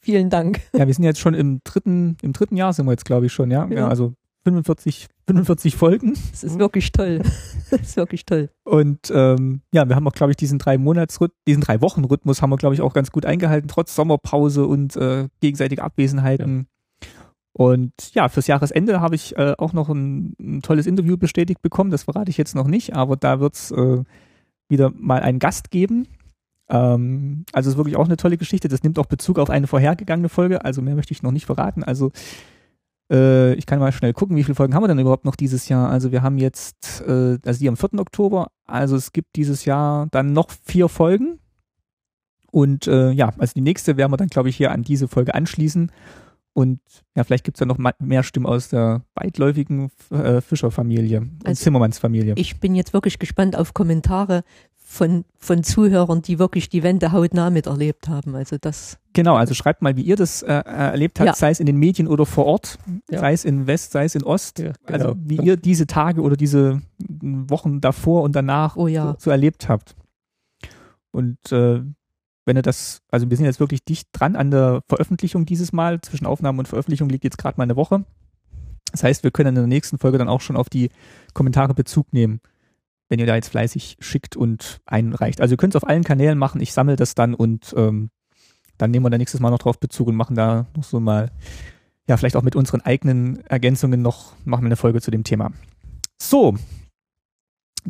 [0.00, 0.60] vielen Dank.
[0.72, 3.32] Ja, wir sind jetzt schon im dritten, im dritten Jahr sind wir jetzt, glaube ich,
[3.32, 3.66] schon, ja.
[3.68, 3.76] Ja.
[3.76, 6.14] ja also 45, 45 Folgen.
[6.32, 7.22] Es ist wirklich toll.
[7.70, 8.50] Es ist wirklich toll.
[8.64, 12.42] Und ähm, ja, wir haben auch, glaube ich, diesen drei Monats, diesen drei Wochen Rhythmus
[12.42, 16.68] haben wir, glaube ich, auch ganz gut eingehalten, trotz Sommerpause und äh, gegenseitiger Abwesenheiten.
[17.56, 21.92] Und ja, fürs Jahresende habe ich äh, auch noch ein, ein, tolles Interview bestätigt bekommen.
[21.92, 24.02] Das verrate ich jetzt noch nicht, aber da wird es äh,
[24.68, 26.08] wieder mal einen Gast geben.
[26.68, 28.66] Ähm, also ist wirklich auch eine tolle Geschichte.
[28.66, 30.64] Das nimmt auch Bezug auf eine vorhergegangene Folge.
[30.64, 31.84] Also mehr möchte ich noch nicht verraten.
[31.84, 32.10] Also
[33.08, 35.68] äh, ich kann mal schnell gucken, wie viele Folgen haben wir denn überhaupt noch dieses
[35.68, 35.90] Jahr?
[35.90, 38.00] Also wir haben jetzt, äh, also die am 4.
[38.00, 38.48] Oktober.
[38.66, 41.38] Also es gibt dieses Jahr dann noch vier Folgen.
[42.50, 45.34] Und äh, ja, also die nächste werden wir dann, glaube ich, hier an diese Folge
[45.34, 45.92] anschließen.
[46.54, 46.78] Und
[47.16, 51.60] ja, vielleicht gibt es ja noch mehr Stimmen aus der weitläufigen äh, Fischerfamilie und also
[51.60, 52.34] Zimmermannsfamilie.
[52.36, 54.44] Ich bin jetzt wirklich gespannt auf Kommentare
[54.78, 58.36] von, von Zuhörern, die wirklich die Wende hautnah miterlebt haben.
[58.36, 58.98] Also das.
[59.14, 61.34] Genau, also schreibt mal, wie ihr das äh, erlebt habt, ja.
[61.34, 62.78] sei es in den Medien oder vor Ort,
[63.10, 63.18] ja.
[63.18, 64.60] sei es in West, sei es in Ost.
[64.60, 65.04] Ja, also genau.
[65.06, 69.12] Also wie ihr diese Tage oder diese Wochen davor und danach oh, ja.
[69.12, 69.96] so, so erlebt habt.
[71.10, 71.82] Und äh,
[72.44, 76.00] wenn ihr das, also wir sind jetzt wirklich dicht dran an der Veröffentlichung dieses Mal.
[76.00, 78.04] Zwischen Aufnahme und Veröffentlichung liegt jetzt gerade mal eine Woche.
[78.92, 80.90] Das heißt, wir können in der nächsten Folge dann auch schon auf die
[81.32, 82.40] Kommentare Bezug nehmen,
[83.08, 85.40] wenn ihr da jetzt fleißig schickt und einreicht.
[85.40, 86.60] Also ihr könnt es auf allen Kanälen machen.
[86.60, 88.10] Ich sammle das dann und ähm,
[88.78, 91.30] dann nehmen wir da nächstes Mal noch drauf Bezug und machen da noch so mal,
[92.08, 95.52] ja, vielleicht auch mit unseren eigenen Ergänzungen noch, machen wir eine Folge zu dem Thema.
[96.20, 96.56] So,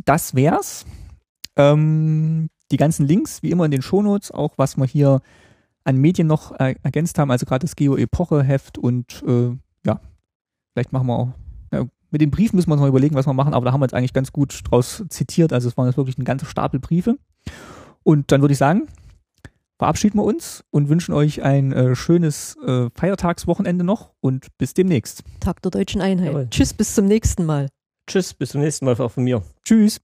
[0.04, 0.86] das wär's.
[1.56, 5.20] Ähm, die ganzen Links, wie immer in den Shownotes, auch was wir hier
[5.84, 9.50] an Medien noch äh, ergänzt haben, also gerade das Geo-Epoche-Heft und äh,
[9.86, 10.00] ja,
[10.72, 11.28] vielleicht machen wir auch,
[11.72, 13.80] ja, mit den Briefen müssen wir uns noch überlegen, was wir machen, aber da haben
[13.80, 16.80] wir jetzt eigentlich ganz gut draus zitiert, also es waren jetzt wirklich ein ganzer Stapel
[16.80, 17.18] Briefe.
[18.02, 18.86] Und dann würde ich sagen,
[19.78, 25.24] verabschieden wir uns und wünschen euch ein äh, schönes äh, Feiertagswochenende noch und bis demnächst.
[25.40, 26.28] Tag der deutschen Einheit.
[26.28, 26.48] Jawohl.
[26.50, 27.68] Tschüss, bis zum nächsten Mal.
[28.06, 29.42] Tschüss, bis zum nächsten Mal auch von mir.
[29.64, 30.00] Tschüss.